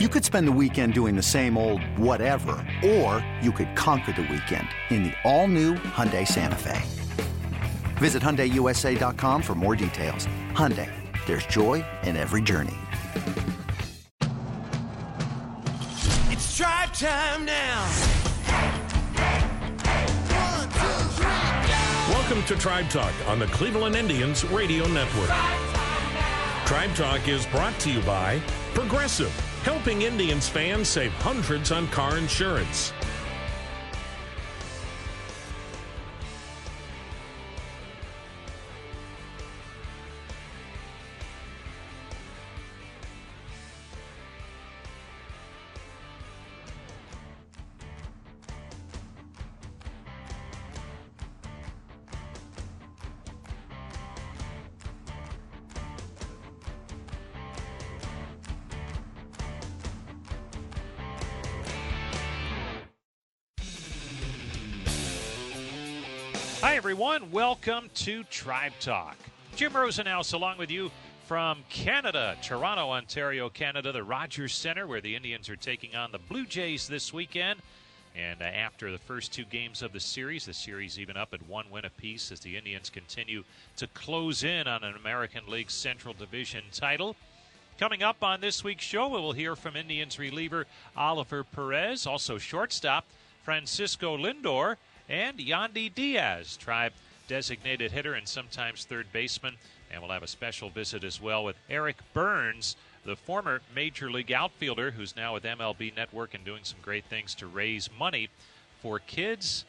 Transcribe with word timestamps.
You 0.00 0.08
could 0.08 0.24
spend 0.24 0.48
the 0.48 0.52
weekend 0.60 0.92
doing 0.92 1.14
the 1.14 1.22
same 1.22 1.56
old 1.56 1.80
whatever, 1.96 2.56
or 2.84 3.24
you 3.40 3.52
could 3.52 3.76
conquer 3.76 4.10
the 4.10 4.22
weekend 4.22 4.66
in 4.90 5.04
the 5.04 5.12
all-new 5.22 5.74
Hyundai 5.74 6.26
Santa 6.26 6.56
Fe. 6.56 6.82
Visit 7.98 8.20
HyundaiUSA.com 8.20 9.40
for 9.40 9.54
more 9.54 9.76
details. 9.76 10.26
Hyundai, 10.50 10.90
there's 11.26 11.46
joy 11.46 11.84
in 12.02 12.16
every 12.16 12.42
journey. 12.42 12.74
It's 16.28 16.58
drive 16.58 16.92
time 16.98 17.44
now. 17.44 17.88
Welcome 22.08 22.42
to 22.46 22.56
Tribe 22.56 22.90
Talk 22.90 23.12
on 23.28 23.38
the 23.38 23.46
Cleveland 23.46 23.94
Indians 23.94 24.44
Radio 24.46 24.88
Network. 24.88 25.30
Tribe 26.66 26.92
Talk 26.96 27.28
is 27.28 27.46
brought 27.46 27.78
to 27.78 27.92
you 27.92 28.00
by 28.00 28.40
Progressive, 28.74 29.32
helping 29.64 30.02
Indians 30.02 30.46
fans 30.46 30.88
save 30.88 31.10
hundreds 31.14 31.72
on 31.72 31.88
car 31.88 32.18
insurance. 32.18 32.92
Everyone. 67.04 67.30
Welcome 67.32 67.90
to 67.96 68.24
Tribe 68.24 68.72
Talk. 68.80 69.18
Jim 69.56 69.72
Rosenhaus 69.72 70.32
along 70.32 70.56
with 70.56 70.70
you 70.70 70.90
from 71.26 71.62
Canada, 71.68 72.34
Toronto, 72.42 72.92
Ontario, 72.92 73.50
Canada, 73.50 73.92
the 73.92 74.02
Rogers 74.02 74.54
Center, 74.54 74.86
where 74.86 75.02
the 75.02 75.14
Indians 75.14 75.50
are 75.50 75.56
taking 75.56 75.94
on 75.94 76.12
the 76.12 76.18
Blue 76.18 76.46
Jays 76.46 76.88
this 76.88 77.12
weekend. 77.12 77.60
And 78.16 78.40
uh, 78.40 78.46
after 78.46 78.90
the 78.90 78.96
first 78.96 79.34
two 79.34 79.44
games 79.44 79.82
of 79.82 79.92
the 79.92 80.00
series, 80.00 80.46
the 80.46 80.54
series 80.54 80.98
even 80.98 81.18
up 81.18 81.34
at 81.34 81.46
one 81.46 81.66
win 81.70 81.84
apiece 81.84 82.32
as 82.32 82.40
the 82.40 82.56
Indians 82.56 82.88
continue 82.88 83.44
to 83.76 83.86
close 83.88 84.42
in 84.42 84.66
on 84.66 84.82
an 84.82 84.94
American 84.96 85.42
League 85.46 85.70
Central 85.70 86.14
Division 86.14 86.62
title. 86.72 87.16
Coming 87.78 88.02
up 88.02 88.22
on 88.22 88.40
this 88.40 88.64
week's 88.64 88.84
show, 88.84 89.08
we 89.08 89.20
will 89.20 89.32
hear 89.32 89.56
from 89.56 89.76
Indians 89.76 90.18
reliever 90.18 90.64
Oliver 90.96 91.44
Perez, 91.44 92.06
also 92.06 92.38
shortstop 92.38 93.04
Francisco 93.42 94.16
Lindor, 94.16 94.76
and 95.08 95.38
Yandy 95.38 95.94
Diaz, 95.94 96.56
tribe 96.56 96.92
designated 97.28 97.92
hitter 97.92 98.14
and 98.14 98.28
sometimes 98.28 98.84
third 98.84 99.06
baseman. 99.12 99.56
And 99.90 100.02
we'll 100.02 100.10
have 100.10 100.22
a 100.22 100.28
special 100.28 100.70
visit 100.70 101.04
as 101.04 101.20
well 101.20 101.44
with 101.44 101.56
Eric 101.70 101.98
Byrnes, 102.12 102.76
the 103.04 103.16
former 103.16 103.60
Major 103.74 104.10
League 104.10 104.32
outfielder 104.32 104.90
who's 104.92 105.14
now 105.14 105.34
with 105.34 105.44
MLB 105.44 105.94
Network 105.94 106.34
and 106.34 106.44
doing 106.44 106.64
some 106.64 106.78
great 106.82 107.04
things 107.04 107.34
to 107.36 107.46
raise 107.46 107.88
money 107.98 108.28
for 108.82 108.98
kids 108.98 109.64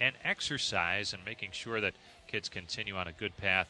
and 0.00 0.14
exercise 0.24 1.12
and 1.12 1.24
making 1.24 1.50
sure 1.52 1.80
that 1.80 1.94
kids 2.26 2.48
continue 2.48 2.96
on 2.96 3.08
a 3.08 3.12
good 3.12 3.36
path 3.36 3.68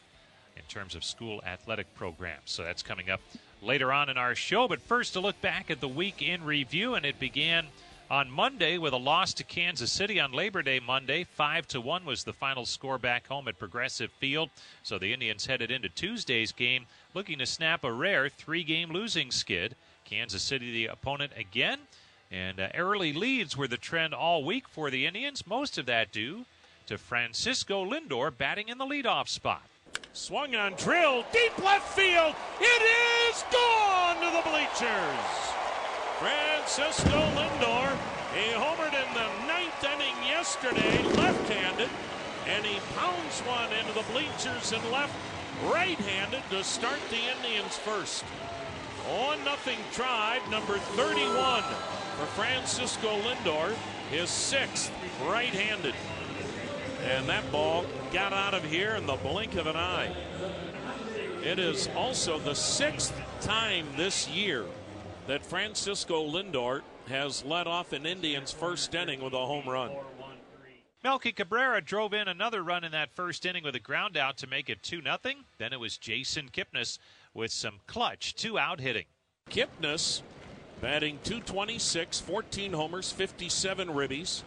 in 0.56 0.62
terms 0.69 0.94
of 0.94 1.05
school 1.05 1.42
athletic 1.47 1.92
programs. 1.94 2.50
So 2.50 2.62
that's 2.62 2.83
coming 2.83 3.11
up 3.11 3.20
later 3.62 3.92
on 3.92 4.09
in 4.09 4.17
our 4.17 4.34
show. 4.34 4.69
But 4.69 4.81
first, 4.81 5.17
a 5.17 5.20
look 5.20 5.41
back 5.41 5.70
at 5.70 5.81
the 5.81 5.89
week 5.89 6.22
in 6.22 6.44
review, 6.44 6.94
and 6.94 7.05
it 7.05 7.19
began 7.19 7.67
on 8.11 8.31
Monday 8.31 8.79
with 8.79 8.93
a 8.93 8.99
loss 8.99 9.35
to 9.35 9.45
Kansas 9.45 9.91
City 9.91 10.21
on 10.21 10.33
Labor 10.33 10.62
Day 10.62 10.79
Monday. 10.79 11.25
5 11.25 11.67
to 11.69 11.81
1 11.81 12.05
was 12.05 12.25
the 12.25 12.33
final 12.33 12.65
score 12.65 12.99
back 12.99 13.27
home 13.27 13.49
at 13.49 13.59
Progressive 13.59 14.11
Field. 14.12 14.50
So 14.83 14.99
the 14.99 15.12
Indians 15.12 15.47
headed 15.47 15.71
into 15.71 15.89
Tuesday's 15.89 16.53
game 16.53 16.87
looking 17.15 17.39
to 17.39 17.47
snap 17.47 17.83
a 17.84 17.93
rare 17.93 18.28
three 18.28 18.62
game 18.62 18.91
losing 18.91 19.31
skid. 19.31 19.75
Kansas 20.05 20.43
City, 20.43 20.72
the 20.72 20.87
opponent 20.87 21.33
again. 21.37 21.81
And 22.31 22.61
uh, 22.61 22.69
early 22.75 23.12
leads 23.12 23.56
were 23.56 23.69
the 23.69 23.77
trend 23.77 24.15
all 24.15 24.45
week 24.45 24.69
for 24.69 24.91
the 24.91 25.06
Indians, 25.06 25.47
most 25.47 25.78
of 25.78 25.87
that 25.87 26.12
due 26.12 26.45
to 26.87 26.99
Francisco 26.99 27.84
Lindor 27.84 28.37
batting 28.37 28.69
in 28.69 28.78
the 28.78 28.87
leadoff 28.87 29.28
spot. 29.28 29.62
Swung 30.12 30.55
on 30.55 30.75
drill, 30.75 31.25
deep 31.33 31.56
left 31.59 31.95
field. 31.97 32.34
It 32.61 32.83
is 33.31 33.45
gone 33.53 34.16
to 34.16 34.37
the 34.37 34.49
bleachers. 34.49 35.66
Francisco 36.19 37.10
Lindor, 37.37 37.93
he 38.32 38.50
homered 38.53 38.94
in 38.94 39.15
the 39.15 39.47
ninth 39.47 39.84
inning 39.84 40.16
yesterday, 40.27 41.03
left-handed, 41.15 41.91
and 42.47 42.65
he 42.65 42.81
pounds 42.97 43.41
one 43.41 43.71
into 43.75 43.93
the 43.93 44.04
bleachers 44.12 44.72
and 44.72 44.82
left 44.91 45.15
right-handed 45.66 46.41
to 46.49 46.65
start 46.65 47.00
the 47.10 47.19
Indians 47.37 47.77
first. 47.77 48.25
On 49.10 49.44
nothing 49.44 49.77
Tribe, 49.93 50.41
number 50.50 50.78
31 50.78 51.62
for 51.62 52.27
Francisco 52.34 53.21
Lindor, 53.21 53.75
his 54.10 54.31
sixth 54.31 54.91
right-handed. 55.27 55.94
And 57.04 57.28
that 57.28 57.53
ball 57.53 57.84
got 58.10 58.33
out 58.33 58.54
of 58.54 58.65
here 58.65 58.97
in 58.97 59.04
the 59.04 59.16
blink 59.16 59.54
of 59.56 59.66
an 59.66 59.77
eye. 59.77 60.16
It 61.44 61.59
is 61.59 61.91
also 61.94 62.38
the 62.38 62.54
sixth 62.54 63.15
time 63.43 63.87
this 63.98 64.27
year 64.31 64.65
that 65.26 65.44
Francisco 65.44 66.26
Lindor 66.26 66.82
has 67.09 67.44
led 67.44 67.66
off 67.66 67.92
an 67.92 68.06
Indians 68.06 68.53
first 68.53 68.94
inning 68.94 69.20
with 69.20 69.32
a 69.32 69.47
home 69.47 69.69
run. 69.69 69.91
Melky 71.04 71.32
Cabrera 71.32 71.81
drove 71.81 72.12
in 72.12 72.26
another 72.26 72.62
run 72.62 72.82
in 72.82 72.92
that 72.92 73.14
first 73.14 73.47
inning 73.47 73.62
with 73.62 73.76
a 73.76 73.81
ground 73.81 74.16
out 74.16 74.36
to 74.38 74.47
make 74.47 74.69
it 74.69 74.82
2 74.82 75.03
0. 75.03 75.19
Then 75.59 75.72
it 75.72 75.78
was 75.78 75.98
Jason 75.98 76.48
Kipnis 76.53 76.98
with 77.32 77.53
some 77.53 77.81
clutch 77.86 78.34
two 78.34 78.59
out 78.59 78.81
hitting. 78.81 79.04
Kipnis 79.50 80.22
batting 80.81 81.19
226, 81.22 82.20
14 82.20 82.72
homers, 82.72 83.12
57 83.12 83.88
ribbies. 83.88 84.42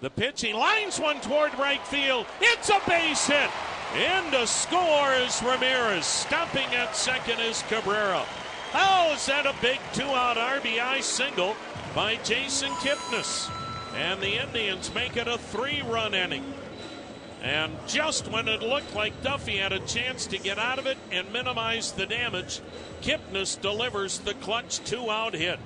The 0.00 0.10
pitch, 0.10 0.40
he 0.40 0.52
lines 0.52 0.98
one 0.98 1.20
toward 1.20 1.56
right 1.58 1.84
field. 1.86 2.26
It's 2.40 2.68
a 2.68 2.80
base 2.88 3.28
hit. 3.28 3.50
In 3.96 4.30
to 4.32 4.46
score 4.46 5.12
is 5.14 5.40
Ramirez. 5.42 6.06
Stopping 6.06 6.66
at 6.74 6.96
second 6.96 7.38
is 7.38 7.62
Cabrera. 7.68 8.24
How 8.72 9.12
is 9.12 9.26
that 9.26 9.44
a 9.44 9.54
big 9.60 9.78
two 9.92 10.02
out 10.04 10.38
RBI 10.38 11.02
single 11.02 11.54
by 11.94 12.16
Jason 12.24 12.70
Kipnis? 12.72 13.50
And 13.94 14.18
the 14.22 14.42
Indians 14.42 14.94
make 14.94 15.18
it 15.18 15.28
a 15.28 15.36
three 15.36 15.82
run 15.82 16.14
inning. 16.14 16.54
And 17.42 17.72
just 17.86 18.28
when 18.28 18.48
it 18.48 18.62
looked 18.62 18.94
like 18.94 19.22
Duffy 19.22 19.58
had 19.58 19.72
a 19.72 19.80
chance 19.80 20.24
to 20.26 20.38
get 20.38 20.58
out 20.58 20.78
of 20.78 20.86
it 20.86 20.96
and 21.10 21.30
minimize 21.34 21.92
the 21.92 22.06
damage, 22.06 22.60
Kipnis 23.02 23.60
delivers 23.60 24.20
the 24.20 24.34
clutch 24.34 24.78
two 24.84 25.10
out 25.10 25.34
hit. 25.34 25.58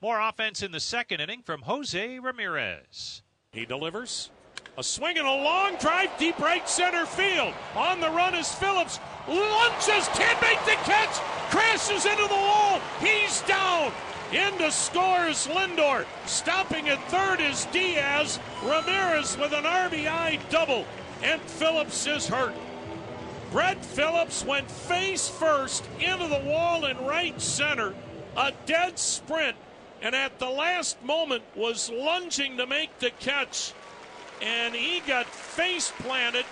More 0.00 0.20
offense 0.20 0.62
in 0.62 0.70
the 0.70 0.78
second 0.78 1.20
inning 1.20 1.42
from 1.42 1.62
Jose 1.62 2.18
Ramirez. 2.20 3.22
He 3.50 3.66
delivers. 3.66 4.30
A 4.76 4.84
swing 4.84 5.18
and 5.18 5.26
a 5.26 5.42
long 5.42 5.74
drive 5.80 6.16
deep 6.18 6.38
right 6.38 6.68
center 6.68 7.04
field. 7.04 7.52
On 7.74 8.00
the 8.00 8.10
run 8.10 8.36
is 8.36 8.52
Phillips. 8.52 9.00
Lunches, 9.26 10.06
can't 10.14 10.40
make 10.40 10.64
the 10.66 10.76
catch, 10.84 11.18
crashes 11.50 12.06
into 12.06 12.26
the 12.26 12.34
wall. 12.34 12.80
He's 13.00 13.42
down. 13.42 13.92
In 14.32 14.52
Into 14.52 14.70
scores 14.70 15.46
Lindor. 15.46 16.04
Stopping 16.26 16.88
at 16.88 17.02
third 17.10 17.40
is 17.40 17.66
Diaz. 17.66 18.38
Ramirez 18.62 19.38
with 19.38 19.52
an 19.52 19.64
RBI 19.64 20.38
double. 20.50 20.84
And 21.22 21.40
Phillips 21.40 22.06
is 22.06 22.26
hurt. 22.26 22.54
Brett 23.50 23.82
Phillips 23.82 24.44
went 24.44 24.70
face 24.70 25.28
first 25.28 25.84
into 25.98 26.28
the 26.28 26.42
wall 26.44 26.84
in 26.84 26.98
right 27.06 27.40
center. 27.40 27.94
A 28.36 28.52
dead 28.66 28.98
sprint. 28.98 29.56
And 30.02 30.14
at 30.14 30.38
the 30.38 30.50
last 30.50 31.02
moment 31.02 31.42
was 31.56 31.90
lunging 31.90 32.58
to 32.58 32.66
make 32.66 32.98
the 32.98 33.10
catch 33.10 33.72
and 34.40 34.74
he 34.74 35.00
got 35.00 35.26
face 35.26 35.92
planted. 35.98 36.44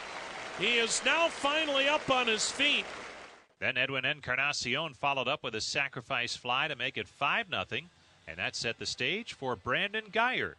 He 0.59 0.79
is 0.79 1.03
now 1.05 1.29
finally 1.29 1.89
up 1.89 2.11
on 2.11 2.27
his 2.27 2.51
feet. 2.51 2.85
Then 3.59 3.79
Edwin 3.79 4.05
Encarnacion 4.05 4.93
followed 4.93 5.29
up 5.29 5.43
with 5.43 5.55
a 5.55 5.63
sacrifice 5.63 6.37
fly 6.37 6.69
to 6.69 6.77
make 6.77 6.99
it 6.99 7.09
5 7.09 7.47
0, 7.49 7.65
and 8.29 8.39
that 8.39 8.55
set 8.55 8.79
the 8.79 8.85
stage 8.85 9.33
for 9.33 9.57
Brandon 9.57 10.05
Guyer. 10.13 10.55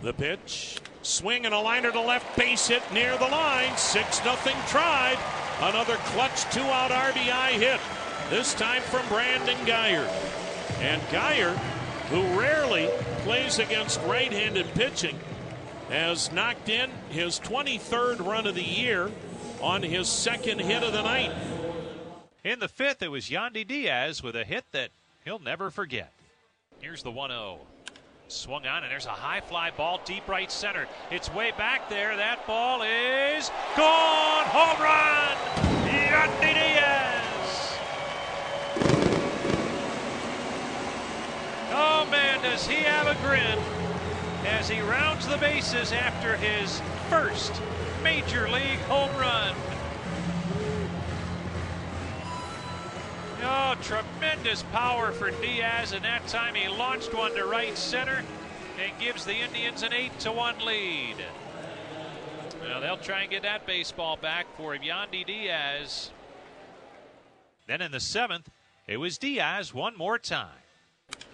The 0.00 0.14
pitch, 0.14 0.80
swing 1.02 1.44
and 1.44 1.54
a 1.54 1.58
liner 1.58 1.92
to 1.92 2.00
left, 2.00 2.38
base 2.38 2.68
hit 2.68 2.82
near 2.92 3.18
the 3.18 3.26
line. 3.26 3.76
6 3.76 4.22
0 4.22 4.36
Tribe. 4.66 5.18
Another 5.60 5.96
clutch 5.96 6.44
two 6.52 6.62
out 6.62 6.90
RBI 6.90 7.50
hit, 7.50 7.80
this 8.30 8.54
time 8.54 8.80
from 8.82 9.06
Brandon 9.08 9.58
Guyer. 9.66 10.06
And 10.80 11.02
Guyer, 11.08 11.54
who 12.08 12.22
rarely 12.38 12.88
plays 13.24 13.58
against 13.58 14.00
right 14.02 14.32
handed 14.32 14.72
pitching, 14.74 15.18
has 15.90 16.32
knocked 16.32 16.70
in 16.70 16.90
his 17.10 17.40
23rd 17.40 18.24
run 18.24 18.46
of 18.46 18.54
the 18.54 18.62
year 18.62 19.10
on 19.60 19.82
his 19.82 20.08
second 20.08 20.60
hit 20.60 20.82
of 20.82 20.92
the 20.92 21.02
night. 21.02 21.32
In 22.48 22.60
the 22.60 22.68
fifth, 22.68 23.02
it 23.02 23.08
was 23.08 23.28
Yandy 23.28 23.62
Diaz 23.66 24.22
with 24.22 24.34
a 24.34 24.42
hit 24.42 24.64
that 24.72 24.88
he'll 25.22 25.38
never 25.38 25.70
forget. 25.70 26.14
Here's 26.78 27.02
the 27.02 27.10
1 27.10 27.28
0. 27.28 27.58
Swung 28.28 28.66
on, 28.66 28.84
and 28.84 28.90
there's 28.90 29.04
a 29.04 29.10
high 29.10 29.42
fly 29.42 29.70
ball 29.70 30.00
deep 30.06 30.26
right 30.26 30.50
center. 30.50 30.88
It's 31.10 31.30
way 31.34 31.52
back 31.58 31.90
there. 31.90 32.16
That 32.16 32.46
ball 32.46 32.80
is 32.80 33.50
gone. 33.76 34.46
Home 34.46 34.82
run! 34.82 35.36
Yandy 35.90 36.54
Diaz! 36.54 37.78
Oh 41.70 42.08
man, 42.10 42.42
does 42.42 42.66
he 42.66 42.76
have 42.76 43.08
a 43.08 43.14
grin 43.26 43.58
as 44.46 44.70
he 44.70 44.80
rounds 44.80 45.28
the 45.28 45.36
bases 45.36 45.92
after 45.92 46.34
his 46.38 46.80
first 47.10 47.60
major 48.02 48.48
league 48.48 48.80
home 48.88 49.14
run. 49.18 49.54
Oh, 53.42 53.76
tremendous 53.82 54.62
power 54.72 55.12
for 55.12 55.30
Diaz, 55.30 55.92
and 55.92 56.04
that 56.04 56.26
time 56.26 56.54
he 56.54 56.68
launched 56.68 57.14
one 57.14 57.34
to 57.36 57.44
right 57.44 57.76
center 57.76 58.24
and 58.82 58.92
gives 59.00 59.24
the 59.24 59.36
Indians 59.36 59.82
an 59.82 59.92
8 59.92 60.18
to 60.20 60.32
1 60.32 60.64
lead. 60.64 61.16
Now 62.62 62.80
they'll 62.80 62.96
try 62.96 63.22
and 63.22 63.30
get 63.30 63.42
that 63.42 63.66
baseball 63.66 64.16
back 64.16 64.46
for 64.56 64.76
Yandy 64.76 65.24
Diaz. 65.24 66.10
Then 67.66 67.80
in 67.80 67.92
the 67.92 68.00
seventh, 68.00 68.50
it 68.86 68.96
was 68.96 69.18
Diaz 69.18 69.72
one 69.72 69.96
more 69.96 70.18
time. 70.18 70.48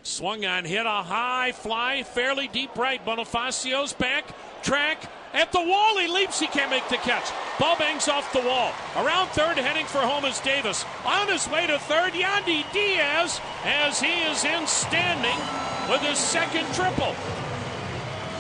Swung 0.02 0.44
on, 0.44 0.64
hit 0.64 0.84
a 0.84 1.02
high 1.02 1.52
fly, 1.52 2.02
fairly 2.02 2.48
deep 2.48 2.76
right. 2.76 3.04
Bonifacio's 3.04 3.92
back, 3.92 4.26
track, 4.62 5.10
at 5.34 5.52
the 5.52 5.60
wall. 5.60 5.98
He 5.98 6.06
leaps, 6.06 6.40
he 6.40 6.46
can't 6.46 6.70
make 6.70 6.88
the 6.88 6.96
catch. 6.96 7.30
Ball 7.58 7.76
bangs 7.76 8.08
off 8.08 8.32
the 8.32 8.40
wall. 8.40 8.72
Around 8.96 9.28
third, 9.28 9.58
heading 9.58 9.84
for 9.84 9.98
home 9.98 10.24
is 10.24 10.40
Davis. 10.40 10.84
On 11.04 11.28
his 11.28 11.48
way 11.50 11.66
to 11.66 11.78
third, 11.78 12.12
Yandy 12.12 12.64
Diaz, 12.72 13.40
as 13.64 14.00
he 14.00 14.22
is 14.22 14.44
in 14.44 14.66
standing 14.66 15.36
with 15.90 16.00
his 16.00 16.18
second 16.18 16.72
triple. 16.72 17.14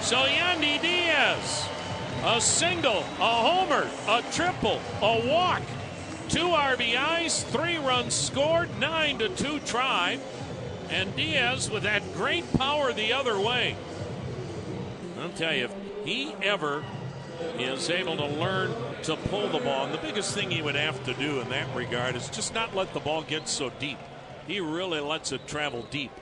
So 0.00 0.16
Yandy 0.16 0.80
Diaz, 0.80 1.68
a 2.24 2.40
single, 2.40 3.00
a 3.18 3.34
homer, 3.34 3.88
a 4.08 4.22
triple, 4.32 4.80
a 5.02 5.28
walk, 5.28 5.62
two 6.28 6.48
RBIs, 6.48 7.44
three 7.44 7.76
runs 7.78 8.14
scored, 8.14 8.68
nine 8.78 9.18
to 9.18 9.28
two 9.28 9.58
Tribe, 9.60 10.20
and 10.90 11.14
Diaz 11.16 11.70
with 11.70 11.82
that 11.82 12.02
great 12.14 12.50
power 12.54 12.92
the 12.92 13.12
other 13.12 13.38
way. 13.38 13.76
I'll 15.20 15.30
tell 15.30 15.54
you, 15.54 15.68
he 16.04 16.34
ever 16.42 16.84
is 17.58 17.90
able 17.90 18.16
to 18.16 18.26
learn 18.26 18.74
to 19.02 19.16
pull 19.16 19.48
the 19.48 19.58
ball, 19.58 19.86
and 19.86 19.94
the 19.94 19.98
biggest 19.98 20.34
thing 20.34 20.50
he 20.50 20.62
would 20.62 20.74
have 20.74 21.02
to 21.04 21.14
do 21.14 21.40
in 21.40 21.48
that 21.50 21.74
regard 21.74 22.14
is 22.16 22.28
just 22.28 22.54
not 22.54 22.74
let 22.74 22.92
the 22.94 23.00
ball 23.00 23.22
get 23.22 23.48
so 23.48 23.70
deep. 23.78 23.98
He 24.46 24.60
really 24.60 25.00
lets 25.00 25.32
it 25.32 25.46
travel 25.46 25.86
deep. 25.90 26.12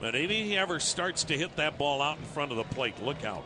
But 0.00 0.14
if 0.14 0.30
he 0.30 0.56
ever 0.56 0.80
starts 0.80 1.24
to 1.24 1.38
hit 1.38 1.56
that 1.56 1.78
ball 1.78 2.02
out 2.02 2.18
in 2.18 2.24
front 2.24 2.50
of 2.50 2.56
the 2.56 2.64
plate, 2.64 3.02
look 3.02 3.24
out. 3.24 3.44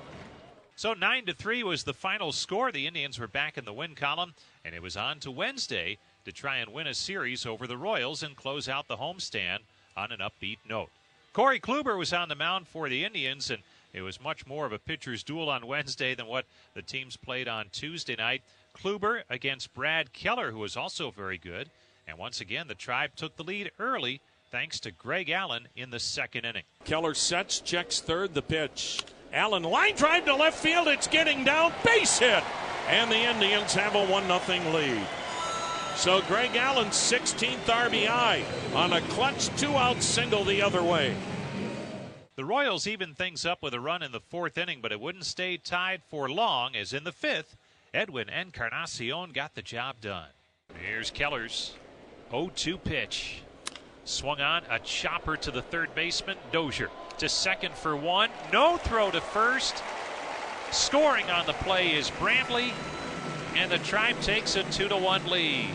So 0.76 0.92
9 0.92 1.26
to 1.26 1.34
3 1.34 1.62
was 1.62 1.84
the 1.84 1.92
final 1.92 2.32
score. 2.32 2.70
The 2.70 2.86
Indians 2.86 3.18
were 3.18 3.26
back 3.26 3.58
in 3.58 3.64
the 3.64 3.72
win 3.72 3.94
column, 3.94 4.34
and 4.64 4.74
it 4.74 4.82
was 4.82 4.96
on 4.96 5.18
to 5.20 5.30
Wednesday 5.30 5.98
to 6.24 6.32
try 6.32 6.58
and 6.58 6.72
win 6.72 6.86
a 6.86 6.94
series 6.94 7.46
over 7.46 7.66
the 7.66 7.76
Royals 7.76 8.22
and 8.22 8.36
close 8.36 8.68
out 8.68 8.86
the 8.86 8.96
homestand 8.96 9.58
on 9.96 10.12
an 10.12 10.20
upbeat 10.20 10.58
note. 10.68 10.90
Corey 11.32 11.60
Kluber 11.60 11.98
was 11.98 12.12
on 12.12 12.28
the 12.28 12.34
mound 12.34 12.68
for 12.68 12.88
the 12.88 13.04
Indians, 13.04 13.50
and 13.50 13.62
it 13.92 14.02
was 14.02 14.20
much 14.20 14.46
more 14.46 14.66
of 14.66 14.72
a 14.72 14.78
pitcher's 14.78 15.22
duel 15.22 15.48
on 15.48 15.66
Wednesday 15.66 16.14
than 16.14 16.26
what 16.26 16.46
the 16.74 16.82
teams 16.82 17.16
played 17.16 17.48
on 17.48 17.66
Tuesday 17.72 18.16
night. 18.16 18.42
Kluber 18.76 19.22
against 19.28 19.74
Brad 19.74 20.12
Keller, 20.12 20.52
who 20.52 20.58
was 20.58 20.76
also 20.76 21.10
very 21.10 21.38
good. 21.38 21.70
And 22.06 22.18
once 22.18 22.40
again, 22.40 22.68
the 22.68 22.74
Tribe 22.74 23.10
took 23.16 23.36
the 23.36 23.44
lead 23.44 23.70
early 23.78 24.20
thanks 24.50 24.80
to 24.80 24.90
Greg 24.90 25.30
Allen 25.30 25.68
in 25.76 25.90
the 25.90 26.00
second 26.00 26.44
inning. 26.44 26.64
Keller 26.84 27.14
sets, 27.14 27.60
checks 27.60 28.00
third, 28.00 28.34
the 28.34 28.42
pitch. 28.42 29.02
Allen 29.32 29.62
line 29.62 29.94
drive 29.94 30.24
to 30.24 30.34
left 30.34 30.58
field. 30.58 30.88
It's 30.88 31.06
getting 31.06 31.44
down. 31.44 31.72
Base 31.84 32.18
hit. 32.18 32.42
And 32.88 33.10
the 33.10 33.16
Indians 33.16 33.74
have 33.74 33.94
a 33.94 34.06
1 34.06 34.24
0 34.26 34.72
lead. 34.72 35.06
So 35.96 36.22
Greg 36.22 36.56
Allen's 36.56 36.94
16th 36.94 37.66
RBI 37.66 38.74
on 38.74 38.92
a 38.92 39.00
clutch 39.02 39.48
two 39.58 39.76
out 39.76 40.02
single 40.02 40.44
the 40.44 40.62
other 40.62 40.82
way. 40.82 41.14
The 42.38 42.44
Royals 42.44 42.86
evened 42.86 43.16
things 43.16 43.44
up 43.44 43.64
with 43.64 43.74
a 43.74 43.80
run 43.80 44.00
in 44.00 44.12
the 44.12 44.20
fourth 44.20 44.56
inning, 44.56 44.78
but 44.80 44.92
it 44.92 45.00
wouldn't 45.00 45.24
stay 45.24 45.56
tied 45.56 46.04
for 46.08 46.30
long, 46.30 46.76
as 46.76 46.92
in 46.92 47.02
the 47.02 47.10
fifth, 47.10 47.56
Edwin 47.92 48.28
Encarnacion 48.28 49.32
got 49.32 49.56
the 49.56 49.60
job 49.60 49.96
done. 50.00 50.28
Here's 50.80 51.10
Keller's 51.10 51.74
0 52.30 52.52
2 52.54 52.78
pitch. 52.78 53.42
Swung 54.04 54.40
on, 54.40 54.62
a 54.70 54.78
chopper 54.78 55.36
to 55.36 55.50
the 55.50 55.62
third 55.62 55.92
baseman, 55.96 56.38
Dozier. 56.52 56.90
To 57.18 57.28
second 57.28 57.74
for 57.74 57.96
one, 57.96 58.30
no 58.52 58.76
throw 58.76 59.10
to 59.10 59.20
first. 59.20 59.82
Scoring 60.70 61.28
on 61.30 61.44
the 61.44 61.54
play 61.54 61.96
is 61.96 62.08
Brantley, 62.08 62.70
and 63.56 63.68
the 63.68 63.78
Tribe 63.78 64.20
takes 64.20 64.54
a 64.54 64.62
2 64.62 64.86
to 64.86 64.96
1 64.96 65.26
lead. 65.26 65.70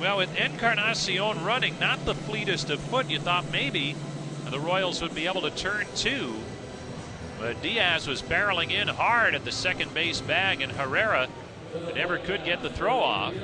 Well, 0.00 0.18
with 0.18 0.38
Encarnacion 0.38 1.44
running, 1.44 1.76
not 1.80 2.04
the 2.04 2.14
fleetest 2.14 2.70
of 2.70 2.78
foot, 2.78 3.10
you 3.10 3.18
thought 3.18 3.50
maybe 3.50 3.96
the 4.52 4.60
Royals 4.60 5.02
would 5.02 5.14
be 5.14 5.26
able 5.26 5.42
to 5.42 5.50
turn 5.50 5.86
two. 5.94 6.34
But 7.38 7.62
Diaz 7.62 8.08
was 8.08 8.20
barreling 8.20 8.72
in 8.72 8.88
hard 8.88 9.34
at 9.34 9.44
the 9.44 9.52
second 9.52 9.94
base 9.94 10.20
bag, 10.20 10.60
and 10.60 10.72
Herrera 10.72 11.28
never 11.94 12.18
could 12.18 12.44
get 12.44 12.62
the 12.62 12.70
throw 12.70 12.98
off. 12.98 13.34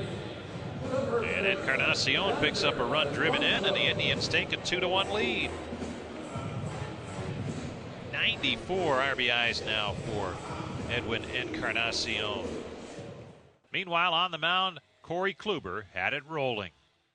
And 0.91 1.47
Encarnacion 1.47 2.37
picks 2.37 2.65
up 2.65 2.79
a 2.79 2.85
run 2.85 3.13
driven 3.13 3.43
in, 3.43 3.65
and 3.65 3.77
the 3.77 3.83
Indians 3.83 4.27
take 4.27 4.53
a 4.53 4.57
2 4.57 4.81
to 4.81 4.89
1 4.89 5.11
lead. 5.11 5.51
94 8.13 8.99
RBIs 8.99 9.65
now 9.65 9.95
for 10.07 10.35
Edwin 10.91 11.25
Encarnacion. 11.25 12.47
Meanwhile, 13.73 14.13
on 14.13 14.31
the 14.31 14.39
mound, 14.39 14.81
Corey 15.03 15.35
Kluber 15.35 15.85
had 15.93 16.15
it 16.15 16.23
rolling. 16.29 16.71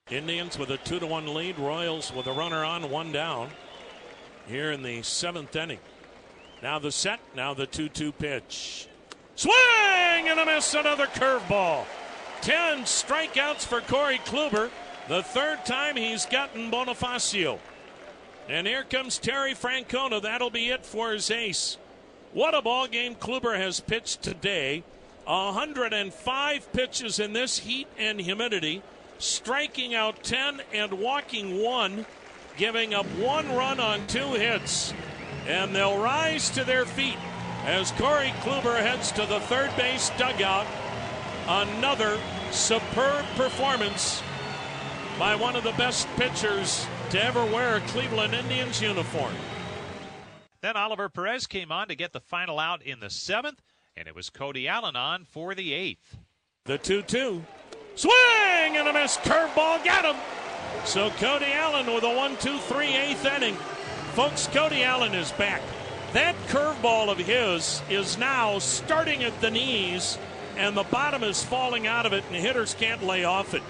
Indians 0.09 0.57
with 0.57 0.71
a 0.71 0.77
2 0.77 0.99
to 0.99 1.07
1 1.07 1.33
lead, 1.33 1.59
Royals 1.59 2.13
with 2.13 2.27
a 2.27 2.33
runner 2.33 2.63
on, 2.63 2.89
one 2.89 3.11
down 3.11 3.49
here 4.49 4.71
in 4.71 4.81
the 4.81 5.01
seventh 5.03 5.55
inning. 5.55 5.79
Now 6.61 6.79
the 6.79 6.91
set, 6.91 7.19
now 7.35 7.53
the 7.53 7.67
2 7.67 7.89
2 7.89 8.11
pitch. 8.11 8.87
Swing 9.35 9.53
and 10.27 10.39
a 10.39 10.45
miss, 10.45 10.73
another 10.73 11.05
curveball. 11.05 11.85
10 12.41 12.79
strikeouts 12.79 13.65
for 13.65 13.81
Corey 13.81 14.17
Kluber. 14.25 14.69
The 15.07 15.23
third 15.23 15.65
time 15.65 15.95
he's 15.95 16.25
gotten 16.25 16.71
Bonifacio. 16.71 17.59
And 18.49 18.65
here 18.67 18.83
comes 18.83 19.17
Terry 19.19 19.53
Francona. 19.53 20.21
That'll 20.21 20.49
be 20.49 20.69
it 20.69 20.85
for 20.85 21.11
his 21.11 21.29
ace. 21.31 21.77
What 22.33 22.55
a 22.55 22.61
ball 22.61 22.87
game 22.87 23.15
Kluber 23.15 23.57
has 23.57 23.79
pitched 23.79 24.21
today. 24.21 24.83
105 25.25 26.73
pitches 26.73 27.19
in 27.19 27.33
this 27.33 27.59
heat 27.59 27.87
and 27.97 28.19
humidity, 28.19 28.81
striking 29.19 29.93
out 29.93 30.23
10 30.23 30.61
and 30.73 30.93
walking 30.93 31.61
one 31.61 32.05
giving 32.59 32.93
up 32.93 33.05
one 33.17 33.47
run 33.55 33.79
on 33.79 34.05
two 34.05 34.33
hits. 34.33 34.93
And 35.47 35.75
they'll 35.75 35.99
rise 35.99 36.51
to 36.51 36.63
their 36.63 36.85
feet 36.85 37.17
as 37.63 37.91
Corey 37.93 38.33
Kluber 38.41 38.79
heads 38.79 39.11
to 39.13 39.25
the 39.25 39.39
third 39.39 39.75
base 39.75 40.11
dugout. 40.17 40.67
Another 41.47 42.19
superb 42.51 43.25
performance 43.35 44.21
by 45.17 45.35
one 45.35 45.55
of 45.55 45.63
the 45.63 45.71
best 45.71 46.07
pitchers 46.17 46.85
to 47.09 47.23
ever 47.23 47.43
wear 47.45 47.77
a 47.77 47.81
Cleveland 47.81 48.35
Indians 48.35 48.81
uniform. 48.81 49.33
Then 50.61 50.75
Oliver 50.75 51.09
Perez 51.09 51.47
came 51.47 51.71
on 51.71 51.87
to 51.87 51.95
get 51.95 52.11
the 52.11 52.19
final 52.19 52.59
out 52.59 52.83
in 52.83 52.99
the 52.99 53.09
seventh, 53.09 53.61
and 53.95 54.07
it 54.07 54.15
was 54.15 54.29
Cody 54.29 54.67
Allen 54.67 54.95
on 54.95 55.25
for 55.25 55.55
the 55.55 55.73
eighth. 55.73 56.17
The 56.65 56.77
2 56.77 57.03
2. 57.03 57.43
Swing 57.95 58.11
and 58.77 58.87
a 58.87 58.93
miss. 58.93 59.17
Curveball 59.17 59.83
got 59.83 60.05
him. 60.05 60.21
So 60.85 61.09
Cody 61.11 61.51
Allen 61.53 61.93
with 61.93 62.03
a 62.03 62.15
1 62.15 62.37
2 62.37 62.57
3 62.57 62.87
eighth 62.87 63.25
inning. 63.25 63.55
Folks, 64.13 64.47
Cody 64.47 64.83
Allen 64.83 65.13
is 65.13 65.31
back. 65.33 65.61
That 66.13 66.35
curveball 66.47 67.09
of 67.09 67.19
his 67.19 67.81
is 67.89 68.17
now 68.17 68.57
starting 68.57 69.23
at 69.23 69.39
the 69.41 69.51
knees, 69.51 70.17
and 70.57 70.75
the 70.75 70.83
bottom 70.83 71.23
is 71.23 71.43
falling 71.43 71.85
out 71.85 72.07
of 72.07 72.13
it, 72.13 72.23
and 72.27 72.35
hitters 72.35 72.73
can't 72.73 73.03
lay 73.03 73.23
off 73.23 73.53
it. 73.53 73.61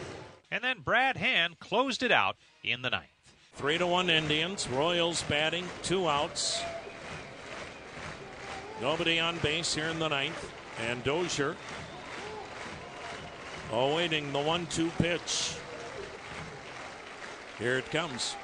And 0.49 0.63
then 0.63 0.79
Brad 0.79 1.17
Hand 1.17 1.59
closed 1.59 2.01
it 2.01 2.11
out 2.11 2.37
in 2.63 2.81
the 2.81 2.89
ninth. 2.89 3.09
Three 3.55 3.77
to 3.77 3.85
one 3.85 4.09
Indians. 4.09 4.69
Royals 4.69 5.21
batting, 5.23 5.65
two 5.83 6.07
outs. 6.07 6.63
Nobody 8.81 9.19
on 9.19 9.37
base 9.39 9.75
here 9.75 9.87
in 9.87 9.99
the 9.99 10.07
ninth. 10.07 10.51
And 10.87 11.03
Dozier 11.03 11.57
awaiting 13.71 14.31
the 14.31 14.39
one 14.39 14.65
two 14.67 14.89
pitch. 14.97 15.55
Here 17.59 17.77
it 17.77 17.91
comes. 17.91 18.37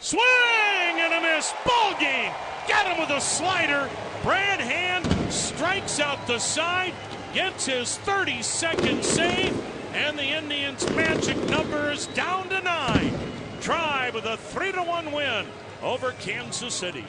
Swing 0.00 0.20
and 0.20 1.14
a 1.14 1.20
miss. 1.20 1.54
Ball 1.64 1.94
game. 2.00 2.32
Get 2.66 2.86
him 2.86 2.98
with 2.98 3.10
a 3.10 3.20
slider. 3.20 3.88
Brad 4.24 4.60
Hand 4.60 5.32
strikes 5.32 6.00
out 6.00 6.26
the 6.26 6.40
side, 6.40 6.92
gets 7.32 7.66
his 7.66 7.98
32nd 7.98 9.04
save, 9.04 9.56
and 9.94 10.18
the 10.18 10.24
Indians' 10.24 10.90
magic 10.90 11.36
number 11.48 11.92
is 11.92 12.08
down 12.08 12.48
to 12.48 12.60
nine. 12.60 13.12
Tribe 13.60 14.14
with 14.14 14.24
a 14.24 14.36
3 14.36 14.72
to 14.72 14.82
1 14.82 15.12
win 15.12 15.46
over 15.80 16.12
Kansas 16.12 16.74
City. 16.74 17.04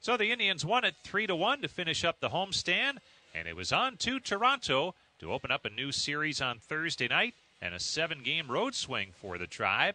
So 0.00 0.16
the 0.18 0.30
Indians 0.30 0.64
won 0.64 0.84
it 0.84 0.96
3 1.04 1.26
to 1.28 1.36
1 1.36 1.62
to 1.62 1.68
finish 1.68 2.04
up 2.04 2.20
the 2.20 2.30
homestand, 2.30 2.98
and 3.34 3.48
it 3.48 3.56
was 3.56 3.72
on 3.72 3.96
to 3.98 4.20
Toronto 4.20 4.94
to 5.20 5.32
open 5.32 5.50
up 5.50 5.64
a 5.64 5.70
new 5.70 5.90
series 5.90 6.42
on 6.42 6.58
Thursday 6.58 7.08
night 7.08 7.34
and 7.62 7.74
a 7.74 7.80
seven 7.80 8.22
game 8.22 8.50
road 8.50 8.74
swing 8.74 9.10
for 9.14 9.38
the 9.38 9.46
Tribe. 9.46 9.94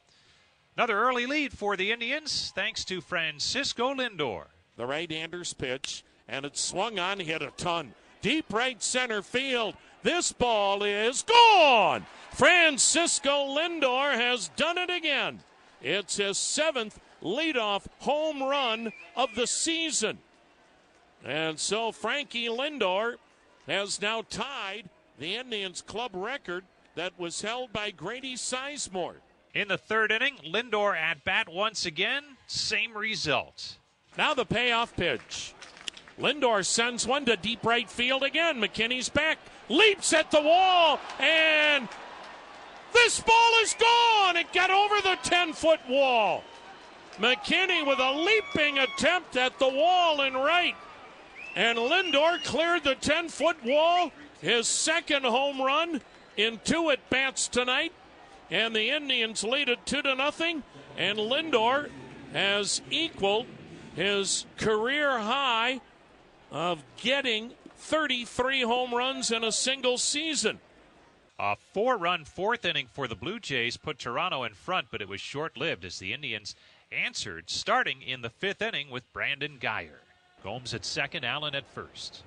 Another 0.78 0.98
early 0.98 1.26
lead 1.26 1.52
for 1.52 1.76
the 1.76 1.92
Indians 1.92 2.52
thanks 2.56 2.86
to 2.86 3.02
Francisco 3.02 3.94
Lindor. 3.94 4.46
The 4.78 4.86
right 4.86 5.12
hander's 5.12 5.54
pitch, 5.54 6.04
and 6.28 6.46
it 6.46 6.58
swung 6.58 6.98
on, 6.98 7.20
hit 7.20 7.42
a 7.42 7.52
ton. 7.58 7.94
Deep 8.22 8.52
right 8.54 8.82
center 8.82 9.22
field. 9.22 9.76
This 10.04 10.32
ball 10.32 10.84
is 10.84 11.24
gone. 11.24 12.06
Francisco 12.32 13.56
Lindor 13.56 14.14
has 14.14 14.50
done 14.56 14.78
it 14.78 14.90
again. 14.90 15.40
It's 15.82 16.18
his 16.18 16.38
seventh 16.38 17.00
leadoff 17.22 17.88
home 18.00 18.42
run 18.42 18.94
of 19.16 19.36
the 19.36 19.48
season. 19.48 20.20
And 21.26 21.60
so 21.60 21.92
Frankie 21.92 22.48
Lindor 22.48 23.16
has 23.68 24.02
now 24.02 24.22
tied 24.30 24.90
the 25.20 25.36
Indians 25.36 25.82
club 25.82 26.12
record 26.14 26.64
that 26.98 27.20
was 27.20 27.44
held 27.44 27.72
by 27.72 27.92
Grady 27.92 28.34
Sizemore. 28.34 29.18
In 29.54 29.68
the 29.68 29.78
third 29.78 30.12
inning, 30.12 30.38
Lindor 30.44 30.98
at 30.98 31.24
bat 31.24 31.48
once 31.48 31.86
again, 31.86 32.24
same 32.48 32.98
result. 32.98 33.78
Now 34.18 34.34
the 34.34 34.46
payoff 34.46 34.96
pitch. 34.96 35.54
Lindor 36.20 36.66
sends 36.66 37.06
one 37.06 37.24
to 37.26 37.38
deep 37.38 37.64
right 37.64 37.88
field 37.88 38.24
again. 38.24 38.60
McKinney's 38.60 39.10
back, 39.10 39.38
leaps 39.70 40.12
at 40.12 40.32
the 40.32 40.42
wall, 40.42 41.00
and 41.20 41.88
this 42.94 43.20
ball 43.22 43.52
is 43.62 43.76
gone. 43.76 44.36
It 44.36 44.52
got 44.52 44.72
over 44.72 45.00
the 45.02 45.20
10 45.22 45.54
foot 45.54 45.80
wall. 45.88 46.44
McKinney 47.20 47.86
with 47.86 48.00
a 48.00 48.12
leaping 48.12 48.80
attempt 48.80 49.38
at 49.38 49.60
the 49.60 49.70
wall 49.70 50.22
in 50.22 50.34
right. 50.34 50.76
And 51.56 51.78
Lindor 51.78 52.44
cleared 52.44 52.84
the 52.84 52.96
10 52.96 53.30
foot 53.30 53.64
wall. 53.64 54.12
His 54.42 54.68
second 54.68 55.26
home 55.26 55.62
run 55.62 56.02
in 56.38 56.60
two 56.64 56.90
at 56.92 57.10
bats 57.10 57.48
tonight. 57.48 57.92
And 58.50 58.74
the 58.74 58.92
Indians 58.92 59.44
lead 59.44 59.68
it 59.68 59.86
2 59.86 60.04
to 60.04 60.16
nothing. 60.16 60.64
And 60.98 61.18
Lindor 61.18 61.90
has 62.32 62.82
equaled 62.90 63.48
his 63.96 64.46
career 64.58 65.20
high 65.20 65.82
of 66.52 66.84
getting 66.98 67.52
33 67.76 68.62
home 68.62 68.94
runs 68.94 69.32
in 69.32 69.44
a 69.44 69.52
single 69.52 69.98
season. 69.98 70.60
A 71.40 71.56
four 71.56 71.98
run 71.98 72.26
fourth 72.26 72.66
inning 72.66 72.88
for 72.92 73.08
the 73.08 73.16
Blue 73.16 73.40
Jays 73.40 73.78
put 73.78 74.00
Toronto 74.00 74.44
in 74.44 74.54
front, 74.54 74.88
but 74.90 75.02
it 75.02 75.10
was 75.10 75.22
short 75.22 75.58
lived 75.58 75.86
as 75.86 76.00
the 76.00 76.14
Indians 76.14 76.56
answered, 76.92 77.50
starting 77.50 78.02
in 78.02 78.22
the 78.22 78.30
fifth 78.30 78.62
inning 78.62 78.90
with 78.90 79.12
Brandon 79.14 79.58
Guyer. 79.60 80.00
Gomes 80.44 80.74
at 80.74 80.86
second, 80.86 81.26
Allen 81.26 81.54
at 81.54 81.68
first. 81.68 82.24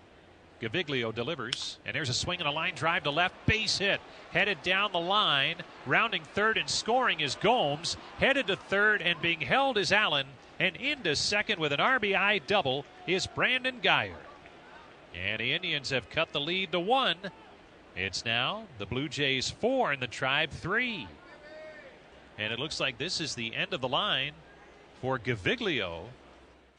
Gaviglio 0.60 1.14
delivers, 1.14 1.78
and 1.86 1.94
there's 1.94 2.10
a 2.10 2.14
swing 2.14 2.40
and 2.40 2.48
a 2.48 2.52
line 2.52 2.74
drive 2.74 3.04
to 3.04 3.10
left, 3.10 3.34
base 3.46 3.78
hit. 3.78 4.00
Headed 4.30 4.62
down 4.62 4.92
the 4.92 5.00
line, 5.00 5.56
rounding 5.86 6.22
third 6.34 6.58
and 6.58 6.68
scoring 6.68 7.20
is 7.20 7.34
Gomes. 7.36 7.96
Headed 8.18 8.46
to 8.48 8.56
third 8.56 9.00
and 9.00 9.20
being 9.22 9.40
held 9.40 9.78
is 9.78 9.90
Allen. 9.90 10.26
And 10.58 10.76
into 10.76 11.16
second 11.16 11.58
with 11.58 11.72
an 11.72 11.80
RBI 11.80 12.46
double 12.46 12.84
is 13.06 13.26
Brandon 13.26 13.80
Guyer. 13.80 14.14
And 15.14 15.40
the 15.40 15.54
Indians 15.54 15.90
have 15.90 16.10
cut 16.10 16.32
the 16.32 16.40
lead 16.40 16.72
to 16.72 16.80
one. 16.80 17.16
It's 17.96 18.24
now 18.24 18.64
the 18.78 18.86
Blue 18.86 19.08
Jays 19.08 19.50
four 19.50 19.90
and 19.90 20.02
the 20.02 20.06
Tribe 20.06 20.50
three. 20.50 21.08
And 22.38 22.52
it 22.52 22.58
looks 22.58 22.78
like 22.78 22.98
this 22.98 23.20
is 23.20 23.34
the 23.34 23.54
end 23.54 23.72
of 23.72 23.80
the 23.80 23.88
line 23.88 24.32
for 25.00 25.18
Gaviglio. 25.18 26.04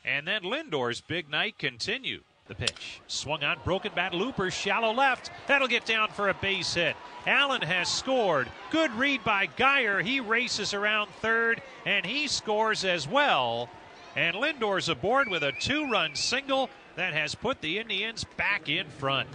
And 0.05 0.27
then 0.27 0.43
Lindor's 0.43 1.01
big 1.01 1.29
night 1.29 1.57
continued. 1.57 2.23
The 2.51 2.55
pitch 2.55 2.99
swung 3.07 3.45
on, 3.45 3.59
broken 3.63 3.93
bat, 3.95 4.13
looper, 4.13 4.51
shallow 4.51 4.91
left. 4.91 5.31
That'll 5.47 5.69
get 5.69 5.85
down 5.85 6.09
for 6.09 6.27
a 6.27 6.33
base 6.33 6.73
hit. 6.73 6.97
Allen 7.25 7.61
has 7.61 7.87
scored. 7.87 8.49
Good 8.71 8.91
read 8.91 9.23
by 9.23 9.47
Guyer. 9.47 10.03
He 10.03 10.19
races 10.19 10.73
around 10.73 11.09
third, 11.21 11.61
and 11.85 12.05
he 12.05 12.27
scores 12.27 12.83
as 12.83 13.07
well. 13.07 13.69
And 14.17 14.35
Lindor's 14.35 14.89
aboard 14.89 15.29
with 15.29 15.43
a 15.43 15.53
two 15.53 15.89
run 15.89 16.13
single 16.13 16.69
that 16.97 17.13
has 17.13 17.35
put 17.35 17.61
the 17.61 17.79
Indians 17.79 18.25
back 18.35 18.67
in 18.67 18.89
front. 18.89 19.29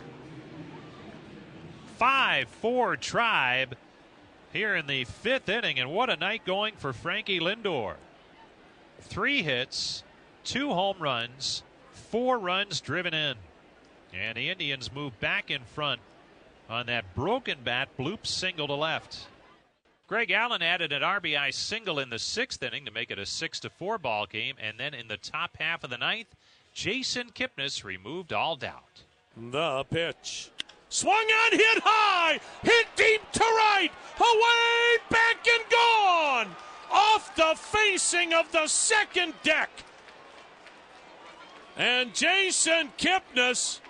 5 1.97 2.49
4 2.49 2.97
Tribe 2.99 3.79
here 4.53 4.77
in 4.77 4.87
the 4.87 5.05
fifth 5.05 5.49
inning, 5.49 5.81
and 5.81 5.91
what 5.91 6.11
a 6.11 6.17
night 6.17 6.45
going 6.45 6.75
for 6.77 6.93
Frankie 6.93 7.41
Lindor. 7.41 7.95
Three 9.01 9.43
hits, 9.43 10.05
two 10.45 10.69
home 10.75 10.99
runs, 10.99 11.63
four 12.17 12.39
runs 12.39 12.81
driven 12.81 13.13
in. 13.13 13.37
And 14.15 14.39
the 14.39 14.49
Indians 14.49 14.91
move 14.91 15.21
back 15.21 15.51
in 15.51 15.61
front 15.75 16.01
on 16.67 16.87
that 16.87 17.15
broken 17.15 17.59
bat 17.63 17.91
bloop 17.99 18.27
single 18.27 18.67
to 18.69 18.73
left. 18.73 19.27
Greg 20.07 20.31
Allen 20.31 20.63
added 20.63 20.93
an 20.93 21.03
RBI 21.03 21.53
single 21.53 21.99
in 21.99 22.09
the 22.09 22.19
sixth 22.19 22.63
inning 22.63 22.87
to 22.87 22.91
make 22.91 23.11
it 23.11 23.19
a 23.19 23.27
six 23.27 23.61
to 23.61 23.69
four 23.69 23.99
ball 23.99 24.25
game, 24.25 24.55
and 24.59 24.81
then 24.81 24.95
in 24.95 25.09
the 25.09 25.19
top 25.19 25.59
half 25.59 25.85
of 25.85 25.91
the 25.91 25.99
ninth, 25.99 26.35
Jason 26.73 27.33
Kipnis 27.35 27.85
removed 27.85 28.33
all 28.33 28.57
doubt. 28.57 29.03
The 29.37 29.85
pitch. 29.91 30.49
Swung 30.89 31.13
on, 31.13 31.53
hit 31.53 31.83
high, 31.85 32.41
hit 32.63 32.87
deep 32.97 33.21
to 33.33 33.41
right, 33.41 33.91
away, 34.19 34.97
back 35.11 35.47
and 35.47 35.71
gone, 35.71 36.57
off 36.91 37.37
the 37.37 37.53
facing 37.57 38.33
of 38.33 38.51
the 38.53 38.67
second 38.69 39.35
deck. 39.43 39.69
And 41.77 42.15
Jason 42.15 42.91
Kipnis 42.97 43.81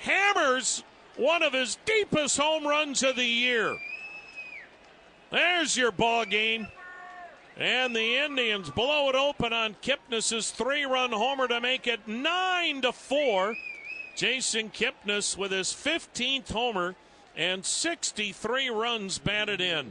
hammers 0.00 0.84
one 1.16 1.42
of 1.42 1.52
his 1.52 1.76
deepest 1.84 2.38
home 2.38 2.66
runs 2.66 3.02
of 3.02 3.16
the 3.16 3.24
year. 3.24 3.76
There's 5.30 5.76
your 5.76 5.90
ball 5.90 6.24
game. 6.24 6.68
And 7.56 7.94
the 7.94 8.18
Indians 8.18 8.70
blow 8.70 9.08
it 9.08 9.16
open 9.16 9.52
on 9.52 9.74
Kipnis's 9.82 10.52
three-run 10.52 11.10
homer 11.10 11.48
to 11.48 11.60
make 11.60 11.88
it 11.88 12.06
nine 12.06 12.82
to 12.82 12.92
four. 12.92 13.56
Jason 14.14 14.70
Kipnis 14.70 15.36
with 15.36 15.50
his 15.50 15.68
15th 15.68 16.52
homer 16.52 16.94
and 17.36 17.66
63 17.66 18.68
runs 18.68 19.18
batted 19.18 19.60
in. 19.60 19.90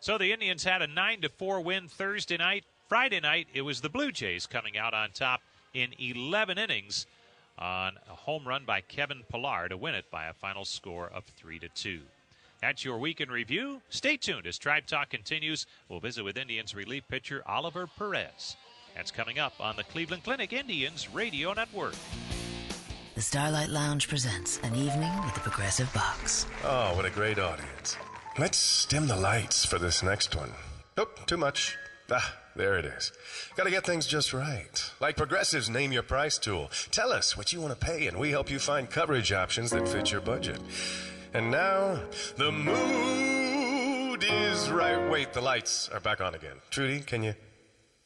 So 0.00 0.16
the 0.16 0.32
Indians 0.32 0.64
had 0.64 0.80
a 0.80 0.86
9 0.86 1.22
to 1.22 1.28
4 1.28 1.60
win 1.60 1.88
Thursday 1.88 2.38
night. 2.38 2.64
Friday 2.88 3.20
night, 3.20 3.48
it 3.54 3.62
was 3.62 3.80
the 3.80 3.88
Blue 3.88 4.12
Jays 4.12 4.46
coming 4.46 4.76
out 4.76 4.92
on 4.92 5.10
top 5.10 5.40
in 5.74 5.92
11 5.98 6.56
innings 6.56 7.06
on 7.58 7.94
a 8.10 8.14
home 8.14 8.46
run 8.46 8.64
by 8.64 8.80
Kevin 8.80 9.22
Pillar 9.30 9.68
to 9.68 9.76
win 9.76 9.94
it 9.94 10.10
by 10.10 10.26
a 10.26 10.32
final 10.32 10.64
score 10.64 11.10
of 11.12 11.24
3 11.24 11.58
to 11.58 11.68
2. 11.68 12.00
That's 12.60 12.84
your 12.84 12.98
week 12.98 13.20
in 13.20 13.28
review. 13.28 13.82
Stay 13.90 14.16
tuned 14.16 14.46
as 14.46 14.56
Tribe 14.56 14.86
Talk 14.86 15.10
continues. 15.10 15.66
We'll 15.88 16.00
visit 16.00 16.24
with 16.24 16.38
Indians 16.38 16.74
relief 16.74 17.06
pitcher 17.08 17.42
Oliver 17.46 17.86
Perez. 17.98 18.56
That's 18.96 19.10
coming 19.10 19.38
up 19.38 19.54
on 19.60 19.76
the 19.76 19.84
Cleveland 19.84 20.24
Clinic 20.24 20.52
Indians 20.52 21.12
Radio 21.12 21.52
Network. 21.52 21.94
The 23.16 23.20
Starlight 23.20 23.68
Lounge 23.68 24.08
presents 24.08 24.58
an 24.62 24.74
evening 24.74 25.12
with 25.24 25.34
the 25.34 25.40
Progressive 25.40 25.92
Box. 25.92 26.46
Oh, 26.64 26.96
what 26.96 27.04
a 27.04 27.10
great 27.10 27.38
audience. 27.38 27.96
Let's 28.38 28.86
dim 28.86 29.06
the 29.06 29.16
lights 29.16 29.64
for 29.64 29.78
this 29.78 30.02
next 30.02 30.34
one. 30.34 30.50
Nope, 30.96 31.26
too 31.26 31.36
much. 31.36 31.76
Ah, 32.10 32.36
there 32.54 32.78
it 32.78 32.84
is. 32.84 33.12
Gotta 33.56 33.70
get 33.70 33.86
things 33.86 34.06
just 34.06 34.32
right. 34.32 34.90
Like 35.00 35.16
Progressive's 35.16 35.70
Name 35.70 35.92
Your 35.92 36.02
Price 36.02 36.38
tool. 36.38 36.70
Tell 36.90 37.12
us 37.12 37.36
what 37.36 37.52
you 37.52 37.60
want 37.60 37.78
to 37.78 37.86
pay, 37.86 38.06
and 38.06 38.18
we 38.18 38.30
help 38.30 38.50
you 38.50 38.58
find 38.58 38.90
coverage 38.90 39.32
options 39.32 39.70
that 39.70 39.88
fit 39.88 40.12
your 40.12 40.20
budget. 40.20 40.60
And 41.32 41.50
now, 41.50 41.98
the 42.36 42.52
mood 42.52 44.22
is 44.22 44.70
right. 44.70 45.10
Wait, 45.10 45.32
the 45.32 45.40
lights 45.40 45.88
are 45.88 46.00
back 46.00 46.20
on 46.20 46.34
again. 46.34 46.56
Trudy, 46.70 47.00
can 47.00 47.22
you? 47.22 47.34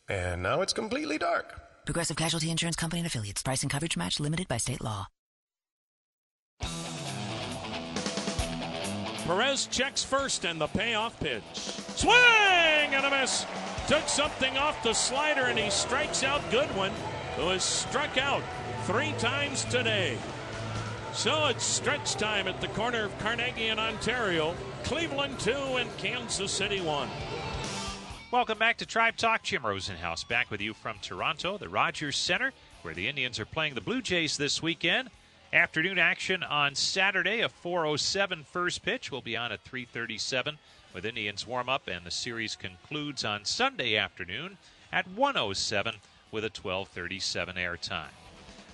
And 0.09 0.43
now 0.43 0.63
it's 0.63 0.73
completely 0.73 1.19
dark. 1.19 1.61
Progressive 1.85 2.17
Casualty 2.17 2.51
Insurance 2.51 2.77
Company 2.77 3.01
and 3.01 3.07
affiliates. 3.07 3.43
Price 3.43 3.63
and 3.63 3.71
coverage 3.71 3.97
match 3.97 4.21
limited 4.21 4.47
by 4.49 4.59
state 4.59 4.83
law. 4.83 5.09
Perez 9.27 9.67
checks 9.67 10.03
first 10.03 10.47
and 10.47 10.59
the 10.59 10.69
payoff 10.69 11.19
pitch. 11.21 11.43
Swing 11.53 12.15
and 12.15 13.05
a 13.05 13.11
miss. 13.11 13.45
Took 13.89 14.07
something 14.07 14.59
off 14.59 14.83
the 14.83 14.93
slider 14.93 15.45
and 15.45 15.59
he 15.59 15.71
strikes 15.71 16.23
out 16.23 16.43
Goodwin, 16.51 16.93
who 17.37 17.49
has 17.49 17.65
struck 17.65 18.19
out 18.19 18.43
three 18.85 19.13
times 19.13 19.65
today. 19.65 20.19
So 21.15 21.47
it's 21.47 21.65
stretch 21.65 22.13
time 22.17 22.49
at 22.49 22.61
the 22.61 22.69
corner 22.69 23.05
of 23.05 23.19
Carnegie 23.19 23.69
and 23.69 23.81
Ontario. 23.81 24.55
Cleveland 24.85 25.41
2 25.41 25.53
and 25.53 25.97
Kansas 25.97 26.53
City 26.53 26.83
1. 26.83 27.09
Welcome 28.31 28.59
back 28.59 28.77
to 28.77 28.85
Tribe 28.85 29.17
Talk. 29.17 29.43
Jim 29.43 29.63
Rosenhaus 29.63 30.29
back 30.29 30.51
with 30.51 30.61
you 30.61 30.75
from 30.75 30.99
Toronto, 31.01 31.57
the 31.57 31.71
Rogers 31.71 32.19
Center, 32.19 32.53
where 32.83 32.93
the 32.93 33.09
Indians 33.09 33.41
are 33.41 33.47
playing 33.47 33.75
the 33.75 33.81
Blue 33.81 34.03
Jays 34.03 34.37
this 34.37 34.63
weekend. 34.63 35.09
Afternoon 35.51 35.99
action 35.99 36.43
on 36.43 36.75
Saturday, 36.75 37.41
a 37.41 37.49
407 37.49 38.45
first 38.45 38.83
pitch 38.83 39.11
will 39.11 39.23
be 39.23 39.35
on 39.35 39.51
at 39.51 39.63
337 39.63 40.59
with 40.93 41.05
Indians 41.05 41.47
warm 41.47 41.69
up, 41.69 41.89
and 41.89 42.05
the 42.05 42.11
series 42.11 42.57
concludes 42.57 43.25
on 43.25 43.45
Sunday 43.45 43.97
afternoon 43.97 44.59
at 44.93 45.07
107 45.07 45.97
with 46.31 46.45
a 46.45 46.51
12:37 46.51 47.57
airtime. 47.57 48.13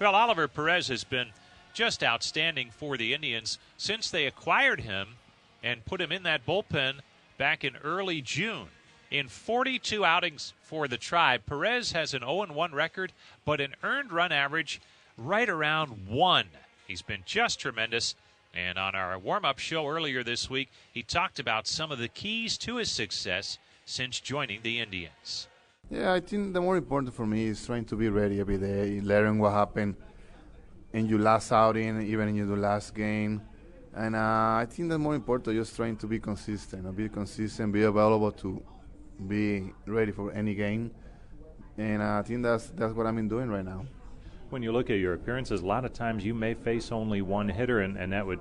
Well, 0.00 0.14
Oliver 0.14 0.48
Perez 0.48 0.88
has 0.88 1.04
been 1.04 1.28
just 1.72 2.02
outstanding 2.02 2.70
for 2.70 2.96
the 2.96 3.14
Indians 3.14 3.58
since 3.76 4.10
they 4.10 4.26
acquired 4.26 4.80
him 4.80 5.16
and 5.62 5.84
put 5.84 6.00
him 6.00 6.12
in 6.12 6.22
that 6.22 6.46
bullpen 6.46 7.00
back 7.36 7.64
in 7.64 7.76
early 7.76 8.20
June. 8.20 8.68
In 9.10 9.28
42 9.28 10.04
outings 10.04 10.52
for 10.62 10.88
the 10.88 10.98
Tribe, 10.98 11.46
Perez 11.46 11.92
has 11.92 12.14
an 12.14 12.20
0 12.20 12.46
1 12.46 12.72
record, 12.72 13.12
but 13.44 13.60
an 13.60 13.74
earned 13.82 14.12
run 14.12 14.32
average 14.32 14.80
right 15.16 15.48
around 15.48 16.08
1. 16.08 16.46
He's 16.86 17.02
been 17.02 17.22
just 17.24 17.60
tremendous. 17.60 18.14
And 18.54 18.78
on 18.78 18.94
our 18.94 19.18
warm 19.18 19.44
up 19.44 19.58
show 19.58 19.88
earlier 19.88 20.22
this 20.22 20.48
week, 20.48 20.70
he 20.92 21.02
talked 21.02 21.40
about 21.40 21.66
some 21.66 21.90
of 21.90 21.98
the 21.98 22.08
keys 22.08 22.56
to 22.58 22.76
his 22.76 22.90
success 22.90 23.58
since 23.84 24.20
joining 24.20 24.60
the 24.62 24.80
Indians. 24.80 25.48
Yeah, 25.90 26.12
I 26.12 26.20
think 26.20 26.54
the 26.54 26.60
more 26.60 26.76
important 26.76 27.12
for 27.12 27.26
me 27.26 27.46
is 27.46 27.66
trying 27.66 27.84
to 27.86 27.96
be 27.96 28.08
ready 28.08 28.40
every 28.40 28.58
day, 28.58 29.00
learning 29.00 29.40
what 29.40 29.52
happened 29.52 29.96
in 30.92 31.06
your 31.06 31.18
last 31.18 31.50
outing, 31.50 32.00
even 32.02 32.28
in 32.28 32.36
your 32.36 32.56
last 32.56 32.94
game. 32.94 33.42
And 33.92 34.14
uh, 34.14 34.62
I 34.62 34.66
think 34.70 34.88
the 34.88 34.98
more 34.98 35.14
important 35.14 35.56
just 35.56 35.74
trying 35.74 35.96
to 35.96 36.06
be 36.06 36.20
consistent, 36.20 36.96
be 36.96 37.08
consistent, 37.08 37.72
be 37.72 37.82
available 37.82 38.32
to 38.32 38.62
be 39.26 39.72
ready 39.86 40.12
for 40.12 40.32
any 40.32 40.54
game. 40.54 40.92
And 41.76 42.00
uh, 42.02 42.18
I 42.18 42.22
think 42.22 42.44
that's 42.44 42.68
that's 42.68 42.94
what 42.94 43.06
I'm 43.06 43.28
doing 43.28 43.48
right 43.50 43.64
now. 43.64 43.84
When 44.54 44.62
you 44.62 44.70
look 44.70 44.88
at 44.88 45.00
your 45.00 45.14
appearances, 45.14 45.62
a 45.62 45.66
lot 45.66 45.84
of 45.84 45.92
times 45.92 46.24
you 46.24 46.32
may 46.32 46.54
face 46.54 46.92
only 46.92 47.22
one 47.22 47.48
hitter, 47.48 47.80
and, 47.80 47.96
and 47.96 48.12
that 48.12 48.24
would 48.24 48.38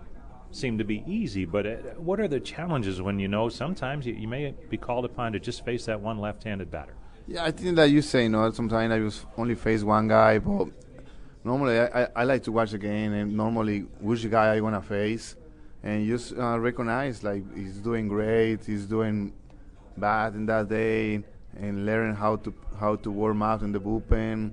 seem 0.51 0.77
to 0.77 0.83
be 0.83 1.03
easy. 1.07 1.43
But 1.43 1.65
uh, 1.65 1.75
what 1.97 2.19
are 2.19 2.27
the 2.27 2.39
challenges 2.39 3.01
when 3.01 3.17
you 3.17 3.27
know 3.27 3.49
sometimes 3.49 4.05
you, 4.05 4.13
you 4.13 4.27
may 4.27 4.53
be 4.69 4.77
called 4.77 5.05
upon 5.05 5.33
to 5.33 5.39
just 5.39 5.65
face 5.65 5.85
that 5.85 5.99
one 5.99 6.19
left-handed 6.19 6.69
batter? 6.69 6.93
Yeah, 7.27 7.43
I 7.43 7.49
think 7.49 7.77
that 7.77 7.89
you 7.89 8.03
say, 8.03 8.23
you 8.23 8.29
know, 8.29 8.51
sometimes 8.51 8.93
I 8.93 8.99
just 8.99 9.25
only 9.39 9.55
face 9.55 9.81
one 9.81 10.07
guy, 10.07 10.37
but 10.37 10.67
normally 11.43 11.79
I, 11.79 12.07
I, 12.15 12.25
like 12.25 12.43
to 12.43 12.51
watch 12.51 12.69
the 12.69 12.77
game 12.77 13.11
and 13.13 13.35
normally 13.35 13.79
which 13.99 14.29
guy 14.29 14.53
I 14.53 14.61
want 14.61 14.75
to 14.75 14.87
face 14.87 15.35
and 15.81 16.05
just 16.05 16.37
uh, 16.37 16.59
recognize 16.59 17.23
like 17.23 17.41
he's 17.57 17.79
doing 17.79 18.07
great, 18.07 18.63
he's 18.63 18.85
doing 18.85 19.33
bad 19.97 20.35
in 20.35 20.45
that 20.45 20.69
day, 20.69 21.23
and 21.57 21.87
learn 21.87 22.13
how 22.13 22.35
to 22.35 22.53
how 22.79 22.97
to 22.97 23.09
warm 23.09 23.41
up 23.41 23.63
in 23.63 23.71
the 23.71 23.79
bullpen, 23.79 24.51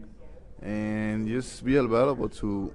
and 0.62 1.28
just 1.28 1.64
be 1.64 1.76
available 1.76 2.28
to 2.28 2.72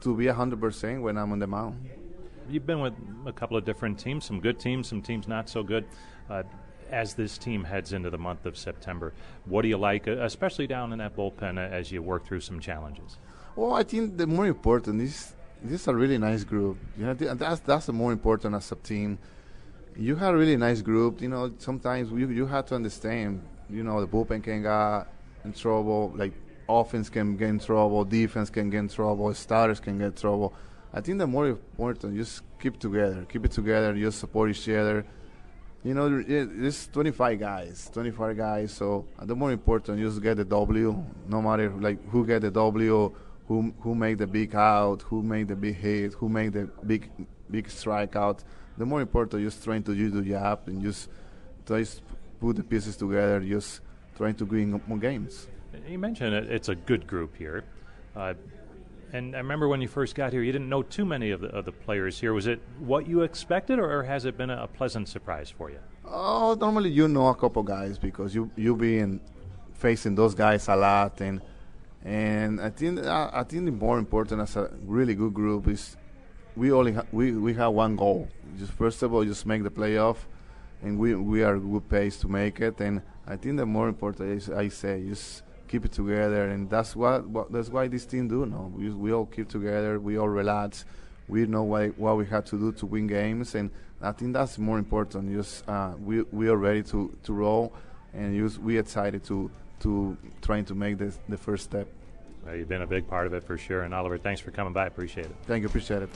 to 0.00 0.16
be 0.16 0.26
hundred 0.26 0.60
percent 0.60 1.02
when 1.02 1.16
I'm 1.16 1.32
on 1.32 1.38
the 1.38 1.46
mound. 1.46 1.88
You've 2.48 2.66
been 2.66 2.80
with 2.80 2.94
a 3.26 3.32
couple 3.32 3.56
of 3.56 3.64
different 3.64 3.98
teams, 3.98 4.24
some 4.24 4.40
good 4.40 4.58
teams, 4.58 4.88
some 4.88 5.02
teams 5.02 5.28
not 5.28 5.48
so 5.48 5.62
good. 5.62 5.84
Uh, 6.28 6.42
as 6.90 7.14
this 7.14 7.38
team 7.38 7.64
heads 7.64 7.92
into 7.92 8.10
the 8.10 8.18
month 8.18 8.46
of 8.46 8.56
September. 8.56 9.12
What 9.46 9.62
do 9.62 9.68
you 9.68 9.78
like, 9.78 10.08
uh, 10.08 10.22
especially 10.22 10.66
down 10.66 10.92
in 10.92 10.98
that 10.98 11.16
bullpen, 11.16 11.56
uh, 11.56 11.60
as 11.60 11.90
you 11.92 12.02
work 12.02 12.26
through 12.26 12.40
some 12.40 12.60
challenges? 12.60 13.18
Well, 13.56 13.74
I 13.74 13.82
think 13.82 14.16
the 14.16 14.26
more 14.26 14.46
important 14.46 15.00
is 15.00 15.34
this 15.62 15.82
is 15.82 15.88
a 15.88 15.94
really 15.94 16.18
nice 16.18 16.44
group. 16.44 16.78
You 16.98 17.06
know, 17.06 17.14
that's 17.14 17.60
that's 17.60 17.86
the 17.86 17.92
more 17.92 18.12
important 18.12 18.54
as 18.54 18.72
a 18.72 18.76
team. 18.76 19.18
You 19.96 20.16
have 20.16 20.34
a 20.34 20.38
really 20.38 20.56
nice 20.56 20.82
group. 20.82 21.20
You 21.20 21.28
know, 21.28 21.52
sometimes 21.58 22.10
you 22.10 22.28
you 22.30 22.46
have 22.46 22.66
to 22.66 22.74
understand. 22.74 23.42
You 23.68 23.84
know, 23.84 24.00
the 24.00 24.08
bullpen 24.08 24.42
can 24.42 24.62
get 24.62 25.06
in 25.44 25.52
trouble. 25.52 26.12
Like 26.14 26.32
offense 26.70 27.10
can 27.10 27.36
get 27.36 27.48
in 27.48 27.58
trouble, 27.58 28.04
defense 28.04 28.50
can 28.50 28.70
get 28.70 28.78
in 28.78 28.88
trouble, 28.88 29.32
starters 29.34 29.80
can 29.80 29.98
get 29.98 30.06
in 30.06 30.12
trouble. 30.12 30.54
I 30.92 31.00
think 31.00 31.18
the 31.18 31.26
more 31.26 31.48
important, 31.48 32.16
just 32.16 32.42
keep 32.60 32.78
together, 32.78 33.24
keep 33.28 33.44
it 33.44 33.52
together, 33.52 33.94
just 33.94 34.18
support 34.18 34.50
each 34.50 34.68
other 34.68 35.04
you 35.82 35.94
know, 35.94 36.22
it's 36.26 36.88
25 36.88 37.40
guys, 37.40 37.90
25 37.92 38.36
guys. 38.36 38.72
So 38.72 39.06
uh, 39.18 39.24
the 39.24 39.34
more 39.34 39.50
important, 39.50 39.98
just 39.98 40.20
get 40.22 40.36
the 40.36 40.44
W. 40.44 41.04
No 41.26 41.40
matter 41.40 41.70
like 41.70 42.06
who 42.10 42.26
get 42.26 42.42
the 42.42 42.50
W, 42.50 43.14
who 43.48 43.74
who 43.80 43.94
make 43.94 44.18
the 44.18 44.26
big 44.26 44.54
out, 44.54 45.02
who 45.02 45.22
make 45.22 45.48
the 45.48 45.56
big 45.56 45.76
hit, 45.76 46.12
who 46.14 46.28
make 46.28 46.52
the 46.52 46.68
big 46.86 47.10
big 47.50 47.68
strikeout. 47.68 48.44
The 48.76 48.84
more 48.84 49.00
important, 49.00 49.42
just 49.42 49.64
trying 49.64 49.82
to 49.84 49.94
do 49.94 50.10
the 50.10 50.22
job 50.22 50.60
and 50.66 50.82
just 50.82 51.08
to 51.66 51.86
put 52.40 52.56
the 52.56 52.62
pieces 52.62 52.96
together. 52.96 53.40
Just 53.40 53.80
trying 54.16 54.34
to 54.34 54.44
win 54.44 54.80
more 54.86 54.98
games. 54.98 55.48
You 55.88 55.98
mentioned 55.98 56.34
it, 56.34 56.50
it's 56.50 56.68
a 56.68 56.74
good 56.74 57.06
group 57.06 57.36
here. 57.36 57.64
Uh, 58.14 58.34
and 59.12 59.34
I 59.34 59.38
remember 59.38 59.68
when 59.68 59.80
you 59.80 59.88
first 59.88 60.14
got 60.14 60.32
here, 60.32 60.42
you 60.42 60.52
didn't 60.52 60.68
know 60.68 60.82
too 60.82 61.04
many 61.04 61.30
of 61.30 61.40
the, 61.40 61.48
of 61.48 61.64
the 61.64 61.72
players 61.72 62.20
here. 62.20 62.32
Was 62.32 62.46
it 62.46 62.60
what 62.78 63.08
you 63.08 63.22
expected, 63.22 63.78
or, 63.78 64.02
has 64.04 64.24
it 64.24 64.36
been 64.36 64.50
a, 64.50 64.66
pleasant 64.68 65.08
surprise 65.08 65.50
for 65.50 65.70
you? 65.70 65.80
Oh, 66.04 66.56
normally 66.58 66.90
you 66.90 67.08
know 67.08 67.28
a 67.28 67.34
couple 67.34 67.62
guys 67.62 67.98
because 67.98 68.34
you 68.34 68.50
you 68.56 68.74
been 68.76 69.20
facing 69.74 70.14
those 70.14 70.34
guys 70.34 70.68
a 70.68 70.76
lot, 70.76 71.20
and 71.20 71.40
and 72.04 72.60
I 72.60 72.70
think 72.70 73.04
uh, 73.04 73.30
I 73.32 73.44
think 73.44 73.64
the 73.64 73.72
more 73.72 73.98
important 73.98 74.40
as 74.40 74.56
a 74.56 74.70
really 74.84 75.14
good 75.14 75.34
group 75.34 75.68
is 75.68 75.96
we 76.56 76.72
only 76.72 76.92
ha- 76.92 77.06
we 77.12 77.32
we 77.32 77.54
have 77.54 77.72
one 77.72 77.96
goal. 77.96 78.28
Just 78.58 78.72
first 78.72 79.02
of 79.02 79.12
all, 79.12 79.24
just 79.24 79.46
make 79.46 79.62
the 79.62 79.70
playoff, 79.70 80.16
and 80.82 80.98
we 80.98 81.14
we 81.14 81.42
are 81.42 81.58
good 81.58 81.88
pace 81.88 82.16
to 82.18 82.28
make 82.28 82.60
it. 82.60 82.80
And 82.80 83.02
I 83.26 83.36
think 83.36 83.56
the 83.56 83.66
more 83.66 83.88
important 83.88 84.30
is 84.30 84.50
I 84.50 84.68
say 84.68 85.04
just 85.08 85.42
keep 85.70 85.84
it 85.84 85.92
together, 85.92 86.48
and 86.48 86.68
that's 86.68 86.96
what, 86.96 87.26
what 87.28 87.52
that's 87.52 87.68
why 87.68 87.86
this 87.86 88.04
team 88.04 88.26
do. 88.28 88.44
No, 88.44 88.72
we, 88.76 88.90
we 88.90 89.12
all 89.12 89.26
keep 89.26 89.48
together, 89.48 90.00
we 90.00 90.18
all 90.18 90.28
relax, 90.28 90.84
we 91.28 91.46
know 91.46 91.62
what 91.62 91.96
what 91.96 92.16
we 92.16 92.26
have 92.26 92.44
to 92.46 92.58
do 92.58 92.72
to 92.72 92.86
win 92.86 93.06
games, 93.06 93.54
and 93.54 93.70
I 94.02 94.12
think 94.12 94.32
that's 94.32 94.58
more 94.58 94.78
important. 94.78 95.32
Just 95.32 95.66
uh, 95.68 95.92
we 96.04 96.22
we 96.32 96.48
are 96.48 96.56
ready 96.56 96.82
to 96.84 97.16
to 97.22 97.32
roll, 97.32 97.72
and 98.12 98.36
just 98.36 98.58
we 98.58 98.78
excited 98.78 99.22
to 99.24 99.50
to 99.80 100.16
trying 100.42 100.64
to 100.66 100.74
make 100.74 100.98
this 100.98 101.18
the 101.28 101.38
first 101.38 101.64
step. 101.64 101.86
Well, 102.44 102.56
you've 102.56 102.68
been 102.68 102.82
a 102.82 102.86
big 102.86 103.06
part 103.06 103.26
of 103.26 103.34
it 103.34 103.44
for 103.44 103.56
sure, 103.56 103.82
and 103.82 103.94
Oliver, 103.94 104.18
thanks 104.18 104.40
for 104.40 104.50
coming 104.50 104.72
by. 104.72 104.86
Appreciate 104.86 105.26
it. 105.26 105.36
Thank 105.46 105.62
you, 105.62 105.68
appreciate 105.68 106.02
it. 106.02 106.10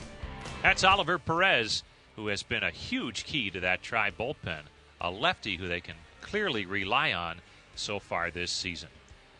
That's 0.61 0.83
Oliver 0.83 1.17
Perez, 1.17 1.83
who 2.15 2.27
has 2.27 2.43
been 2.43 2.63
a 2.63 2.71
huge 2.71 3.23
key 3.25 3.49
to 3.51 3.59
that 3.61 3.81
Tribe 3.81 4.15
bullpen, 4.19 4.63
a 4.99 5.09
lefty 5.09 5.55
who 5.55 5.67
they 5.67 5.81
can 5.81 5.95
clearly 6.21 6.65
rely 6.65 7.13
on 7.13 7.37
so 7.75 7.99
far 7.99 8.31
this 8.31 8.51
season. 8.51 8.89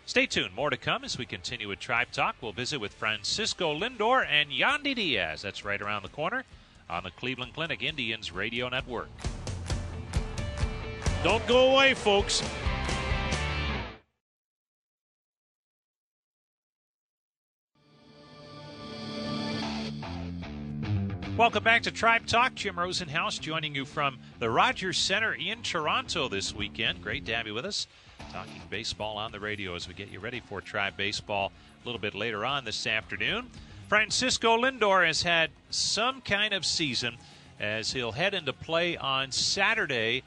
Stay 0.08 0.28
tuned. 0.28 0.54
More 0.56 0.70
to 0.70 0.78
come 0.78 1.04
as 1.04 1.18
we 1.18 1.26
continue 1.26 1.68
with 1.68 1.80
Tribe 1.80 2.12
Talk. 2.12 2.36
We'll 2.40 2.52
visit 2.52 2.80
with 2.80 2.94
Francisco 2.94 3.74
Lindor 3.74 4.26
and 4.30 4.52
Yandy 4.52 4.96
Diaz. 4.96 5.42
That's 5.42 5.66
right 5.66 5.82
around 5.82 6.04
the 6.04 6.10
corner 6.10 6.44
on 6.88 7.04
the 7.04 7.12
Cleveland 7.12 7.54
Clinic 7.54 7.82
Indians 7.82 8.32
Radio 8.32 8.70
Network. 8.70 9.10
Don't 11.24 11.46
go 11.48 11.74
away, 11.74 11.96
folks. 11.96 12.44
Mm. 21.36 21.40
Welcome 21.40 21.64
back 21.64 21.84
to 21.84 21.92
Tribe 21.92 22.26
Talk. 22.26 22.56
Jim 22.56 22.76
Rosenhaus 22.76 23.40
joining 23.40 23.76
you 23.76 23.86
from 23.86 24.20
the 24.40 24.50
Rogers 24.50 24.98
Center 24.98 25.34
in 25.34 25.62
Toronto 25.62 26.30
this 26.30 26.56
weekend. 26.56 27.02
Great 27.02 27.26
to 27.26 27.36
have 27.36 27.46
you 27.46 27.54
with 27.54 27.66
us 27.66 27.88
talking 28.32 28.62
baseball 28.70 29.18
on 29.18 29.32
the 29.32 29.40
radio 29.40 29.76
as 29.76 29.88
we 29.88 29.94
get 29.94 30.10
you 30.10 30.20
ready 30.20 30.40
for 30.40 30.62
Tribe 30.62 30.96
Baseball 30.98 31.52
a 31.84 31.86
little 31.86 32.00
bit 32.00 32.16
later 32.16 32.46
on 32.46 32.64
this 32.66 32.88
afternoon. 32.88 33.50
Francisco 33.90 34.58
Lindor 34.58 35.06
has 35.06 35.22
had 35.24 35.52
some 35.70 36.22
kind 36.22 36.54
of 36.54 36.66
season 36.66 37.18
as 37.60 37.92
he'll 37.92 38.14
head 38.14 38.34
into 38.34 38.54
play 38.54 38.98
on 38.98 39.32
Saturday 39.32 40.24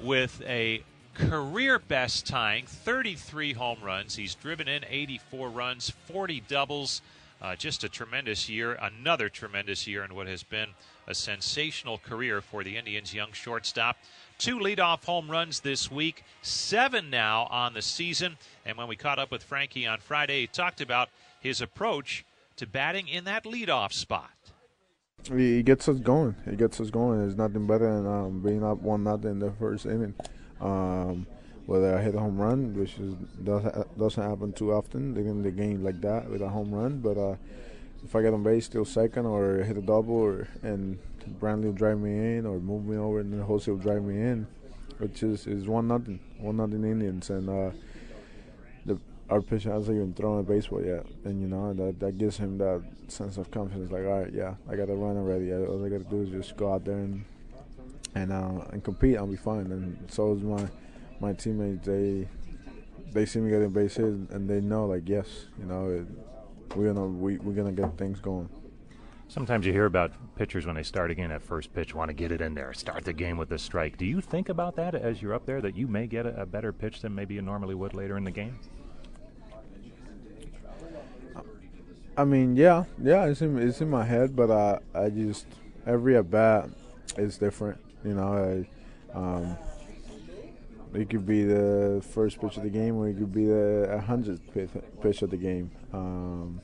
with 0.00 0.40
a 0.46 0.82
career 1.14 1.78
best 1.78 2.26
tying 2.26 2.64
33 2.66 3.52
home 3.52 3.78
runs. 3.82 4.16
He's 4.16 4.34
driven 4.34 4.68
in 4.68 4.84
84 4.88 5.50
runs, 5.50 5.90
40 6.06 6.42
doubles. 6.48 7.02
Uh, 7.42 7.56
just 7.56 7.82
a 7.82 7.88
tremendous 7.88 8.48
year, 8.48 8.78
another 8.80 9.28
tremendous 9.28 9.84
year 9.84 10.04
in 10.04 10.14
what 10.14 10.28
has 10.28 10.44
been 10.44 10.68
a 11.08 11.14
sensational 11.14 11.98
career 11.98 12.40
for 12.40 12.62
the 12.62 12.76
Indians' 12.76 13.12
young 13.12 13.32
shortstop. 13.32 13.96
Two 14.38 14.58
leadoff 14.58 15.04
home 15.04 15.28
runs 15.28 15.58
this 15.58 15.90
week, 15.90 16.22
seven 16.42 17.10
now 17.10 17.48
on 17.50 17.74
the 17.74 17.82
season. 17.82 18.36
And 18.64 18.78
when 18.78 18.86
we 18.86 18.94
caught 18.94 19.18
up 19.18 19.32
with 19.32 19.42
Frankie 19.42 19.88
on 19.88 19.98
Friday, 19.98 20.42
he 20.42 20.46
talked 20.46 20.80
about 20.80 21.08
his 21.40 21.60
approach 21.60 22.24
to 22.56 22.66
batting 22.66 23.08
in 23.08 23.24
that 23.24 23.42
leadoff 23.42 23.92
spot. 23.92 24.30
He 25.28 25.64
gets 25.64 25.88
us 25.88 25.98
going. 25.98 26.36
He 26.48 26.54
gets 26.54 26.80
us 26.80 26.90
going. 26.90 27.18
There's 27.18 27.36
nothing 27.36 27.66
better 27.66 27.92
than 27.92 28.06
um, 28.06 28.40
being 28.40 28.62
up 28.62 28.78
one 28.78 29.02
nothing 29.02 29.32
in 29.32 29.38
the 29.40 29.50
first 29.50 29.84
inning. 29.86 30.14
Um, 30.60 31.26
whether 31.66 31.96
I 31.96 32.02
hit 32.02 32.14
a 32.14 32.18
home 32.20 32.38
run, 32.38 32.74
which 32.74 32.98
is, 32.98 33.14
does, 33.44 33.62
doesn't 33.98 34.22
happen 34.22 34.52
too 34.52 34.72
often 34.72 35.16
in 35.16 35.42
the 35.42 35.50
game 35.50 35.84
like 35.84 36.00
that 36.00 36.28
with 36.28 36.42
a 36.42 36.48
home 36.48 36.72
run, 36.72 36.98
but 36.98 37.16
uh, 37.16 37.36
if 38.04 38.16
I 38.16 38.22
get 38.22 38.34
on 38.34 38.42
base, 38.42 38.66
still 38.66 38.84
second, 38.84 39.26
or 39.26 39.62
hit 39.62 39.76
a 39.76 39.80
double, 39.80 40.14
or 40.14 40.48
and 40.62 40.98
Brantley 41.40 41.64
will 41.64 41.72
drive 41.72 42.00
me 42.00 42.36
in, 42.36 42.46
or 42.46 42.58
move 42.58 42.84
me 42.84 42.96
over, 42.96 43.20
and 43.20 43.32
then 43.32 43.40
Jose 43.40 43.70
will 43.70 43.78
drive 43.78 44.02
me 44.02 44.16
in, 44.16 44.46
which 44.98 45.22
is 45.22 45.46
is 45.46 45.68
one 45.68 45.86
nothing, 45.86 46.18
one 46.38 46.56
nothing 46.56 46.84
Indians, 46.84 47.30
and 47.30 47.48
uh, 47.48 47.70
the 48.86 48.98
our 49.30 49.40
pitcher 49.40 49.70
hasn't 49.72 49.96
even 49.96 50.14
thrown 50.14 50.40
a 50.40 50.42
baseball 50.42 50.84
yet, 50.84 51.06
and 51.24 51.40
you 51.40 51.46
know 51.46 51.72
that 51.74 52.00
that 52.00 52.18
gives 52.18 52.36
him 52.36 52.58
that 52.58 52.82
sense 53.06 53.36
of 53.36 53.50
confidence. 53.52 53.92
Like, 53.92 54.04
all 54.04 54.22
right, 54.22 54.32
yeah, 54.32 54.54
I 54.68 54.74
got 54.74 54.86
to 54.86 54.94
run 54.94 55.16
already. 55.16 55.52
All 55.52 55.84
I 55.84 55.88
got 55.88 55.98
to 55.98 56.10
do 56.10 56.22
is 56.22 56.30
just 56.30 56.56
go 56.56 56.72
out 56.72 56.84
there 56.84 56.98
and 56.98 57.24
and 58.14 58.32
uh, 58.32 58.64
and 58.72 58.82
compete, 58.82 59.16
I'll 59.16 59.26
be 59.26 59.36
fine. 59.36 59.70
And 59.70 59.96
so 60.10 60.34
is 60.34 60.42
my 60.42 60.66
my 61.22 61.32
teammates. 61.32 61.86
They 61.86 62.28
they 63.12 63.24
see 63.24 63.40
me 63.40 63.50
getting 63.50 63.70
base 63.70 63.96
hit, 63.96 64.06
and 64.06 64.50
they 64.50 64.60
know 64.60 64.86
like 64.86 65.08
yes, 65.08 65.46
you 65.58 65.64
know, 65.64 65.88
it, 65.88 66.76
we're 66.76 66.92
gonna 66.92 67.06
we, 67.06 67.38
we're 67.38 67.54
gonna 67.54 67.72
get 67.72 67.96
things 67.96 68.20
going. 68.20 68.50
Sometimes 69.28 69.64
you 69.64 69.72
hear 69.72 69.86
about 69.86 70.12
pitchers 70.36 70.66
when 70.66 70.74
they 70.74 70.82
start 70.82 71.10
again 71.10 71.30
at 71.30 71.42
first 71.42 71.72
pitch, 71.72 71.94
want 71.94 72.10
to 72.10 72.12
get 72.12 72.32
it 72.32 72.42
in 72.42 72.52
there, 72.52 72.74
start 72.74 73.04
the 73.04 73.14
game 73.14 73.38
with 73.38 73.50
a 73.52 73.58
strike. 73.58 73.96
Do 73.96 74.04
you 74.04 74.20
think 74.20 74.50
about 74.50 74.76
that 74.76 74.94
as 74.94 75.22
you're 75.22 75.32
up 75.32 75.46
there, 75.46 75.62
that 75.62 75.74
you 75.74 75.86
may 75.86 76.06
get 76.06 76.26
a, 76.26 76.42
a 76.42 76.44
better 76.44 76.70
pitch 76.70 77.00
than 77.00 77.14
maybe 77.14 77.34
you 77.34 77.40
normally 77.40 77.74
would 77.74 77.94
later 77.94 78.18
in 78.18 78.24
the 78.24 78.30
game? 78.30 78.58
I 82.14 82.24
mean, 82.24 82.56
yeah, 82.56 82.84
yeah, 83.02 83.24
it's 83.24 83.40
in 83.40 83.56
it's 83.56 83.80
in 83.80 83.88
my 83.88 84.04
head, 84.04 84.36
but 84.36 84.50
I 84.50 84.80
I 84.94 85.08
just 85.08 85.46
every 85.86 86.16
at 86.16 86.30
bat 86.30 86.68
is 87.16 87.38
different. 87.38 87.80
You 88.04 88.14
know, 88.14 88.66
I, 89.14 89.16
um, 89.16 89.56
it 90.94 91.08
could 91.08 91.26
be 91.26 91.44
the 91.44 92.02
first 92.12 92.40
pitch 92.40 92.56
of 92.56 92.62
the 92.64 92.70
game, 92.70 92.96
or 92.96 93.08
it 93.08 93.14
could 93.14 93.32
be 93.32 93.46
the 93.46 94.02
hundredth 94.06 94.42
pitch 95.00 95.22
of 95.22 95.30
the 95.30 95.36
game. 95.36 95.70
Um, 95.92 96.60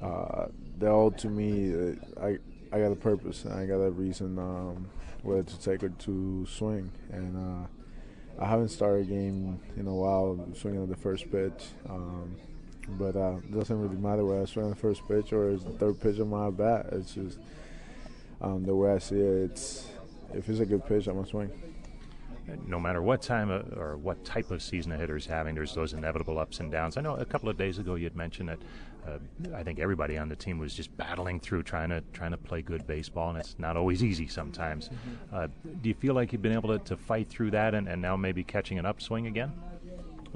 uh, 0.00 0.46
they're 0.78 0.92
all 0.92 1.10
to 1.12 1.28
me. 1.28 1.72
Uh, 1.72 1.94
I 2.22 2.38
I 2.72 2.78
got 2.80 2.92
a 2.92 2.96
purpose. 2.96 3.46
I 3.46 3.66
got 3.66 3.76
a 3.76 3.90
reason 3.90 4.38
um, 4.38 4.88
whether 5.22 5.42
to 5.42 5.60
take 5.60 5.82
or 5.82 5.88
to 5.88 6.46
swing, 6.46 6.90
and 7.10 7.36
uh, 7.36 8.42
I 8.42 8.48
haven't 8.48 8.68
started 8.68 9.06
a 9.06 9.10
game 9.10 9.60
in 9.76 9.86
a 9.86 9.94
while 9.94 10.38
swinging 10.54 10.82
at 10.82 10.88
the 10.88 10.96
first 10.96 11.30
pitch. 11.30 11.68
Um, 11.88 12.36
but 12.98 13.16
uh, 13.16 13.36
it 13.36 13.52
doesn't 13.52 13.80
really 13.80 13.96
matter 13.96 14.24
whether 14.24 14.42
I 14.42 14.44
swing 14.46 14.70
the 14.70 14.76
first 14.76 15.06
pitch 15.06 15.32
or 15.32 15.50
it's 15.50 15.62
the 15.62 15.70
third 15.70 16.00
pitch 16.00 16.18
of 16.18 16.28
my 16.28 16.50
bat. 16.50 16.86
It's 16.92 17.14
just 17.14 17.38
um, 18.40 18.64
the 18.64 18.74
way 18.74 18.92
I 18.92 18.98
see 18.98 19.16
it. 19.16 19.50
It's 19.50 19.86
if 20.34 20.48
it's 20.48 20.60
a 20.60 20.66
good 20.66 20.84
pitch, 20.86 21.06
I'm 21.06 21.14
gonna 21.14 21.26
swing. 21.26 21.50
No 22.66 22.80
matter 22.80 23.02
what 23.02 23.22
time 23.22 23.50
of, 23.50 23.72
or 23.76 23.96
what 23.96 24.24
type 24.24 24.50
of 24.50 24.62
season 24.62 24.92
a 24.92 24.96
hitter 24.96 25.16
is 25.16 25.26
having, 25.26 25.54
there's 25.54 25.74
those 25.74 25.92
inevitable 25.92 26.38
ups 26.38 26.60
and 26.60 26.70
downs. 26.70 26.96
I 26.96 27.00
know 27.00 27.16
a 27.16 27.24
couple 27.24 27.48
of 27.48 27.56
days 27.56 27.78
ago 27.78 27.94
you 27.94 28.04
had 28.04 28.16
mentioned 28.16 28.48
that 28.48 28.58
uh, 29.06 29.18
I 29.54 29.62
think 29.62 29.78
everybody 29.78 30.18
on 30.18 30.28
the 30.28 30.36
team 30.36 30.58
was 30.58 30.74
just 30.74 30.94
battling 30.96 31.40
through 31.40 31.62
trying 31.62 31.88
to 31.90 32.02
trying 32.12 32.32
to 32.32 32.36
play 32.36 32.62
good 32.62 32.86
baseball, 32.86 33.30
and 33.30 33.38
it's 33.38 33.56
not 33.58 33.76
always 33.76 34.04
easy 34.04 34.28
sometimes. 34.28 34.88
Mm-hmm. 34.88 35.36
Uh, 35.36 35.46
do 35.82 35.88
you 35.88 35.94
feel 35.94 36.14
like 36.14 36.32
you've 36.32 36.42
been 36.42 36.52
able 36.52 36.78
to, 36.78 36.84
to 36.84 36.96
fight 36.96 37.28
through 37.28 37.52
that 37.52 37.74
and, 37.74 37.88
and 37.88 38.00
now 38.00 38.16
maybe 38.16 38.44
catching 38.44 38.78
an 38.78 38.86
upswing 38.86 39.26
again? 39.26 39.52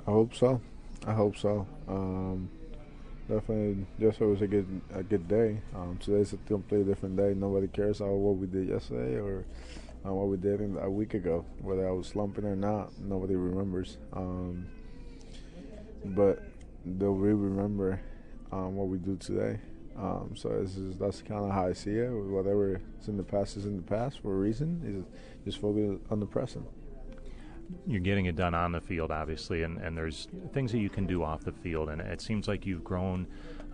I 0.06 0.10
hope 0.10 0.34
so. 0.34 0.60
I 1.06 1.12
hope 1.12 1.36
so. 1.36 1.66
Um, 1.88 2.48
definitely, 3.28 3.86
yesterday 3.98 4.30
was 4.30 4.42
a 4.42 4.46
good 4.46 4.80
a 4.94 5.02
good 5.02 5.28
day. 5.28 5.58
Um, 5.74 5.98
today's 6.02 6.32
a 6.32 6.38
completely 6.48 6.86
different 6.86 7.16
day. 7.16 7.34
Nobody 7.34 7.68
cares 7.68 8.00
about 8.00 8.14
what 8.14 8.36
we 8.36 8.46
did 8.46 8.68
yesterday 8.68 9.16
or 9.16 9.44
what 10.12 10.28
we 10.28 10.36
did 10.36 10.60
in, 10.60 10.76
a 10.78 10.90
week 10.90 11.14
ago. 11.14 11.44
Whether 11.60 11.88
I 11.88 11.92
was 11.92 12.08
slumping 12.08 12.44
or 12.44 12.56
not, 12.56 12.92
nobody 13.00 13.36
remembers. 13.36 13.98
Um, 14.12 14.66
but 16.04 16.42
they'll 16.84 17.12
really 17.12 17.34
remember 17.34 18.00
um, 18.52 18.76
what 18.76 18.88
we 18.88 18.98
do 18.98 19.16
today. 19.16 19.58
Um, 19.96 20.32
so 20.34 20.50
is, 20.50 20.98
that's 20.98 21.22
kind 21.22 21.44
of 21.44 21.52
how 21.52 21.68
I 21.68 21.72
see 21.72 21.92
it. 21.92 22.10
Whatever 22.10 22.80
is 23.00 23.08
in 23.08 23.16
the 23.16 23.22
past 23.22 23.56
is 23.56 23.64
in 23.64 23.76
the 23.76 23.82
past 23.82 24.20
for 24.20 24.32
a 24.32 24.36
reason. 24.36 24.82
Is 24.84 25.44
just 25.44 25.60
focus 25.60 25.98
on 26.10 26.20
the 26.20 26.26
present 26.26 26.66
you're 27.86 28.00
getting 28.00 28.26
it 28.26 28.36
done 28.36 28.54
on 28.54 28.72
the 28.72 28.80
field, 28.80 29.10
obviously, 29.10 29.62
and, 29.62 29.78
and 29.78 29.96
there's 29.96 30.28
things 30.52 30.72
that 30.72 30.78
you 30.78 30.90
can 30.90 31.06
do 31.06 31.22
off 31.22 31.44
the 31.44 31.52
field. 31.52 31.88
And 31.88 32.00
it 32.00 32.20
seems 32.20 32.48
like 32.48 32.66
you've 32.66 32.84
grown 32.84 33.26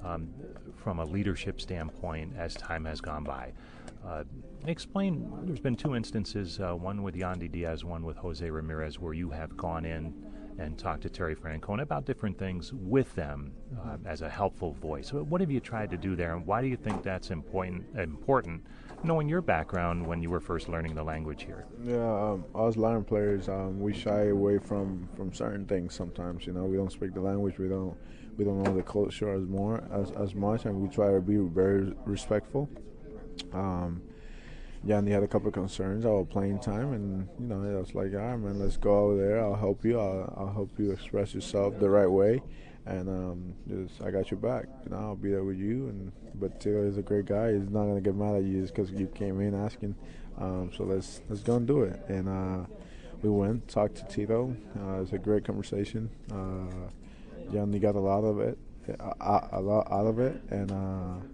um, 0.05 0.29
from 0.77 0.99
a 0.99 1.05
leadership 1.05 1.61
standpoint 1.61 2.35
as 2.37 2.55
time 2.55 2.85
has 2.85 3.01
gone 3.01 3.25
by. 3.25 3.53
Uh, 4.07 4.25
explain, 4.67 5.31
there's 5.45 5.61
been 5.61 5.77
two 5.77 5.95
instances, 5.95 6.59
uh, 6.61 6.75
one 6.75 7.03
with 7.03 7.15
Yandy 7.15 7.51
Diaz, 7.51 7.85
one 7.85 8.05
with 8.05 8.17
Jose 8.17 8.49
Ramirez, 8.49 8.99
where 8.99 9.15
you 9.15 9.31
have 9.31 9.57
gone 9.57 9.85
in 9.85 10.15
and 10.59 10.79
talked 10.79 11.03
to 11.03 11.09
Terry 11.09 11.35
Francona 11.35 11.83
about 11.83 12.05
different 12.05 12.39
things 12.39 12.73
with 12.73 13.15
them 13.15 13.53
uh, 13.85 13.97
as 14.05 14.23
a 14.23 14.29
helpful 14.29 14.73
voice. 14.75 15.13
What 15.13 15.41
have 15.41 15.51
you 15.51 15.61
tried 15.61 15.91
to 15.91 15.97
do 15.97 16.17
there, 16.17 16.35
and 16.35 16.47
why 16.47 16.61
do 16.61 16.67
you 16.67 16.77
think 16.77 17.03
that's 17.03 17.31
important? 17.31 17.85
Important 17.97 18.63
knowing 19.03 19.29
your 19.29 19.41
background 19.41 20.07
when 20.07 20.23
you 20.23 20.29
were 20.29 20.41
first 20.41 20.69
learning 20.69 20.95
the 20.95 21.03
language 21.03 21.45
here? 21.45 21.67
Yeah, 21.83 21.97
um, 21.97 22.45
us 22.55 22.77
Latin 22.77 23.05
players, 23.05 23.49
um, 23.49 23.81
we 23.81 23.95
shy 23.95 24.27
away 24.27 24.59
from, 24.59 25.09
from 25.17 25.33
certain 25.33 25.67
things 25.67 25.95
sometimes. 25.95 26.47
You 26.47 26.53
know, 26.53 26.65
we 26.65 26.77
don't 26.77 26.93
speak 26.93 27.15
the 27.15 27.21
language, 27.21 27.59
we 27.59 27.69
don't 27.69 27.97
we 28.37 28.45
don't 28.45 28.63
know 28.63 28.75
the 28.75 28.83
culture 28.83 29.33
as 29.35 29.47
more 29.47 29.83
as, 29.93 30.11
as 30.13 30.35
much, 30.35 30.65
and 30.65 30.81
we 30.81 30.89
try 30.89 31.13
to 31.13 31.21
be 31.21 31.37
very 31.37 31.93
respectful. 32.07 32.71
Um, 33.53 34.03
yeah, 34.83 34.99
and 34.99 35.07
he 35.07 35.13
had 35.13 35.23
a 35.23 35.29
couple 35.29 35.49
of 35.49 35.55
concerns 35.55 36.05
about 36.05 36.31
playing 36.31 36.61
time, 36.61 36.93
and 36.95 37.29
you 37.39 37.47
know, 37.47 37.77
I 37.77 37.79
was 37.79 37.95
like, 37.95 38.13
all 38.15 38.21
right, 38.21 38.37
man, 38.37 38.59
let's 38.59 38.79
go 38.79 38.99
over 38.99 39.17
there. 39.17 39.43
I'll 39.43 39.55
help 39.55 39.85
you. 39.85 40.01
I'll, 40.01 40.35
I'll 40.37 40.53
help 40.53 40.71
you 40.79 40.91
express 40.91 41.35
yourself 41.35 41.79
the 41.79 41.91
right 41.91 42.11
way 42.11 42.41
and 42.87 43.09
um, 43.09 43.55
just 43.69 44.03
I 44.03 44.11
got 44.11 44.31
your 44.31 44.41
back. 44.41 44.67
You 44.85 44.91
know, 44.91 44.99
I'll 44.99 45.17
be 45.17 45.31
there 45.31 45.45
with 45.45 45.59
you. 45.59 45.89
And 45.89 46.13
but 46.35 46.61
Tito 46.61 46.83
is 46.83 46.97
a 46.97 47.03
great 47.03 47.27
guy. 47.27 47.53
He's 47.53 47.69
not 47.69 47.85
gonna 47.85 48.01
get 48.01 48.15
mad 48.15 48.37
at 48.37 48.43
you 48.43 48.63
just 48.63 48.75
because 48.75 48.91
you 48.91 49.07
came 49.07 49.41
in 49.41 49.55
asking. 49.55 49.95
Um, 50.39 50.71
so 50.77 50.85
let's 50.85 51.21
let's 51.29 51.43
go 51.43 51.57
and 51.57 51.67
do 51.67 51.83
it. 51.83 52.01
And 52.09 52.29
uh, 52.29 52.67
we 53.23 53.31
went, 53.31 53.69
talked 53.69 53.97
to 53.97 54.05
Tito. 54.05 54.57
Uh, 54.79 54.97
it 54.97 55.01
was 55.01 55.13
a 55.13 55.19
great 55.19 55.45
conversation. 55.45 56.11
Uh, 56.31 56.91
Yandy 57.53 57.81
got 57.81 57.95
a 57.97 58.01
lot 58.01 58.25
of 58.25 58.41
it, 58.41 58.59
a, 58.99 59.49
a 59.53 59.61
lot 59.61 59.91
out 59.91 60.07
of 60.07 60.19
it, 60.19 60.41
and 60.51 60.71
uh, 60.71 61.27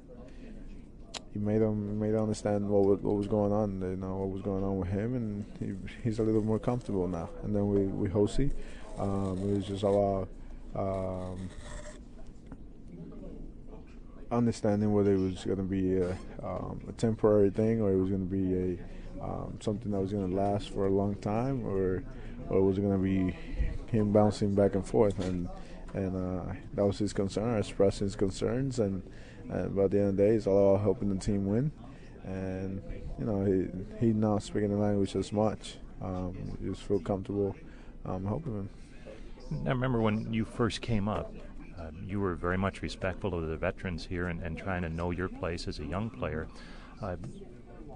he 1.37 1.44
made 1.44 1.61
him 1.61 1.99
made 1.99 2.14
him 2.14 2.22
understand 2.22 2.68
what 2.68 2.85
was, 2.85 3.01
what 3.01 3.16
was 3.16 3.27
going 3.27 3.53
on. 3.53 3.81
You 3.81 3.96
know 3.96 4.16
what 4.16 4.31
was 4.31 4.42
going 4.42 4.64
on 4.64 4.79
with 4.79 4.88
him, 4.88 5.14
and 5.14 5.44
he, 5.61 5.92
he's 6.03 6.18
a 6.18 6.22
little 6.22 6.42
more 6.42 6.59
comfortable 6.59 7.07
now. 7.07 7.29
And 7.42 7.55
then 7.55 7.68
we 7.68 7.83
we 7.83 8.09
Josie. 8.09 8.53
Um, 8.99 9.38
it 9.42 9.57
was 9.57 9.66
just 9.66 9.83
a 9.83 9.90
lot 9.90 10.29
um, 10.75 11.51
understanding 14.31 14.92
whether 14.92 15.12
it 15.12 15.18
was 15.18 15.44
going 15.44 15.59
to 15.59 15.62
be 15.62 15.96
a, 15.96 16.11
um, 16.42 16.81
a, 16.88 16.92
temporary 16.92 17.51
thing 17.51 17.83
or 17.83 17.92
it 17.92 17.96
was 17.96 18.09
going 18.09 18.27
to 18.27 18.35
be 18.35 18.55
a 18.55 19.22
um, 19.22 19.59
something 19.61 19.92
that 19.92 20.01
was 20.01 20.12
going 20.12 20.31
to 20.31 20.35
last 20.35 20.70
for 20.70 20.87
a 20.87 20.90
long 20.90 21.14
time, 21.16 21.66
or 21.66 22.03
or 22.49 22.62
was 22.62 22.79
it 22.79 22.83
going 22.83 22.96
to 22.96 23.03
be 23.03 23.37
him 23.94 24.12
bouncing 24.12 24.55
back 24.55 24.75
and 24.75 24.87
forth, 24.87 25.18
and 25.18 25.49
and 25.92 26.16
uh, 26.16 26.55
that 26.75 26.87
was 26.87 26.99
his 26.99 27.12
concern, 27.12 27.59
expressing 27.59 28.07
his 28.07 28.16
concerns, 28.16 28.79
and, 28.79 29.03
and 29.50 29.76
by 29.76 29.87
the 29.88 29.98
end 29.98 30.09
of 30.11 30.16
the 30.16 30.22
day, 30.22 30.30
it's 30.30 30.46
all 30.46 30.74
about 30.74 30.82
helping 30.82 31.09
the 31.09 31.20
team 31.20 31.46
win, 31.46 31.70
and 32.24 32.82
you 33.18 33.24
know 33.24 33.44
he 33.44 34.06
he 34.06 34.12
not 34.12 34.42
speaking 34.42 34.70
the 34.70 34.76
language 34.76 35.14
as 35.16 35.32
much, 35.32 35.76
um, 36.02 36.59
just 36.64 36.82
feel 36.82 37.00
comfortable 37.00 37.54
um, 38.04 38.24
helping 38.24 38.54
him. 38.54 38.70
I 39.64 39.70
remember 39.70 40.00
when 40.00 40.32
you 40.32 40.44
first 40.44 40.80
came 40.80 41.09
up, 41.09 41.32
uh, 41.78 41.90
you 42.04 42.20
were 42.20 42.35
very 42.35 42.59
much 42.59 42.82
respectful 42.82 43.35
of 43.35 43.48
the 43.48 43.56
veterans 43.56 44.04
here 44.06 44.28
and, 44.28 44.42
and 44.42 44.59
trying 44.59 44.82
to 44.82 44.88
know 44.88 45.11
your 45.11 45.28
place 45.28 45.68
as 45.68 45.78
a 45.78 45.85
young 45.85 46.11
player. 46.11 46.48
Uh, 47.00 47.16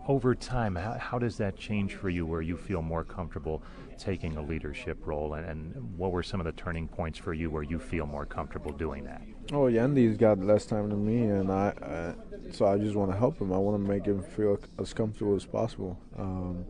over 0.06 0.34
time, 0.34 0.76
how, 0.76 0.96
how, 0.98 1.18
does 1.18 1.36
that 1.36 1.56
change 1.56 1.94
for 1.94 2.08
you 2.08 2.24
where 2.24 2.40
you 2.40 2.56
feel 2.56 2.82
more 2.82 3.04
comfortable 3.04 3.62
taking 3.98 4.36
a 4.36 4.42
leadership 4.42 4.98
role? 5.06 5.34
And, 5.34 5.46
and, 5.46 5.98
what 5.98 6.12
were 6.12 6.22
some 6.22 6.40
of 6.40 6.46
the 6.46 6.52
turning 6.52 6.88
points 6.88 7.18
for 7.18 7.34
you 7.34 7.50
where 7.50 7.62
you 7.62 7.78
feel 7.78 8.06
more 8.06 8.26
comfortable 8.26 8.72
doing 8.72 9.04
that? 9.04 9.22
Oh, 9.52 9.64
Yandy's 9.64 10.16
got 10.16 10.38
less 10.38 10.64
time 10.64 10.90
than 10.90 11.04
me, 11.04 11.24
and 11.24 11.50
I, 11.50 11.70
uh, 11.70 12.12
so 12.52 12.66
I 12.66 12.78
just 12.78 12.94
want 12.94 13.10
to 13.10 13.16
help 13.16 13.40
him. 13.40 13.52
I 13.52 13.58
want 13.58 13.82
to 13.82 13.90
make 13.90 14.06
him 14.06 14.22
feel 14.22 14.60
as 14.78 14.92
comfortable 14.92 15.34
as 15.34 15.44
possible. 15.44 15.98
Um, 16.16 16.64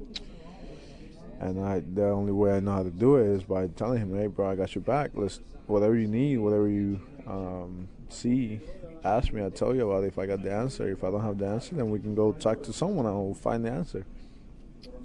and 1.40 1.60
I 1.60 1.80
the 1.80 2.06
only 2.06 2.32
way 2.32 2.52
I 2.52 2.60
know 2.60 2.72
how 2.72 2.82
to 2.82 2.90
do 2.90 3.16
it 3.16 3.26
is 3.26 3.42
by 3.42 3.66
telling 3.66 3.98
him, 3.98 4.16
"Hey, 4.16 4.28
bro, 4.28 4.50
I 4.50 4.54
got 4.54 4.74
your 4.74 4.82
back. 4.82 5.10
Let's 5.12 5.40
whatever 5.66 5.94
you 5.94 6.08
need, 6.08 6.38
whatever 6.38 6.68
you 6.68 7.00
um, 7.26 7.86
see, 8.08 8.60
ask 9.04 9.30
me. 9.30 9.42
I'll 9.42 9.50
tell 9.50 9.74
you 9.74 9.90
about 9.90 10.04
it 10.04 10.06
if 10.06 10.18
I 10.18 10.24
got 10.24 10.42
the 10.42 10.52
answer. 10.52 10.88
If 10.88 11.04
I 11.04 11.10
don't 11.10 11.22
have 11.22 11.36
the 11.36 11.48
answer, 11.48 11.74
then 11.74 11.90
we 11.90 11.98
can 11.98 12.14
go 12.14 12.32
talk 12.32 12.62
to 12.62 12.72
someone 12.72 13.04
and 13.04 13.14
we'll 13.14 13.34
find 13.34 13.62
the 13.62 13.72
answer." 13.72 14.06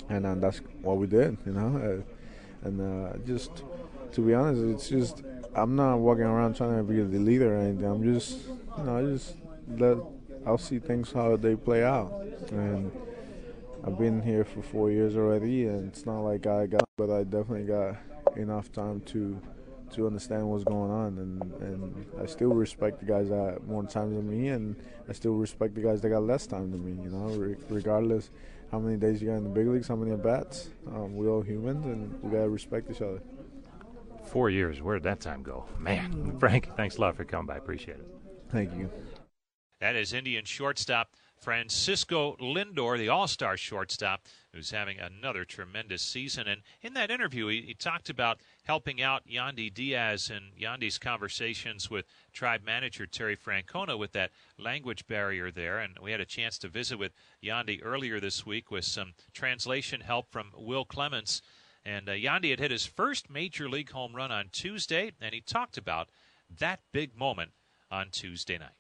And 0.08 0.26
uh, 0.26 0.36
that's 0.36 0.60
what 0.82 0.96
we 0.96 1.08
did, 1.08 1.38
you 1.46 1.52
know. 1.52 2.04
Uh, 2.64 2.68
and 2.68 2.80
uh, 2.80 3.18
just 3.26 3.64
to 4.14 4.22
be 4.22 4.34
honest, 4.34 4.62
it's 4.62 4.88
just 4.88 5.24
I'm 5.56 5.76
not 5.76 5.98
walking 6.00 6.26
around 6.26 6.56
trying 6.58 6.78
to 6.78 6.84
be 6.84 7.02
the 7.02 7.20
leader 7.20 7.56
or 7.56 7.60
anything. 7.60 7.86
I'm 7.86 8.04
just, 8.04 8.40
you 8.78 8.84
know, 8.84 8.98
I 8.98 9.02
just 9.04 9.36
let 9.68 9.98
I'll 10.46 10.58
see 10.58 10.80
things 10.80 11.12
how 11.12 11.38
they 11.38 11.56
play 11.56 11.84
out 11.84 12.12
and 12.52 12.92
I've 13.86 13.98
been 14.00 14.22
here 14.22 14.44
for 14.44 14.64
four 14.64 14.90
years 14.90 15.16
already, 15.16 15.68
and 15.68 15.88
it's 15.88 16.08
not 16.08 16.22
like 16.22 16.48
I 16.48 16.66
got, 16.66 16.84
but 16.98 17.12
I 17.12 17.24
definitely 17.24 17.66
got 17.66 17.98
enough 18.36 18.72
time 18.72 19.02
to 19.02 19.40
to 19.92 20.08
understand 20.08 20.50
what's 20.50 20.64
going 20.64 20.90
on, 20.90 21.20
and 21.20 21.54
and 21.62 22.06
I 22.20 22.26
still 22.26 22.50
respect 22.50 23.00
the 23.00 23.06
guys 23.06 23.30
that 23.30 23.60
more 23.68 23.84
time 23.84 24.16
than 24.16 24.28
me, 24.28 24.48
and 24.50 24.76
I 25.08 25.14
still 25.14 25.34
respect 25.36 25.76
the 25.76 25.82
guys 25.82 26.02
that 26.02 26.10
got 26.10 26.24
less 26.24 26.48
time 26.48 26.72
than 26.72 26.84
me. 26.84 27.04
You 27.04 27.12
know, 27.12 27.28
re- 27.28 27.56
regardless 27.70 28.32
how 28.72 28.80
many 28.80 28.98
days 28.98 29.22
you 29.22 29.30
got 29.30 29.36
in 29.36 29.44
the 29.44 29.50
big 29.52 29.68
leagues, 29.68 29.88
how 29.88 29.96
many 29.96 30.12
at 30.12 30.24
bats, 30.24 30.70
um, 30.88 31.16
we're 31.16 31.30
all 31.30 31.42
humans, 31.42 31.86
and 31.86 32.22
we 32.24 32.32
gotta 32.32 32.50
respect 32.50 32.90
each 32.90 33.02
other. 33.04 33.22
Four 34.26 34.50
years, 34.50 34.82
where 34.82 34.96
did 34.96 35.04
that 35.04 35.22
time 35.22 35.44
go? 35.44 35.66
Man, 35.80 36.38
Frank, 36.40 36.76
thanks 36.76 36.98
a 36.98 37.02
lot 37.02 37.16
for 37.16 37.24
coming 37.24 37.48
by. 37.48 37.58
Appreciate 37.58 37.98
it. 37.98 38.08
Thank 38.50 38.74
you. 38.76 38.90
That 39.80 39.96
is 39.96 40.14
Indian 40.14 40.46
shortstop 40.46 41.16
Francisco 41.46 42.36
Lindor, 42.40 42.98
the 42.98 43.10
all 43.10 43.28
star 43.28 43.56
shortstop, 43.56 44.24
who's 44.52 44.72
having 44.72 45.00
another 45.00 45.46
tremendous 45.46 46.02
season. 46.02 46.48
And 46.48 46.62
in 46.82 46.94
that 46.96 47.12
interview, 47.12 47.48
he, 47.48 47.62
he, 47.62 47.74
talked 47.76 48.10
about 48.10 48.40
helping 48.64 49.02
out 49.02 49.28
Yandy 49.28 49.72
Diaz 49.72 50.32
and 50.34 50.56
Yandy's 50.60 50.98
conversations 50.98 51.90
with 51.90 52.06
tribe 52.34 52.64
manager 52.66 53.06
Terry 53.06 53.38
Francona 53.38 53.96
with 53.96 54.14
that 54.14 54.32
language 54.58 55.06
barrier 55.06 55.52
there. 55.52 55.78
And 55.78 56.00
we 56.02 56.12
had 56.12 56.22
a 56.22 56.26
chance 56.26 56.58
to 56.60 56.68
visit 56.68 56.98
with 56.98 57.12
Yandy 57.44 57.80
earlier 57.84 58.20
this 58.20 58.46
week 58.46 58.72
with 58.72 58.86
some 58.86 59.14
translation 59.34 60.02
help 60.02 60.32
from 60.32 60.52
Will 60.58 60.86
Clements. 60.86 61.42
And 61.86 62.10
uh, 62.10 62.14
had 62.50 62.60
hit 62.60 62.72
his 62.72 62.86
first 62.86 63.30
major 63.30 63.70
league 63.70 63.92
home 63.92 64.16
run 64.16 64.32
on 64.32 64.50
Tuesday, 64.52 65.12
and 65.22 65.34
he 65.34 65.42
talked 65.42 65.78
about 65.78 66.10
that 66.60 66.80
big 66.92 67.16
moment 67.16 67.52
on 67.92 68.10
Tuesday 68.10 68.58
night. 68.58 68.72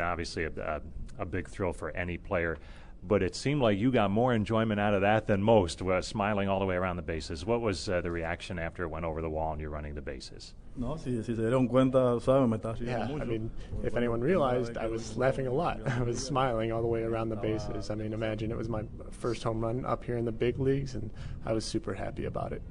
Obviously, 0.00 0.44
a, 0.44 0.50
a, 0.58 0.80
a 1.22 1.24
big 1.24 1.48
thrill 1.48 1.72
for 1.72 1.96
any 1.96 2.18
player 2.18 2.58
but 3.06 3.22
it 3.22 3.34
seemed 3.34 3.60
like 3.60 3.78
you 3.78 3.90
got 3.90 4.10
more 4.10 4.32
enjoyment 4.32 4.80
out 4.80 4.94
of 4.94 5.02
that 5.02 5.26
than 5.26 5.42
most, 5.42 5.82
uh, 5.82 6.00
smiling 6.00 6.48
all 6.48 6.58
the 6.58 6.64
way 6.64 6.74
around 6.74 6.96
the 6.96 7.02
bases. 7.02 7.44
What 7.44 7.60
was 7.60 7.88
uh, 7.88 8.00
the 8.00 8.10
reaction 8.10 8.58
after 8.58 8.82
it 8.82 8.88
went 8.88 9.04
over 9.04 9.20
the 9.20 9.28
wall 9.28 9.52
and 9.52 9.60
you're 9.60 9.70
running 9.70 9.94
the 9.94 10.02
bases? 10.02 10.54
No, 10.76 10.96
si, 10.96 11.22
si 11.22 11.36
se 11.36 11.42
dieron 11.42 11.68
cuenta, 11.68 12.20
saben, 12.20 12.48
me 12.48 12.56
estaba 12.56 12.80
Yeah, 12.80 13.04
I 13.04 13.24
mean, 13.24 13.50
if 13.84 13.96
anyone 13.96 14.20
realized, 14.20 14.76
I 14.76 14.86
was 14.86 15.16
laughing 15.16 15.46
a 15.46 15.52
lot. 15.52 15.86
I 15.88 16.02
was 16.02 16.24
smiling 16.24 16.72
all 16.72 16.80
the 16.80 16.88
way 16.88 17.02
around 17.02 17.28
the 17.28 17.36
bases. 17.36 17.90
I 17.90 17.94
mean, 17.94 18.12
imagine 18.12 18.50
it 18.50 18.56
was 18.56 18.68
my 18.68 18.82
first 19.10 19.44
home 19.44 19.60
run 19.60 19.84
up 19.84 20.04
here 20.04 20.16
in 20.16 20.24
the 20.24 20.32
big 20.32 20.58
leagues, 20.58 20.94
and 20.94 21.10
I 21.44 21.52
was 21.52 21.64
super 21.64 21.94
happy 21.94 22.24
about 22.24 22.52
it. 22.52 22.62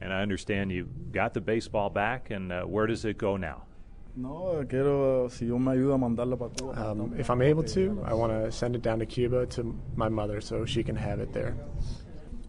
And 0.00 0.12
I 0.12 0.20
understand 0.20 0.72
you 0.72 0.88
got 1.10 1.32
the 1.32 1.40
baseball 1.40 1.88
back, 1.88 2.30
and 2.30 2.52
uh, 2.52 2.64
where 2.64 2.86
does 2.86 3.04
it 3.04 3.16
go 3.16 3.36
now? 3.36 3.62
No, 4.20 4.64
quiero, 4.68 5.28
si 5.28 5.44
me 5.44 5.70
ayuda 5.70 5.94
a 5.94 5.98
mandarla 5.98 6.36
para 6.36 6.50
Cuba. 6.50 6.90
Um, 6.90 7.14
if 7.16 7.30
I'm 7.30 7.40
able 7.40 7.62
to, 7.62 8.02
I 8.04 8.14
want 8.14 8.32
to 8.32 8.50
send 8.50 8.74
it 8.74 8.82
down 8.82 8.98
to 8.98 9.06
Cuba 9.06 9.46
to 9.46 9.78
my 9.94 10.08
mother 10.08 10.40
so 10.40 10.64
she 10.64 10.82
can 10.82 10.96
have 10.96 11.20
it 11.20 11.32
there. 11.32 11.54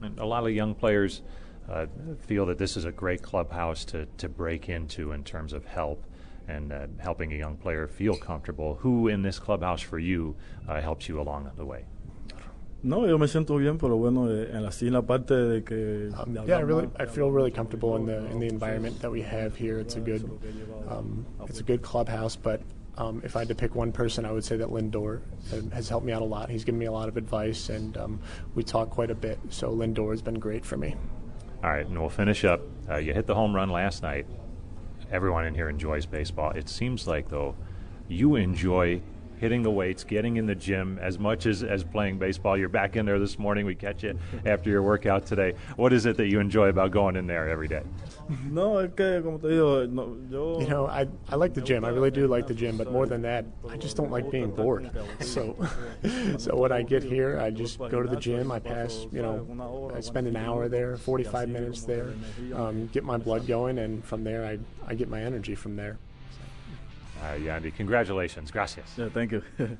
And 0.02 0.18
a 0.18 0.26
lot 0.26 0.44
of 0.48 0.50
young 0.50 0.74
players 0.74 1.22
uh, 1.70 1.86
feel 2.26 2.48
that 2.48 2.58
this 2.58 2.76
is 2.76 2.86
a 2.86 2.92
great 2.92 3.22
clubhouse 3.22 3.86
to, 3.86 4.08
to 4.18 4.28
break 4.28 4.68
into 4.68 5.12
in 5.12 5.24
terms 5.24 5.54
of 5.54 5.64
help 5.64 6.04
and 6.48 6.74
uh, 6.74 6.88
helping 6.98 7.34
a 7.34 7.36
young 7.36 7.56
player 7.56 7.88
feel 7.88 8.16
comfortable. 8.16 8.74
Who 8.82 9.08
in 9.08 9.22
this 9.22 9.38
clubhouse 9.38 9.82
for 9.82 10.00
you 10.00 10.36
uh, 10.68 10.82
helps 10.82 11.08
you 11.08 11.22
along 11.22 11.52
the 11.56 11.66
way? 11.66 11.86
No, 12.82 13.06
yo 13.06 13.18
me 13.18 13.28
siento 13.28 13.58
bien, 13.58 13.78
pero 13.78 13.98
bueno, 13.98 14.32
eh, 14.32 14.52
en 14.54 14.66
así 14.66 14.90
la 14.90 15.02
parte 15.02 15.34
de 15.34 15.64
que. 15.64 16.10
Um, 16.18 16.48
yeah, 16.48 16.58
I 16.58 16.62
really, 16.62 16.88
I 16.98 17.06
feel 17.06 17.30
really 17.30 17.52
comfortable 17.52 17.98
in 17.98 18.06
the 18.06 18.26
in 18.32 18.40
the 18.40 18.48
environment 18.48 19.02
that 19.02 19.12
we 19.12 19.22
have 19.22 19.54
here. 19.56 19.80
It's 19.80 19.98
a 19.98 20.00
good, 20.00 20.24
um, 20.88 21.26
it's 21.48 21.60
a 21.60 21.64
good 21.64 21.82
clubhouse. 21.82 22.38
But 22.38 22.62
um, 22.98 23.22
if 23.26 23.36
I 23.36 23.40
had 23.40 23.50
to 23.50 23.56
pick 23.56 23.76
one 23.76 23.92
person, 23.92 24.26
I 24.26 24.32
would 24.32 24.46
say 24.46 24.56
that 24.58 24.70
Lindor 24.70 25.20
has 25.74 25.90
helped 25.90 26.06
me 26.06 26.14
out 26.14 26.22
a 26.22 26.26
lot. 26.26 26.50
He's 26.50 26.64
given 26.64 26.80
me 26.80 26.86
a 26.86 26.92
lot 26.92 27.10
of 27.10 27.18
advice, 27.18 27.68
and 27.70 27.98
um, 27.98 28.20
we 28.56 28.64
talk 28.64 28.90
quite 28.90 29.12
a 29.12 29.16
bit. 29.16 29.40
So 29.50 29.72
Lindor 29.72 30.12
has 30.12 30.22
been 30.22 30.40
great 30.40 30.66
for 30.66 30.78
me. 30.78 30.96
All 31.62 31.72
right, 31.72 31.86
and 31.86 32.00
we'll 32.00 32.10
finish 32.10 32.46
up. 32.46 32.62
Uh, 32.90 32.96
you 32.96 33.14
hit 33.14 33.26
the 33.28 33.36
home 33.36 33.54
run 33.54 33.70
last 33.70 34.04
night. 34.04 34.26
Everyone 35.12 35.46
in 35.46 35.54
here 35.54 35.68
enjoys 35.68 36.06
baseball. 36.06 36.52
It 36.52 36.70
seems 36.70 37.08
like 37.08 37.28
though, 37.28 37.56
you 38.08 38.36
enjoy 38.36 39.02
hitting 39.40 39.64
the 39.64 39.72
weights, 39.72 40.04
getting 40.04 40.38
in 40.38 40.46
the 40.46 40.56
gym 40.56 41.00
as 41.02 41.18
much 41.18 41.46
as, 41.46 41.64
as 41.64 41.84
playing 41.84 42.20
baseball. 42.20 42.58
You're 42.58 42.70
back 42.70 42.96
in 42.96 43.06
there 43.06 43.20
this 43.20 43.40
morning. 43.40 43.66
We 43.66 43.74
catch 43.74 44.04
you 44.04 44.20
after 44.46 44.70
your 44.70 44.84
workout 44.84 45.26
today. 45.26 45.54
What 45.78 45.94
is 45.94 46.06
it 46.06 46.18
that 46.18 46.28
you 46.28 46.40
enjoy 46.40 46.68
about 46.68 46.92
going 46.92 47.16
in 47.16 47.26
there 47.26 47.50
every 47.50 47.68
day? 47.68 47.84
No, 48.50 48.78
es 48.78 48.92
que, 48.96 49.22
como 49.24 49.38
te 49.40 49.48
digo, 49.48 49.90
no, 49.90 50.18
yo. 50.30 50.60
You 50.60 50.68
know, 50.68 50.88
I, 50.88 51.08
I 51.30 51.36
like 51.36 51.54
the 51.54 51.62
gym. 51.62 51.84
I 51.84 51.90
really 51.90 52.12
do 52.12 52.28
like 52.28 52.46
the 52.46 52.54
gym, 52.54 52.78
but 52.78 52.92
more 52.92 53.08
than 53.08 53.22
that, 53.24 53.46
I 53.68 53.78
just 53.78 53.96
don't 53.96 54.12
like 54.12 54.30
being 54.30 54.52
bored. 54.52 54.92
So, 55.20 55.56
so 56.38 56.56
when 56.56 56.72
I 56.72 56.82
get 56.82 57.04
here, 57.04 57.40
I 57.40 57.52
just 57.52 57.78
go 57.78 58.02
to 58.02 58.10
the 58.10 58.16
gym. 58.16 58.52
I 58.52 58.60
pass, 58.60 59.06
you 59.12 59.22
know, 59.22 59.92
I 59.96 60.00
spend 60.00 60.28
an 60.28 60.36
hour 60.36 60.68
there, 60.68 60.98
45 60.98 61.50
minutes 61.50 61.84
there, 61.84 62.14
um, 62.54 62.88
get 62.88 63.04
my 63.04 63.18
blood 63.18 63.46
going, 63.48 63.80
and 63.80 64.04
from 64.04 64.24
there, 64.24 64.46
I, 64.46 64.60
I 64.88 64.96
get 64.96 65.10
my 65.10 65.22
energy 65.22 65.56
from 65.56 65.76
there. 65.76 65.98
Uh, 67.22 67.34
Yandy, 67.34 67.74
congratulations. 67.76 68.52
Gracias. 68.52 68.94
Yeah, 68.98 69.10
thank 69.10 69.32
you. 69.32 69.44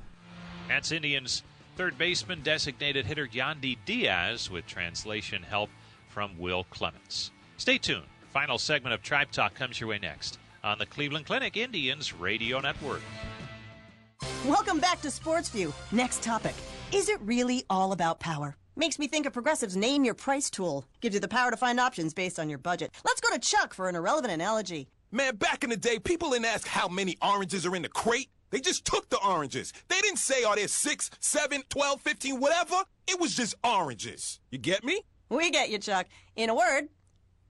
That's 0.68 0.92
Indians 0.92 1.44
third 1.80 1.98
baseman 1.98 2.42
designated 2.42 3.06
hitter 3.06 3.26
Yandy 3.26 3.78
Diaz 3.86 4.52
with 4.52 4.66
translation 4.68 5.42
help 5.42 5.70
from 6.10 6.38
Will 6.38 6.66
Clements. 6.66 7.32
Stay 7.56 7.78
tuned. 7.78 8.04
Final 8.34 8.58
segment 8.58 8.94
of 8.94 9.02
Tribe 9.02 9.32
Talk 9.32 9.54
comes 9.54 9.80
your 9.80 9.88
way 9.88 9.98
next 9.98 10.40
on 10.62 10.78
the 10.78 10.86
Cleveland 10.86 11.26
Clinic 11.26 11.56
Indians 11.56 12.14
Radio 12.14 12.60
Network. 12.60 13.00
Welcome 14.46 14.80
back 14.80 15.00
to 15.04 15.10
Sports 15.10 15.48
View. 15.48 15.74
Next 15.94 16.22
topic. 16.22 16.54
Is 16.92 17.08
it 17.08 17.22
really 17.22 17.64
all 17.70 17.94
about 17.94 18.20
power? 18.20 18.58
Makes 18.76 19.00
me 19.00 19.08
think 19.08 19.26
of 19.26 19.32
Progressive's 19.32 19.78
Name 19.78 20.04
Your 20.04 20.14
Price 20.16 20.50
tool. 20.50 20.84
Gives 21.00 21.14
you 21.14 21.22
the 21.22 21.30
power 21.30 21.50
to 21.50 21.56
find 21.56 21.80
options 21.80 22.14
based 22.14 22.40
on 22.40 22.50
your 22.50 22.60
budget. 22.60 22.92
Let's 23.06 23.22
go 23.22 23.30
to 23.30 23.40
Chuck 23.40 23.74
for 23.74 23.88
an 23.88 23.96
irrelevant 23.96 24.34
analogy. 24.34 24.90
Man, 25.12 25.38
back 25.38 25.64
in 25.64 25.72
the 25.72 25.78
day, 25.78 25.98
people 25.98 26.30
didn't 26.30 26.46
ask 26.46 26.68
how 26.68 26.88
many 26.88 27.18
oranges 27.22 27.66
are 27.66 27.76
in 27.76 27.82
the 27.82 27.90
crate. 27.90 28.30
They 28.52 28.60
just 28.60 28.86
took 28.86 29.10
the 29.10 29.18
oranges. 29.18 29.74
They 29.88 30.00
didn't 30.02 30.20
say, 30.20 30.44
are 30.44 30.56
there 30.56 30.68
6, 30.68 31.10
7, 31.20 31.64
12, 31.68 32.02
15, 32.02 32.40
whatever. 32.40 32.76
It 33.08 33.20
was 33.20 33.36
just 33.36 33.56
oranges. 33.64 34.40
You 34.52 34.60
get 34.60 34.84
me? 34.84 35.02
We 35.30 35.50
get 35.50 35.72
you, 35.72 35.80
Chuck. 35.80 36.06
In 36.36 36.50
a 36.50 36.56
word, 36.56 36.90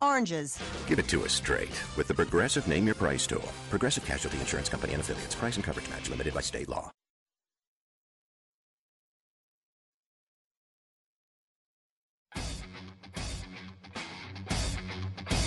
oranges. 0.01 0.57
Give 0.87 0.99
it 0.99 1.09
to 1.09 1.25
us 1.25 1.33
straight 1.33 1.83
with 1.97 2.07
the 2.07 2.13
Progressive 2.13 2.65
Name 2.67 2.85
Your 2.85 2.95
Price 2.95 3.27
tool. 3.27 3.43
Progressive 3.69 4.05
Casualty 4.05 4.39
Insurance 4.39 4.69
Company 4.69 4.93
and 4.93 5.01
affiliates. 5.01 5.35
Price 5.35 5.55
and 5.55 5.63
coverage 5.63 5.89
match 5.89 6.09
limited 6.09 6.33
by 6.33 6.41
state 6.41 6.69
law. 6.69 6.89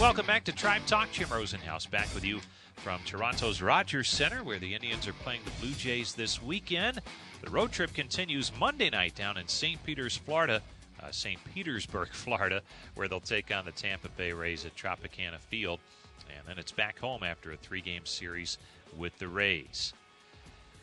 Welcome 0.02 0.26
back 0.26 0.42
to 0.46 0.52
Tribe 0.52 0.84
Talk. 0.84 1.12
Jim 1.12 1.28
Rosenhaus 1.28 1.88
back 1.88 2.12
with 2.12 2.24
you 2.24 2.40
from 2.74 3.00
Toronto's 3.06 3.62
Rogers 3.62 4.08
Center, 4.08 4.42
where 4.42 4.58
the 4.58 4.74
Indians 4.74 5.06
are 5.06 5.12
playing 5.12 5.42
the 5.44 5.52
Blue 5.64 5.74
Jays 5.74 6.12
this 6.12 6.42
weekend. 6.42 7.00
The 7.40 7.50
road 7.50 7.70
trip 7.70 7.94
continues 7.94 8.50
Monday 8.58 8.90
night 8.90 9.14
down 9.14 9.36
in 9.36 9.46
St. 9.46 9.80
Peters, 9.84 10.16
Florida, 10.16 10.60
uh, 11.00 11.12
St. 11.12 11.38
Petersburg, 11.54 12.08
Florida, 12.12 12.62
where 12.96 13.06
they'll 13.06 13.20
take 13.20 13.54
on 13.54 13.64
the 13.64 13.70
Tampa 13.70 14.08
Bay 14.08 14.32
Rays 14.32 14.66
at 14.66 14.74
Tropicana 14.74 15.38
Field. 15.38 15.78
And 16.36 16.48
then 16.48 16.58
it's 16.58 16.72
back 16.72 16.98
home 16.98 17.22
after 17.22 17.52
a 17.52 17.56
three 17.56 17.80
game 17.80 18.04
series 18.04 18.58
with 18.98 19.16
the 19.20 19.28
Rays. 19.28 19.94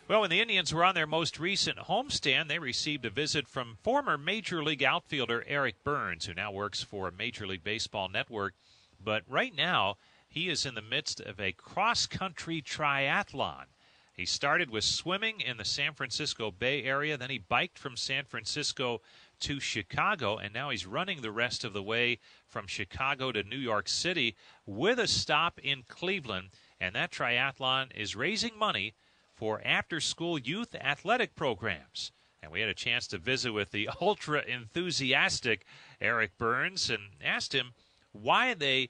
Well, 0.08 0.22
when 0.22 0.30
the 0.30 0.40
Indians 0.40 0.74
were 0.74 0.86
on 0.86 0.96
their 0.96 1.06
most 1.06 1.42
recent 1.42 1.78
homestand, 1.78 2.48
they 2.48 2.58
received 2.58 3.04
a 3.04 3.10
visit 3.10 3.50
from 3.50 3.80
former 3.84 4.18
Major 4.18 4.64
League 4.64 4.82
outfielder 4.82 5.44
Eric 5.46 5.84
Byrnes, 5.84 6.26
who 6.26 6.34
now 6.34 6.54
works 6.54 6.82
for 6.82 7.12
Major 7.12 7.46
League 7.46 7.66
Baseball 7.66 8.08
Network. 8.08 8.54
But 9.02 9.24
right 9.28 9.56
now, 9.56 9.98
he 10.28 10.50
is 10.50 10.66
in 10.66 10.76
the 10.76 10.82
midst 10.82 11.20
of 11.20 11.40
a 11.40 11.54
cross 11.54 12.06
country 12.06 12.62
triathlon. 12.62 13.66
He 14.14 14.26
started 14.26 14.70
with 14.70 14.84
swimming 14.84 15.40
in 15.40 15.56
the 15.58 15.64
San 15.64 15.94
Francisco 15.94 16.52
Bay 16.52 16.84
Area, 16.84 17.18
then 17.18 17.30
he 17.30 17.38
biked 17.38 17.80
from 17.80 17.96
San 17.96 18.26
Francisco 18.26 19.02
to 19.40 19.62
Chicago, 19.62 20.38
and 20.38 20.54
now 20.54 20.70
he's 20.70 20.86
running 20.86 21.22
the 21.22 21.32
rest 21.32 21.64
of 21.64 21.72
the 21.72 21.82
way 21.82 22.20
from 22.46 22.68
Chicago 22.68 23.32
to 23.32 23.44
New 23.44 23.58
York 23.58 23.88
City 23.88 24.36
with 24.66 25.00
a 25.00 25.08
stop 25.08 25.58
in 25.60 25.84
Cleveland. 25.88 26.50
And 26.82 26.94
that 26.96 27.12
triathlon 27.12 27.96
is 27.96 28.16
raising 28.16 28.58
money 28.58 28.94
for 29.34 29.62
after 29.66 30.02
school 30.02 30.38
youth 30.38 30.76
athletic 30.76 31.36
programs. 31.36 32.12
And 32.44 32.52
we 32.52 32.60
had 32.60 32.70
a 32.70 32.74
chance 32.74 33.08
to 33.08 33.18
visit 33.18 33.54
with 33.54 33.72
the 33.72 33.90
ultra 34.02 34.44
enthusiastic 34.44 35.66
Eric 36.02 36.38
Byrnes 36.38 36.90
and 36.90 37.04
asked 37.24 37.54
him 37.56 37.74
why 38.12 38.54
they 38.54 38.90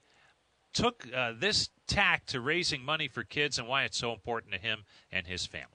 took 0.72 1.06
uh, 1.14 1.32
this 1.38 1.70
tack 1.86 2.26
to 2.26 2.40
raising 2.40 2.84
money 2.84 3.08
for 3.08 3.24
kids 3.24 3.58
and 3.58 3.66
why 3.66 3.84
it's 3.84 3.98
so 3.98 4.12
important 4.12 4.52
to 4.52 4.58
him 4.58 4.84
and 5.10 5.26
his 5.26 5.46
family. 5.46 5.66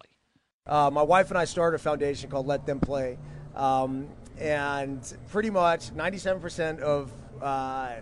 Uh, 0.66 0.90
my 0.92 1.02
wife 1.04 1.30
and 1.30 1.38
I 1.38 1.46
started 1.46 1.76
a 1.76 1.80
foundation 1.80 2.30
called 2.30 2.48
Let 2.48 2.66
Them 2.66 2.80
Play. 2.80 3.18
Um, 3.56 4.08
and 4.40 5.02
pretty 5.30 5.50
much 5.50 5.94
97% 5.96 6.80
of 6.80 7.12
uh, 7.42 7.96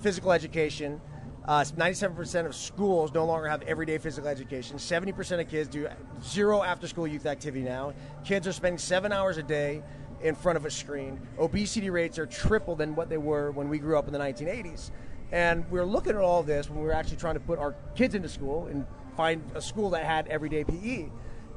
physical 0.00 0.32
education, 0.32 1.00
uh, 1.46 1.60
97% 1.60 2.46
of 2.46 2.54
schools 2.54 3.12
no 3.12 3.24
longer 3.24 3.48
have 3.48 3.62
everyday 3.62 3.98
physical 3.98 4.28
education. 4.28 4.78
70% 4.78 5.40
of 5.40 5.48
kids 5.48 5.68
do 5.68 5.88
zero 6.22 6.62
after 6.62 6.88
school 6.88 7.06
youth 7.06 7.26
activity 7.26 7.64
now. 7.64 7.92
Kids 8.24 8.46
are 8.46 8.52
spending 8.52 8.78
seven 8.78 9.12
hours 9.12 9.36
a 9.36 9.42
day 9.42 9.82
in 10.22 10.34
front 10.34 10.56
of 10.56 10.64
a 10.64 10.70
screen. 10.70 11.20
Obesity 11.38 11.90
rates 11.90 12.18
are 12.18 12.26
triple 12.26 12.74
than 12.74 12.94
what 12.94 13.08
they 13.08 13.18
were 13.18 13.50
when 13.50 13.68
we 13.68 13.78
grew 13.78 13.98
up 13.98 14.06
in 14.06 14.12
the 14.12 14.18
1980s. 14.18 14.90
And 15.32 15.68
we 15.70 15.78
were 15.78 15.86
looking 15.86 16.14
at 16.14 16.20
all 16.20 16.42
this 16.42 16.70
when 16.70 16.78
we 16.78 16.84
were 16.84 16.94
actually 16.94 17.16
trying 17.16 17.34
to 17.34 17.40
put 17.40 17.58
our 17.58 17.74
kids 17.94 18.14
into 18.14 18.28
school 18.28 18.66
and 18.66 18.86
find 19.16 19.42
a 19.54 19.60
school 19.60 19.90
that 19.90 20.04
had 20.04 20.28
everyday 20.28 20.64
PE. 20.64 21.08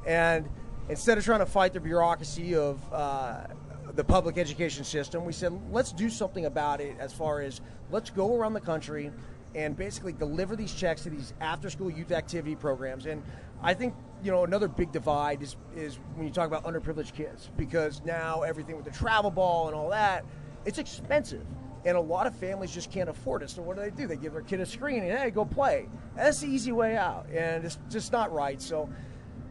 And 0.06 0.48
instead 0.88 1.18
of 1.18 1.24
trying 1.24 1.40
to 1.40 1.46
fight 1.46 1.72
the 1.72 1.80
bureaucracy 1.80 2.56
of 2.56 2.80
uh, 2.92 3.46
the 3.94 4.04
public 4.04 4.38
education 4.38 4.84
system, 4.84 5.24
we 5.24 5.32
said, 5.32 5.58
let's 5.70 5.92
do 5.92 6.10
something 6.10 6.46
about 6.46 6.80
it 6.80 6.96
as 6.98 7.12
far 7.12 7.40
as 7.40 7.60
let's 7.90 8.10
go 8.10 8.34
around 8.36 8.54
the 8.54 8.60
country 8.60 9.10
and 9.54 9.76
basically 9.76 10.12
deliver 10.12 10.56
these 10.56 10.72
checks 10.72 11.02
to 11.02 11.10
these 11.10 11.32
after 11.40 11.70
school 11.70 11.90
youth 11.90 12.12
activity 12.12 12.54
programs. 12.54 13.06
And 13.06 13.22
I 13.62 13.74
think 13.74 13.94
you 14.22 14.30
know 14.30 14.44
another 14.44 14.68
big 14.68 14.92
divide 14.92 15.42
is 15.42 15.56
is 15.74 15.98
when 16.14 16.26
you 16.26 16.32
talk 16.32 16.46
about 16.46 16.64
underprivileged 16.64 17.14
kids 17.14 17.50
because 17.56 18.02
now 18.04 18.42
everything 18.42 18.76
with 18.76 18.84
the 18.84 18.90
travel 18.90 19.30
ball 19.30 19.66
and 19.66 19.76
all 19.76 19.90
that, 19.90 20.24
it's 20.64 20.78
expensive. 20.78 21.46
And 21.84 21.96
a 21.96 22.00
lot 22.00 22.26
of 22.26 22.36
families 22.36 22.70
just 22.70 22.92
can't 22.92 23.08
afford 23.08 23.42
it. 23.42 23.48
So 23.48 23.62
what 23.62 23.76
do 23.76 23.82
they 23.82 23.90
do? 23.90 24.06
They 24.06 24.16
give 24.16 24.34
their 24.34 24.42
kid 24.42 24.60
a 24.60 24.66
screen 24.66 25.02
and 25.02 25.18
hey, 25.18 25.30
go 25.30 25.46
play. 25.46 25.88
That's 26.14 26.40
the 26.40 26.48
easy 26.48 26.72
way 26.72 26.96
out, 26.96 27.26
and 27.34 27.64
it's 27.64 27.78
just 27.88 28.12
not 28.12 28.32
right. 28.32 28.60
So 28.60 28.90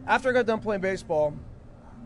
after 0.06 0.30
I 0.30 0.32
got 0.32 0.46
done 0.46 0.60
playing 0.60 0.80
baseball, 0.80 1.34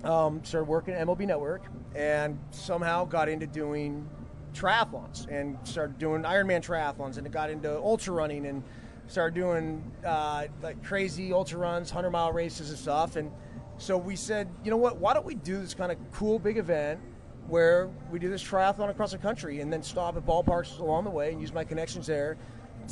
um, 0.03 0.43
started 0.45 0.69
working 0.69 0.95
at 0.95 1.07
MLB 1.07 1.27
Network, 1.27 1.65
and 1.95 2.39
somehow 2.51 3.05
got 3.05 3.29
into 3.29 3.47
doing 3.47 4.09
triathlons 4.55 5.29
and 5.29 5.59
started 5.65 5.99
doing 5.99 6.23
Ironman 6.23 6.63
triathlons, 6.65 7.19
and 7.19 7.27
it 7.27 7.33
got 7.33 7.51
into 7.51 7.77
ultra 7.77 8.15
running 8.15 8.47
and 8.47 8.63
started 9.07 9.35
doing 9.35 9.93
uh, 10.07 10.47
like 10.63 10.83
crazy 10.83 11.33
ultra 11.33 11.59
runs, 11.59 11.91
hundred 11.91 12.11
mile 12.11 12.33
races 12.33 12.71
and 12.71 12.79
stuff. 12.79 13.17
And 13.17 13.31
so 13.77 13.99
we 13.99 14.17
said, 14.17 14.49
you 14.65 14.71
know 14.71 14.77
what? 14.77 14.99
Why 14.99 15.13
don't 15.15 15.27
we 15.27 15.35
do 15.35 15.61
this 15.61 15.75
kind 15.75 15.93
of 15.93 15.99
cool 16.13 16.39
big 16.39 16.57
event? 16.57 17.01
Where 17.47 17.91
we 18.11 18.19
do 18.19 18.31
this 18.31 18.43
triathlon 18.43 18.89
across 18.89 19.13
the 19.13 19.19
country 19.19 19.61
and 19.61 19.71
then 19.71 19.83
stop 19.83 20.17
at 20.17 20.25
ballparks 20.25 20.79
along 20.79 21.05
the 21.05 21.11
way 21.11 21.31
and 21.31 21.41
use 21.41 21.53
my 21.53 21.63
connections 21.63 22.07
there 22.07 22.39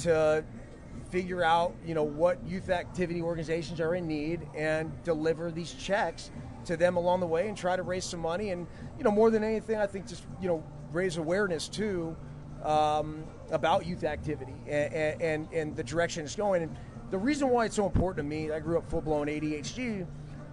to 0.02 0.44
figure 1.08 1.42
out, 1.42 1.74
you 1.86 1.94
know, 1.94 2.02
what 2.02 2.38
youth 2.46 2.68
activity 2.68 3.22
organizations 3.22 3.80
are 3.80 3.94
in 3.94 4.06
need 4.06 4.46
and 4.54 4.92
deliver 5.04 5.50
these 5.50 5.72
checks 5.72 6.30
to 6.66 6.76
them 6.76 6.96
along 6.96 7.20
the 7.20 7.26
way 7.26 7.48
and 7.48 7.56
try 7.56 7.76
to 7.76 7.82
raise 7.82 8.04
some 8.04 8.20
money 8.20 8.50
and, 8.50 8.66
you 8.98 9.04
know, 9.04 9.10
more 9.10 9.30
than 9.30 9.42
anything, 9.42 9.78
I 9.78 9.86
think 9.86 10.06
just, 10.06 10.24
you 10.40 10.48
know, 10.48 10.62
raise 10.92 11.16
awareness 11.16 11.68
too 11.68 12.16
um, 12.62 13.24
about 13.50 13.86
youth 13.86 14.04
activity 14.04 14.54
and, 14.66 15.20
and, 15.20 15.52
and 15.52 15.76
the 15.76 15.82
direction 15.82 16.24
it's 16.24 16.36
going. 16.36 16.62
And 16.62 16.76
the 17.10 17.18
reason 17.18 17.48
why 17.48 17.66
it's 17.66 17.76
so 17.76 17.86
important 17.86 18.28
to 18.28 18.28
me, 18.28 18.50
I 18.50 18.60
grew 18.60 18.78
up 18.78 18.88
full 18.88 19.00
blown 19.00 19.26
ADHD, 19.26 20.06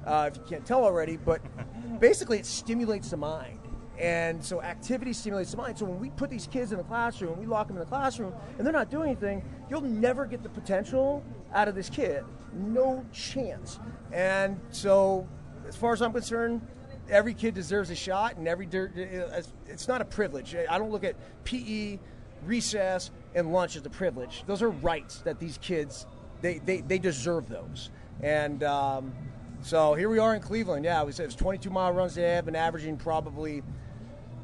uh, 0.06 0.30
if 0.32 0.38
you 0.38 0.44
can't 0.50 0.66
tell 0.66 0.84
already, 0.84 1.18
but 1.18 1.42
basically 2.00 2.40
it 2.40 2.46
stimulates 2.46 3.10
the 3.12 3.18
mind. 3.18 3.60
And 4.00 4.44
so 4.44 4.62
activity 4.62 5.12
stimulates 5.12 5.52
the 5.52 5.58
mind. 5.58 5.78
So 5.78 5.86
when 5.86 6.00
we 6.00 6.10
put 6.12 6.30
these 6.30 6.48
kids 6.48 6.72
in 6.72 6.78
the 6.78 6.86
classroom, 6.86 7.38
we 7.38 7.46
lock 7.46 7.68
them 7.68 7.76
in 7.76 7.82
the 7.82 7.90
classroom, 7.90 8.34
and 8.58 8.66
they're 8.66 8.74
not 8.74 8.90
doing 8.90 9.10
anything, 9.10 9.44
you'll 9.70 9.82
never 9.82 10.26
get 10.26 10.42
the 10.42 10.50
potential 10.50 11.24
out 11.54 11.68
of 11.68 11.76
this 11.76 11.90
kid. 11.90 12.24
No 12.54 13.06
chance. 13.12 13.80
And 14.14 14.60
so, 14.70 15.28
as 15.68 15.76
far 15.76 15.92
as 15.92 16.02
I'm 16.02 16.14
concerned, 16.14 16.66
every 17.10 17.34
kid 17.34 17.54
deserves 17.54 17.90
a 17.90 17.96
shot, 17.96 18.38
and 18.38 18.48
every 18.48 18.68
it's 18.72 19.88
not 19.88 20.02
a 20.02 20.06
privilege. 20.06 20.56
I 20.56 20.78
don't 20.78 20.92
look 20.92 21.04
at 21.04 21.16
PE, 21.44 22.00
recess, 22.46 23.12
and 23.36 23.52
lunch 23.52 23.76
as 23.76 23.86
a 23.86 23.90
privilege. 23.90 24.44
Those 24.48 24.62
are 24.62 24.70
rights 24.70 25.20
that 25.20 25.40
these 25.40 25.58
kids 25.58 26.06
they 26.42 26.60
they, 26.60 26.82
they 26.82 27.00
deserve 27.00 27.50
those. 27.50 27.90
And 28.22 28.64
um, 28.64 29.14
so 29.62 29.94
here 29.94 30.10
we 30.10 30.20
are 30.20 30.36
in 30.36 30.42
Cleveland. 30.42 30.86
Yeah, 30.86 31.02
it 31.02 31.06
was, 31.06 31.20
it 31.20 31.26
was 31.26 31.36
22 31.36 31.70
mile 31.70 31.92
runs 31.92 32.16
today. 32.16 32.38
I've 32.38 32.46
been 32.46 32.56
averaging 32.56 32.98
probably 32.98 33.64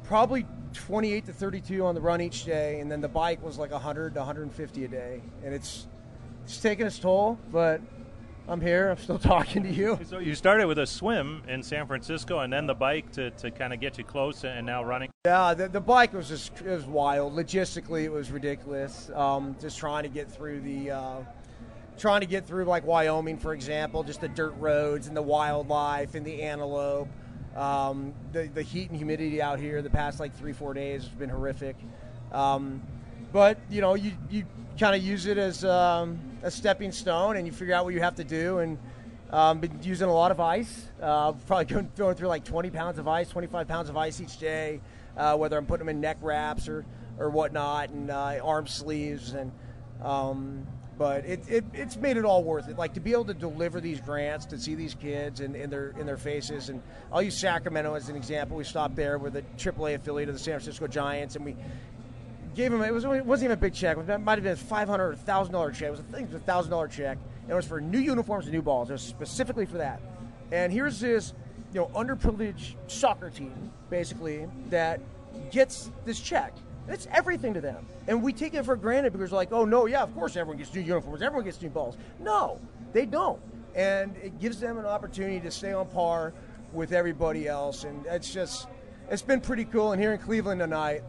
probably 0.04 0.46
28 0.74 1.26
to 1.26 1.32
32 1.32 1.84
on 1.84 1.94
the 1.94 2.00
run 2.00 2.20
each 2.20 2.44
day, 2.44 2.80
and 2.80 2.90
then 2.90 3.00
the 3.00 3.08
bike 3.08 3.42
was 3.42 3.58
like 3.58 3.70
100 3.70 4.14
to 4.14 4.20
150 4.20 4.84
a 4.84 4.88
day, 4.88 5.22
and 5.44 5.54
it's 5.54 5.86
it's 6.44 6.60
taking 6.60 6.86
its 6.86 6.98
toll, 6.98 7.38
but 7.50 7.80
I'm 8.48 8.60
here. 8.60 8.90
I'm 8.90 8.98
still 8.98 9.18
talking 9.34 9.62
to 9.64 9.70
you. 9.70 9.98
So 10.08 10.18
you 10.18 10.34
started 10.34 10.66
with 10.66 10.78
a 10.78 10.86
swim 10.86 11.42
in 11.48 11.62
San 11.62 11.86
Francisco, 11.86 12.40
and 12.40 12.52
then 12.52 12.66
the 12.66 12.74
bike 12.74 13.10
to, 13.12 13.30
to 13.32 13.50
kind 13.50 13.72
of 13.72 13.80
get 13.80 13.98
you 13.98 14.04
close, 14.04 14.44
and 14.44 14.66
now 14.66 14.84
running. 14.84 15.10
Yeah, 15.24 15.54
the, 15.54 15.68
the 15.68 15.80
bike 15.80 16.12
was 16.12 16.28
just 16.28 16.60
it 16.60 16.68
was 16.68 16.84
wild. 16.84 17.34
Logistically, 17.34 18.04
it 18.04 18.12
was 18.12 18.30
ridiculous. 18.30 19.10
Um, 19.14 19.56
just 19.60 19.78
trying 19.78 20.04
to 20.04 20.08
get 20.08 20.30
through 20.30 20.60
the. 20.60 20.90
Uh, 20.92 21.20
trying 21.98 22.20
to 22.20 22.26
get 22.26 22.46
through 22.46 22.64
like 22.64 22.84
Wyoming, 22.84 23.38
for 23.38 23.54
example, 23.54 24.02
just 24.02 24.20
the 24.20 24.28
dirt 24.28 24.54
roads 24.58 25.06
and 25.06 25.16
the 25.16 25.22
wildlife 25.22 26.14
and 26.14 26.24
the 26.26 26.42
antelope. 26.42 27.08
Um, 27.56 28.12
the, 28.32 28.48
the 28.48 28.62
heat 28.62 28.90
and 28.90 28.98
humidity 28.98 29.40
out 29.40 29.58
here 29.58 29.80
the 29.80 29.88
past 29.88 30.20
like 30.20 30.36
three, 30.36 30.52
four 30.52 30.74
days 30.74 31.04
has 31.04 31.10
been 31.12 31.30
horrific. 31.30 31.76
Um, 32.32 32.82
but, 33.32 33.58
you 33.70 33.80
know, 33.80 33.94
you, 33.94 34.12
you 34.30 34.44
kind 34.78 34.94
of 34.94 35.02
use 35.02 35.24
it 35.24 35.38
as 35.38 35.64
um, 35.64 36.20
a 36.42 36.50
stepping 36.50 36.92
stone 36.92 37.36
and 37.36 37.46
you 37.46 37.52
figure 37.52 37.74
out 37.74 37.84
what 37.84 37.94
you 37.94 38.00
have 38.00 38.16
to 38.16 38.24
do. 38.24 38.58
And 38.58 38.78
um, 39.30 39.58
been 39.58 39.82
using 39.82 40.08
a 40.08 40.12
lot 40.12 40.30
of 40.30 40.40
ice, 40.40 40.86
uh, 41.02 41.32
probably 41.32 41.64
going, 41.74 41.90
going 41.96 42.14
through 42.14 42.28
like 42.28 42.44
20 42.44 42.70
pounds 42.70 42.98
of 42.98 43.08
ice, 43.08 43.28
25 43.28 43.66
pounds 43.66 43.88
of 43.88 43.96
ice 43.96 44.20
each 44.20 44.38
day, 44.38 44.80
uh, 45.16 45.36
whether 45.36 45.56
I'm 45.56 45.66
putting 45.66 45.86
them 45.86 45.94
in 45.94 46.00
neck 46.00 46.18
wraps 46.20 46.68
or, 46.68 46.84
or 47.18 47.30
whatnot, 47.30 47.90
and 47.90 48.10
uh, 48.10 48.38
arm 48.42 48.66
sleeves. 48.66 49.32
And 49.32 49.50
um, 50.02 50.66
but 50.98 51.26
it, 51.26 51.40
it, 51.48 51.64
it's 51.74 51.96
made 51.96 52.16
it 52.16 52.24
all 52.24 52.42
worth 52.42 52.68
it. 52.68 52.78
Like 52.78 52.94
to 52.94 53.00
be 53.00 53.12
able 53.12 53.26
to 53.26 53.34
deliver 53.34 53.80
these 53.80 54.00
grants, 54.00 54.46
to 54.46 54.58
see 54.58 54.74
these 54.74 54.94
kids 54.94 55.40
in, 55.40 55.54
in 55.54 55.68
their 55.68 55.90
in 55.98 56.06
their 56.06 56.16
faces, 56.16 56.70
and 56.70 56.82
I'll 57.12 57.22
use 57.22 57.36
Sacramento 57.36 57.94
as 57.94 58.08
an 58.08 58.16
example. 58.16 58.56
We 58.56 58.64
stopped 58.64 58.96
there 58.96 59.18
with 59.18 59.36
a 59.36 59.42
AAA 59.58 59.96
affiliate 59.96 60.28
of 60.28 60.34
the 60.34 60.38
San 60.38 60.54
Francisco 60.54 60.86
Giants, 60.86 61.36
and 61.36 61.44
we 61.44 61.56
gave 62.56 62.72
him. 62.72 62.82
It 62.82 62.92
was 62.92 63.04
it 63.04 63.24
wasn't 63.24 63.46
even 63.46 63.58
a 63.58 63.60
big 63.60 63.74
check. 63.74 63.96
It 63.96 64.18
might 64.18 64.38
have 64.38 64.42
been 64.42 64.52
a 64.52 64.56
five 64.56 64.88
hundred 64.88 65.08
or 65.10 65.16
thousand 65.16 65.52
dollar 65.52 65.70
check. 65.70 65.88
It 65.88 65.90
was 65.90 66.00
a, 66.00 66.16
it 66.16 66.26
was 66.26 66.34
a 66.34 66.44
thousand 66.44 66.70
dollar 66.70 66.88
check. 66.88 67.18
And 67.42 67.52
it 67.52 67.54
was 67.54 67.66
for 67.66 67.80
new 67.80 67.98
uniforms 67.98 68.46
and 68.46 68.54
new 68.54 68.62
balls. 68.62 68.90
It 68.90 68.94
was 68.94 69.02
specifically 69.02 69.66
for 69.66 69.78
that. 69.78 70.00
And 70.50 70.72
here's 70.72 70.98
this, 70.98 71.34
you 71.72 71.80
know, 71.80 71.86
underprivileged 71.88 72.74
soccer 72.88 73.30
team 73.30 73.70
basically 73.90 74.48
that 74.70 75.00
gets 75.52 75.90
this 76.04 76.18
check 76.18 76.52
it's 76.88 77.08
everything 77.10 77.54
to 77.54 77.60
them. 77.60 77.86
And 78.06 78.22
we 78.22 78.32
take 78.32 78.54
it 78.54 78.64
for 78.64 78.76
granted 78.76 79.12
because 79.12 79.32
like, 79.32 79.52
oh 79.52 79.64
no, 79.64 79.86
yeah, 79.86 80.02
of 80.02 80.14
course 80.14 80.36
everyone 80.36 80.58
gets 80.58 80.72
new 80.74 80.80
uniforms, 80.80 81.22
everyone 81.22 81.44
gets 81.44 81.60
new 81.60 81.68
balls. 81.68 81.96
No, 82.20 82.60
they 82.92 83.06
don't. 83.06 83.40
And 83.74 84.16
it 84.22 84.38
gives 84.38 84.60
them 84.60 84.78
an 84.78 84.86
opportunity 84.86 85.40
to 85.40 85.50
stay 85.50 85.72
on 85.72 85.86
par 85.88 86.32
with 86.72 86.92
everybody 86.92 87.48
else. 87.48 87.84
And 87.84 88.06
it's 88.06 88.32
just, 88.32 88.68
it's 89.10 89.22
been 89.22 89.40
pretty 89.40 89.64
cool. 89.64 89.92
And 89.92 90.00
here 90.00 90.12
in 90.12 90.18
Cleveland 90.18 90.60
tonight, 90.60 91.02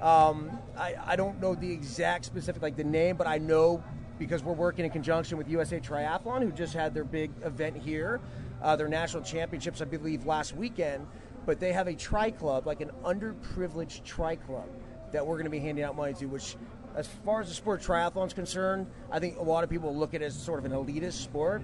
um, 0.00 0.58
I, 0.78 0.94
I 1.04 1.16
don't 1.16 1.40
know 1.40 1.54
the 1.54 1.70
exact 1.70 2.24
specific, 2.24 2.62
like 2.62 2.76
the 2.76 2.84
name, 2.84 3.16
but 3.16 3.26
I 3.26 3.38
know 3.38 3.82
because 4.18 4.42
we're 4.42 4.52
working 4.52 4.84
in 4.84 4.90
conjunction 4.90 5.38
with 5.38 5.48
USA 5.48 5.80
Triathlon, 5.80 6.42
who 6.42 6.52
just 6.52 6.74
had 6.74 6.94
their 6.94 7.04
big 7.04 7.30
event 7.42 7.76
here, 7.76 8.20
uh, 8.62 8.76
their 8.76 8.88
national 8.88 9.22
championships, 9.22 9.80
I 9.80 9.86
believe, 9.86 10.26
last 10.26 10.54
weekend. 10.54 11.06
But 11.46 11.58
they 11.58 11.72
have 11.72 11.86
a 11.86 11.94
tri 11.94 12.30
club, 12.30 12.66
like 12.66 12.82
an 12.82 12.90
underprivileged 13.02 14.04
tri 14.04 14.36
club 14.36 14.68
that 15.12 15.26
we're 15.26 15.36
going 15.36 15.44
to 15.44 15.50
be 15.50 15.58
handing 15.58 15.84
out 15.84 15.96
money 15.96 16.12
to, 16.14 16.26
which, 16.26 16.56
as 16.94 17.08
far 17.24 17.40
as 17.40 17.48
the 17.48 17.54
sport 17.54 17.82
triathlon 17.82 18.26
is 18.26 18.34
concerned, 18.34 18.86
I 19.10 19.18
think 19.18 19.38
a 19.38 19.42
lot 19.42 19.64
of 19.64 19.70
people 19.70 19.94
look 19.94 20.12
at 20.14 20.22
it 20.22 20.26
as 20.26 20.34
sort 20.34 20.58
of 20.58 20.66
an 20.66 20.72
elitist 20.72 21.14
sport. 21.14 21.62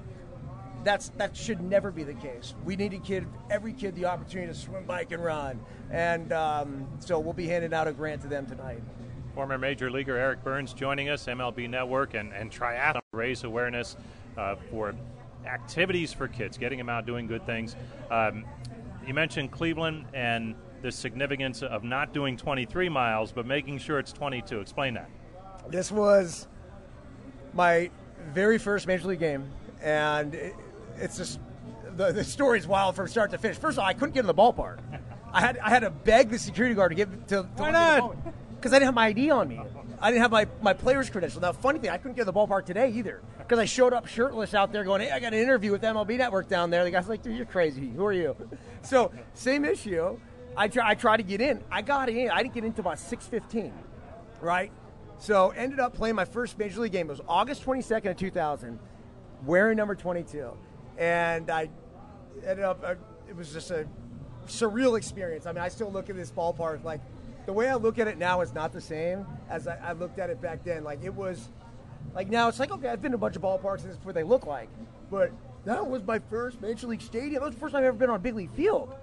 That's 0.87 1.09
that 1.17 1.37
should 1.37 1.61
never 1.61 1.91
be 1.91 2.05
the 2.05 2.15
case. 2.15 2.55
We 2.65 2.77
need 2.77 2.93
to 2.93 2.99
give 2.99 3.27
every 3.51 3.73
kid 3.73 3.97
the 3.97 4.05
opportunity 4.05 4.53
to 4.53 4.57
swim, 4.57 4.85
bike, 4.85 5.11
and 5.11 5.23
run, 5.23 5.59
and 5.91 6.33
um, 6.33 6.87
so 7.01 7.19
we'll 7.19 7.33
be 7.33 7.49
handing 7.49 7.75
out 7.75 7.89
a 7.89 7.93
grant 7.93 8.23
to 8.23 8.29
them 8.29 8.47
tonight. 8.47 8.81
Former 9.35 9.59
Major 9.59 9.91
Leaguer 9.91 10.17
Eric 10.17 10.45
Byrnes 10.45 10.73
joining 10.73 11.09
us, 11.09 11.27
MLB 11.27 11.69
Network, 11.69 12.15
and, 12.15 12.33
and 12.33 12.53
Triathlon 12.53 13.01
raise 13.11 13.43
awareness 13.43 13.97
uh, 14.39 14.55
for 14.71 14.95
activities 15.45 16.13
for 16.13 16.29
kids, 16.29 16.57
getting 16.57 16.79
them 16.79 16.89
out 16.89 17.05
doing 17.05 17.27
good 17.27 17.45
things. 17.45 17.75
Um, 18.09 18.45
you 19.05 19.13
mentioned 19.13 19.51
Cleveland 19.51 20.05
and 20.15 20.55
the 20.83 20.93
significance 20.93 21.65
of 21.65 21.83
not 21.83 22.15
doing 22.15 22.37
23 22.37 22.89
miles, 22.91 23.33
but 23.33 23.45
making 23.45 23.79
sure 23.79 23.99
it's 23.99 24.13
22. 24.13 24.61
Explain 24.61 24.95
that. 24.95 25.11
This 25.69 25.91
was 25.91 26.47
my 27.55 27.91
very 28.33 28.59
first 28.59 28.87
major 28.87 29.09
league 29.09 29.19
game, 29.19 29.51
and 29.83 30.55
it's 31.01 31.17
just 31.17 31.41
the, 31.97 32.13
the 32.13 32.25
story's 32.25 32.67
wild 32.67 32.97
from 32.97 33.09
start 33.09 33.31
to 33.31 33.39
finish. 33.39 33.57
First 33.59 33.77
of 33.77 33.81
all, 33.81 33.87
I 33.87 33.95
couldn't 33.95 34.15
get 34.15 34.21
in 34.21 34.27
the 34.27 34.35
ballpark. 34.35 34.79
I 35.33 35.41
had 35.41 35.59
I 35.59 35.69
had 35.69 35.81
to 35.81 35.91
beg 35.91 36.31
the 36.31 36.39
security 36.39 36.75
guard 36.75 36.93
to 36.93 36.95
get 36.95 37.29
to, 37.29 37.43
to 37.43 37.49
why 37.57 37.71
not? 37.71 38.17
Because 38.57 38.73
I 38.73 38.77
didn't 38.77 38.87
have 38.87 38.95
my 38.95 39.07
ID 39.07 39.31
on 39.31 39.49
me. 39.49 39.61
I 40.01 40.11
didn't 40.11 40.23
have 40.23 40.31
my, 40.31 40.47
my 40.61 40.73
player's 40.73 41.09
credential. 41.09 41.41
Now, 41.41 41.53
funny 41.53 41.79
thing, 41.79 41.91
I 41.91 41.97
couldn't 41.97 42.15
get 42.15 42.23
in 42.23 42.27
the 42.27 42.33
ballpark 42.33 42.67
today 42.67 42.91
either 42.91 43.23
because 43.39 43.59
I 43.59 43.65
showed 43.65 43.93
up 43.93 44.07
shirtless 44.07 44.55
out 44.55 44.73
there 44.73 44.85
going, 44.85 45.01
hey, 45.01 45.11
I 45.11 45.21
got 45.21 45.33
an 45.33 45.39
interview 45.39 45.73
with 45.73 45.83
MLB 45.83 46.19
Network 46.19 46.49
down 46.49 46.71
there. 46.71 46.85
The 46.85 46.91
guy's 46.91 47.09
like, 47.09 47.23
dude, 47.23 47.37
you're 47.37 47.47
crazy. 47.47 47.89
Who 47.89 48.05
are 48.05 48.13
you? 48.13 48.37
So, 48.83 49.11
same 49.35 49.65
issue. 49.65 50.17
I 50.57 50.69
try, 50.69 50.91
I 50.91 50.95
tried 50.95 51.17
to 51.17 51.25
get 51.25 51.41
in. 51.41 51.61
I 51.73 51.83
got 51.83 52.09
in. 52.09 52.31
I 52.31 52.41
didn't 52.43 52.55
get 52.55 52.63
into 52.63 52.83
about 52.83 52.99
6:15, 52.99 53.73
right? 54.41 54.71
So 55.19 55.51
ended 55.51 55.81
up 55.81 55.93
playing 55.93 56.15
my 56.15 56.25
first 56.25 56.57
major 56.57 56.81
league 56.81 56.93
game. 56.93 57.09
It 57.09 57.11
was 57.11 57.21
August 57.27 57.65
22nd 57.65 58.11
of 58.13 58.17
2000, 58.17 58.79
wearing 59.45 59.77
number 59.77 59.97
22, 59.97 60.57
and 60.99 61.51
I 61.51 61.69
ended 62.47 62.65
up. 62.65 62.83
Uh, 62.85 62.95
it 63.29 63.37
was 63.37 63.53
just 63.53 63.71
a 63.71 63.87
surreal 64.47 64.97
experience. 64.97 65.47
I 65.47 65.53
mean, 65.53 65.63
I 65.63 65.69
still 65.69 65.91
look 65.91 66.09
at 66.09 66.17
this 66.17 66.31
ballpark 66.31 66.85
like 66.85 67.01
the 67.45 67.53
way 67.53 67.69
I 67.69 67.75
look 67.75 67.99
at 67.99 68.09
it 68.09 68.19
now 68.19 68.41
is 68.41 68.53
not 68.53 68.73
the 68.73 68.81
same 68.81 69.27
as 69.49 69.69
I, 69.69 69.77
I 69.77 69.93
looked 69.93 70.19
at 70.19 70.31
it 70.31 70.41
back 70.41 70.65
then. 70.65 70.85
Like 70.85 71.03
it 71.05 71.15
was, 71.15 71.49
like 72.15 72.29
now 72.29 72.49
it's 72.49 72.59
like 72.59 72.71
okay, 72.71 72.89
I've 72.89 73.03
been 73.03 73.13
to 73.13 73.17
a 73.17 73.19
bunch 73.19 73.37
of 73.37 73.43
ballparks 73.43 73.81
and 73.81 73.91
this 73.91 73.99
is 73.99 74.05
what 74.05 74.15
they 74.15 74.25
look 74.25 74.47
like, 74.47 74.69
but 75.11 75.33
that 75.65 75.87
was 75.87 76.03
my 76.05 76.19
first 76.19 76.61
major 76.61 76.87
league 76.87 77.03
stadium. 77.03 77.35
That 77.35 77.43
was 77.43 77.55
the 77.55 77.61
first 77.61 77.73
time 77.73 77.81
I've 77.81 77.89
ever 77.89 77.97
been 77.97 78.11
on 78.11 78.17
a 78.17 78.21
big 78.21 78.35
league 78.35 78.53
field 78.53 78.95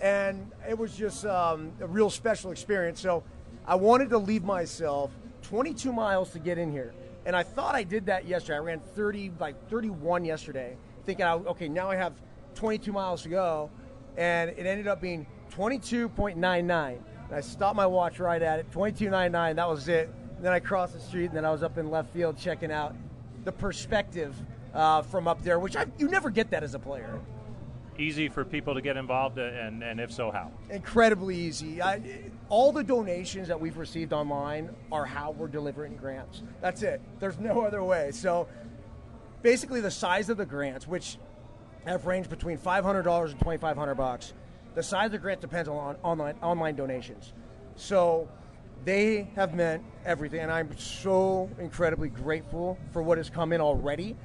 and 0.00 0.50
it 0.68 0.76
was 0.76 0.96
just 0.96 1.24
um, 1.24 1.72
a 1.80 1.86
real 1.86 2.10
special 2.10 2.50
experience. 2.50 3.00
So 3.00 3.22
I 3.66 3.74
wanted 3.74 4.10
to 4.10 4.18
leave 4.18 4.44
myself 4.44 5.10
22 5.42 5.92
miles 5.92 6.30
to 6.32 6.38
get 6.38 6.58
in 6.58 6.70
here, 6.70 6.92
and 7.24 7.34
I 7.34 7.42
thought 7.42 7.74
I 7.74 7.82
did 7.82 8.06
that 8.06 8.26
yesterday. 8.26 8.56
I 8.56 8.60
ran 8.60 8.80
30, 8.80 9.32
like 9.40 9.68
31 9.68 10.24
yesterday. 10.24 10.76
Thinking, 11.06 11.24
okay, 11.24 11.68
now 11.68 11.88
I 11.88 11.96
have 11.96 12.12
22 12.56 12.92
miles 12.92 13.22
to 13.22 13.28
go, 13.28 13.70
and 14.16 14.50
it 14.50 14.66
ended 14.66 14.88
up 14.88 15.00
being 15.00 15.26
22.99. 15.52 16.98
And 17.28 17.34
I 17.34 17.40
stopped 17.40 17.76
my 17.76 17.86
watch 17.86 18.18
right 18.18 18.42
at 18.42 18.58
it, 18.58 18.70
22.99. 18.72 19.56
That 19.56 19.68
was 19.68 19.88
it. 19.88 20.10
And 20.36 20.44
then 20.44 20.52
I 20.52 20.60
crossed 20.60 20.92
the 20.92 21.00
street, 21.00 21.26
and 21.26 21.34
then 21.36 21.44
I 21.44 21.50
was 21.50 21.62
up 21.62 21.78
in 21.78 21.90
left 21.90 22.12
field 22.12 22.36
checking 22.36 22.70
out 22.70 22.94
the 23.44 23.52
perspective 23.52 24.34
uh, 24.74 25.02
from 25.02 25.26
up 25.26 25.42
there, 25.42 25.58
which 25.58 25.76
I, 25.76 25.86
you 25.98 26.08
never 26.08 26.28
get 26.28 26.50
that 26.50 26.62
as 26.62 26.74
a 26.74 26.78
player. 26.78 27.20
Easy 27.98 28.28
for 28.28 28.44
people 28.44 28.74
to 28.74 28.82
get 28.82 28.98
involved, 28.98 29.38
uh, 29.38 29.44
and, 29.44 29.82
and 29.82 29.98
if 29.98 30.12
so, 30.12 30.30
how? 30.30 30.50
Incredibly 30.68 31.34
easy. 31.34 31.80
I, 31.80 32.02
all 32.50 32.70
the 32.70 32.84
donations 32.84 33.48
that 33.48 33.58
we've 33.58 33.78
received 33.78 34.12
online 34.12 34.68
are 34.92 35.06
how 35.06 35.30
we're 35.30 35.48
delivering 35.48 35.96
grants. 35.96 36.42
That's 36.60 36.82
it. 36.82 37.00
There's 37.20 37.38
no 37.38 37.62
other 37.62 37.82
way. 37.82 38.10
So 38.12 38.48
basically, 39.46 39.80
the 39.80 39.90
size 39.92 40.28
of 40.28 40.36
the 40.36 40.44
grants, 40.44 40.88
which 40.88 41.18
have 41.84 42.04
ranged 42.04 42.28
between 42.28 42.58
$500 42.58 43.30
and 43.30 43.38
2500 43.38 43.94
bucks, 43.94 44.34
the 44.74 44.82
size 44.82 45.06
of 45.06 45.12
the 45.12 45.18
grant 45.18 45.40
depends 45.40 45.68
on 45.68 45.94
online, 46.02 46.34
online 46.42 46.74
donations. 46.74 47.32
So 47.76 48.28
they 48.84 49.30
have 49.36 49.54
meant 49.54 49.84
everything, 50.04 50.40
and 50.40 50.50
I'm 50.50 50.76
so 50.76 51.48
incredibly 51.60 52.08
grateful 52.08 52.76
for 52.92 53.02
what 53.02 53.18
has 53.18 53.30
come 53.30 53.52
in 53.52 53.60
already. 53.60 54.16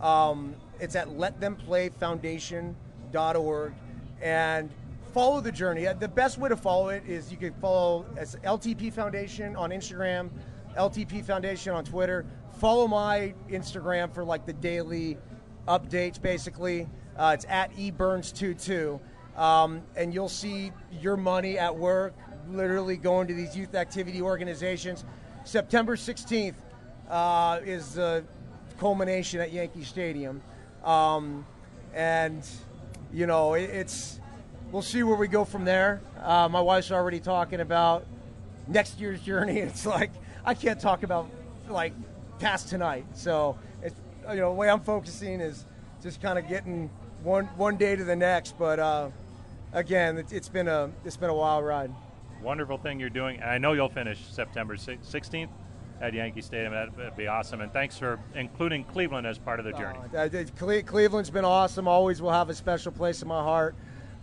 Um, 0.00 0.54
it's 0.80 0.96
at 0.96 1.08
letthemplayfoundation.org 1.08 3.74
and 4.22 4.70
follow 5.12 5.42
the 5.42 5.52
journey. 5.52 5.86
The 5.92 6.08
best 6.08 6.38
way 6.38 6.48
to 6.48 6.56
follow 6.56 6.88
it 6.88 7.02
is 7.06 7.30
you 7.30 7.36
can 7.36 7.52
follow 7.60 8.06
as 8.16 8.34
LTP 8.36 8.94
Foundation 8.94 9.56
on 9.56 9.72
Instagram, 9.72 10.30
LTP 10.74 11.22
Foundation 11.22 11.74
on 11.74 11.84
Twitter. 11.84 12.24
Follow 12.60 12.86
my 12.86 13.32
Instagram 13.48 14.12
for 14.12 14.22
like 14.22 14.44
the 14.44 14.52
daily 14.52 15.16
updates, 15.66 16.20
basically. 16.20 16.86
Uh, 17.16 17.32
it's 17.34 17.46
at 17.48 17.74
eburns22. 17.74 19.00
Um, 19.34 19.80
and 19.96 20.12
you'll 20.12 20.28
see 20.28 20.70
your 21.00 21.16
money 21.16 21.56
at 21.56 21.74
work, 21.74 22.12
literally 22.50 22.98
going 22.98 23.28
to 23.28 23.32
these 23.32 23.56
youth 23.56 23.74
activity 23.74 24.20
organizations. 24.20 25.06
September 25.44 25.96
16th 25.96 26.56
uh, 27.08 27.60
is 27.64 27.94
the 27.94 28.24
culmination 28.78 29.40
at 29.40 29.54
Yankee 29.54 29.82
Stadium. 29.82 30.42
Um, 30.84 31.46
and, 31.94 32.46
you 33.10 33.26
know, 33.26 33.54
it, 33.54 33.70
it's, 33.70 34.20
we'll 34.70 34.82
see 34.82 35.02
where 35.02 35.16
we 35.16 35.28
go 35.28 35.46
from 35.46 35.64
there. 35.64 36.02
Uh, 36.22 36.46
my 36.50 36.60
wife's 36.60 36.92
already 36.92 37.20
talking 37.20 37.60
about 37.60 38.04
next 38.68 39.00
year's 39.00 39.22
journey. 39.22 39.60
It's 39.60 39.86
like, 39.86 40.10
I 40.44 40.52
can't 40.52 40.78
talk 40.78 41.04
about, 41.04 41.30
like, 41.70 41.94
past 42.40 42.68
tonight. 42.68 43.04
So, 43.14 43.56
it's, 43.82 44.00
you 44.30 44.36
know, 44.36 44.50
the 44.50 44.56
way 44.56 44.68
I'm 44.68 44.80
focusing 44.80 45.40
is 45.40 45.66
just 46.02 46.20
kind 46.20 46.38
of 46.38 46.48
getting 46.48 46.90
one, 47.22 47.44
one 47.56 47.76
day 47.76 47.94
to 47.94 48.02
the 48.02 48.16
next. 48.16 48.58
But, 48.58 48.78
uh, 48.78 49.10
again, 49.72 50.18
it, 50.18 50.32
it's 50.32 50.48
been 50.48 50.66
a, 50.66 50.90
it's 51.04 51.16
been 51.16 51.30
a 51.30 51.34
wild 51.34 51.64
ride. 51.64 51.92
Wonderful 52.42 52.78
thing 52.78 52.98
you're 52.98 53.10
doing. 53.10 53.42
I 53.42 53.58
know 53.58 53.74
you'll 53.74 53.90
finish 53.90 54.18
September 54.30 54.76
16th 54.76 55.50
at 56.00 56.14
Yankee 56.14 56.40
Stadium. 56.40 56.72
That'd, 56.72 56.96
that'd, 56.96 57.16
be 57.16 57.26
awesome. 57.26 57.60
And 57.60 57.70
thanks 57.70 57.98
for 57.98 58.18
including 58.34 58.84
Cleveland 58.84 59.26
as 59.26 59.38
part 59.38 59.60
of 59.60 59.66
the 59.66 59.72
journey. 59.72 59.98
Uh, 60.16 60.82
Cleveland's 60.82 61.30
been 61.30 61.44
awesome. 61.44 61.86
Always 61.86 62.22
will 62.22 62.32
have 62.32 62.48
a 62.48 62.54
special 62.54 62.92
place 62.92 63.20
in 63.20 63.28
my 63.28 63.42
heart, 63.42 63.74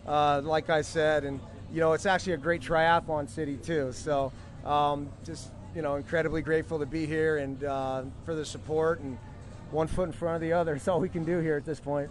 uh, 0.08 0.42
like 0.44 0.72
I 0.72 0.82
said. 0.82 1.24
And, 1.24 1.40
you 1.72 1.80
know, 1.80 1.94
it's 1.94 2.08
actually 2.08 2.34
a 2.34 2.38
great 2.38 2.62
triathlon 2.62 3.30
city, 3.30 3.58
too. 3.58 3.92
So 3.92 4.32
um, 4.66 5.10
just, 5.24 5.52
you 5.78 5.84
know, 5.84 5.96
incredibly 5.96 6.42
grateful 6.42 6.80
to 6.80 6.88
be 6.88 7.06
here 7.06 7.38
and 7.38 7.64
uh, 7.64 8.02
for 8.26 8.34
the 8.34 8.44
support. 8.44 9.00
And 9.00 9.16
one 9.70 9.86
foot 9.86 10.08
in 10.08 10.12
front 10.12 10.34
of 10.34 10.42
the 10.42 10.52
other. 10.52 10.74
It's 10.76 10.88
all 10.88 11.00
we 11.00 11.08
can 11.08 11.24
do 11.24 11.38
here 11.38 11.56
at 11.56 11.66
this 11.66 11.80
point. 11.80 12.10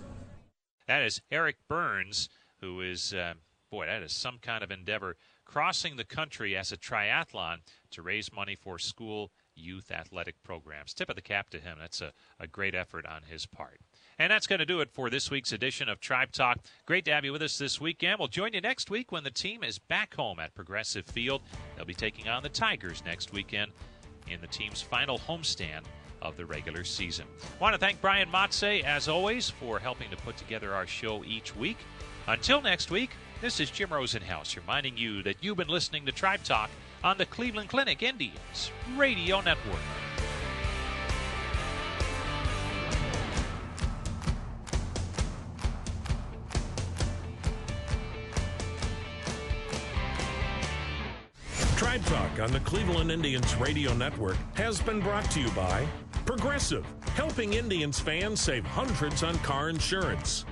That 0.87 1.03
is 1.03 1.21
Eric 1.33 1.57
Byrnes, 1.69 2.29
who 2.61 2.81
is, 2.81 3.13
uh, 3.13 3.35
boy, 3.69 3.87
that 3.87 4.05
is 4.05 4.13
some 4.13 4.39
kind 4.39 4.63
of 4.63 4.71
endeavor 4.71 5.17
crossing 5.45 5.97
the 5.97 6.05
country 6.05 6.57
as 6.57 6.71
a 6.71 6.77
triathlon 6.77 7.57
to 7.91 8.03
raise 8.03 8.33
money 8.33 8.55
for 8.55 8.79
school 8.79 9.33
youth 9.57 9.91
athletic 9.91 10.41
programs. 10.45 10.95
Tip 10.95 11.11
of 11.11 11.17
the 11.17 11.23
cap 11.23 11.51
to 11.51 11.59
him. 11.59 11.79
That's 11.81 12.01
a, 12.01 12.13
a 12.39 12.47
great 12.47 12.77
effort 12.77 13.05
on 13.05 13.23
his 13.29 13.47
part. 13.47 13.81
And 14.19 14.31
that's 14.31 14.47
going 14.47 14.61
to 14.61 14.67
do 14.67 14.81
it 14.81 14.91
for 14.91 15.11
this 15.11 15.31
week's 15.31 15.53
edition 15.53 15.89
of 15.91 16.01
Tribe 16.01 16.33
Talk. 16.33 16.59
Great 16.87 17.05
to 17.05 17.13
have 17.13 17.25
you 17.25 17.33
with 17.33 17.43
us 17.43 17.59
this 17.59 17.81
weekend. 17.81 18.19
We'll 18.19 18.29
join 18.29 18.55
you 18.55 18.63
next 18.63 18.89
week 18.89 19.13
when 19.13 19.25
the 19.25 19.31
team 19.31 19.63
is 19.63 19.79
back 19.79 20.15
home 20.15 20.41
at 20.41 20.55
Progressive 20.55 21.05
Field. 21.05 21.43
They'll 21.77 21.85
be 21.85 21.93
taking 21.93 22.29
on 22.29 22.43
the 22.43 22.49
Tigers 22.49 23.03
next 23.05 23.33
weekend 23.33 23.73
in 24.29 24.41
the 24.41 24.47
team's 24.47 24.81
final 24.81 25.19
homestand 25.19 25.83
of 26.23 26.37
the 26.39 26.47
regular 26.47 26.83
season. 26.83 27.27
I 27.59 27.63
want 27.63 27.75
to 27.75 27.79
thank 27.79 28.01
Brian 28.01 28.31
Motze, 28.31 28.83
as 28.85 29.07
always, 29.07 29.51
for 29.51 29.79
helping 29.79 30.09
to 30.11 30.17
put 30.17 30.39
together 30.39 30.73
our 30.73 30.87
show 30.87 31.23
each 31.25 31.55
week. 31.55 31.79
Until 32.27 32.63
next 32.63 32.91
week, 32.91 33.11
this 33.43 33.61
is 33.61 33.71
Jim 33.71 33.91
Rosenhaus 33.91 34.57
reminding 34.57 34.97
you 34.97 35.23
that 35.25 35.37
you've 35.43 35.59
been 35.59 35.69
listening 35.69 36.07
to 36.07 36.13
Tribe 36.13 36.43
Talk 36.43 36.71
on 37.05 37.19
the 37.19 37.27
Cleveland 37.27 37.69
Clinic 37.69 38.03
Indians 38.03 38.71
Radio 38.97 39.43
Network. 39.43 40.16
Tribe 51.97 52.37
Talk 52.37 52.41
on 52.41 52.53
the 52.53 52.61
Cleveland 52.61 53.11
Indians 53.11 53.55
Radio 53.57 53.95
Network 53.95 54.37
has 54.55 54.81
been 54.83 55.01
brought 55.01 55.31
to 55.31 55.41
you 55.41 55.49
by 55.53 55.87
Progressive, 56.27 56.85
helping 57.15 57.55
Indians 57.55 57.99
fans 57.99 58.39
save 58.41 58.67
hundreds 58.67 59.23
on 59.23 59.39
car 59.39 59.71
insurance. 59.71 60.45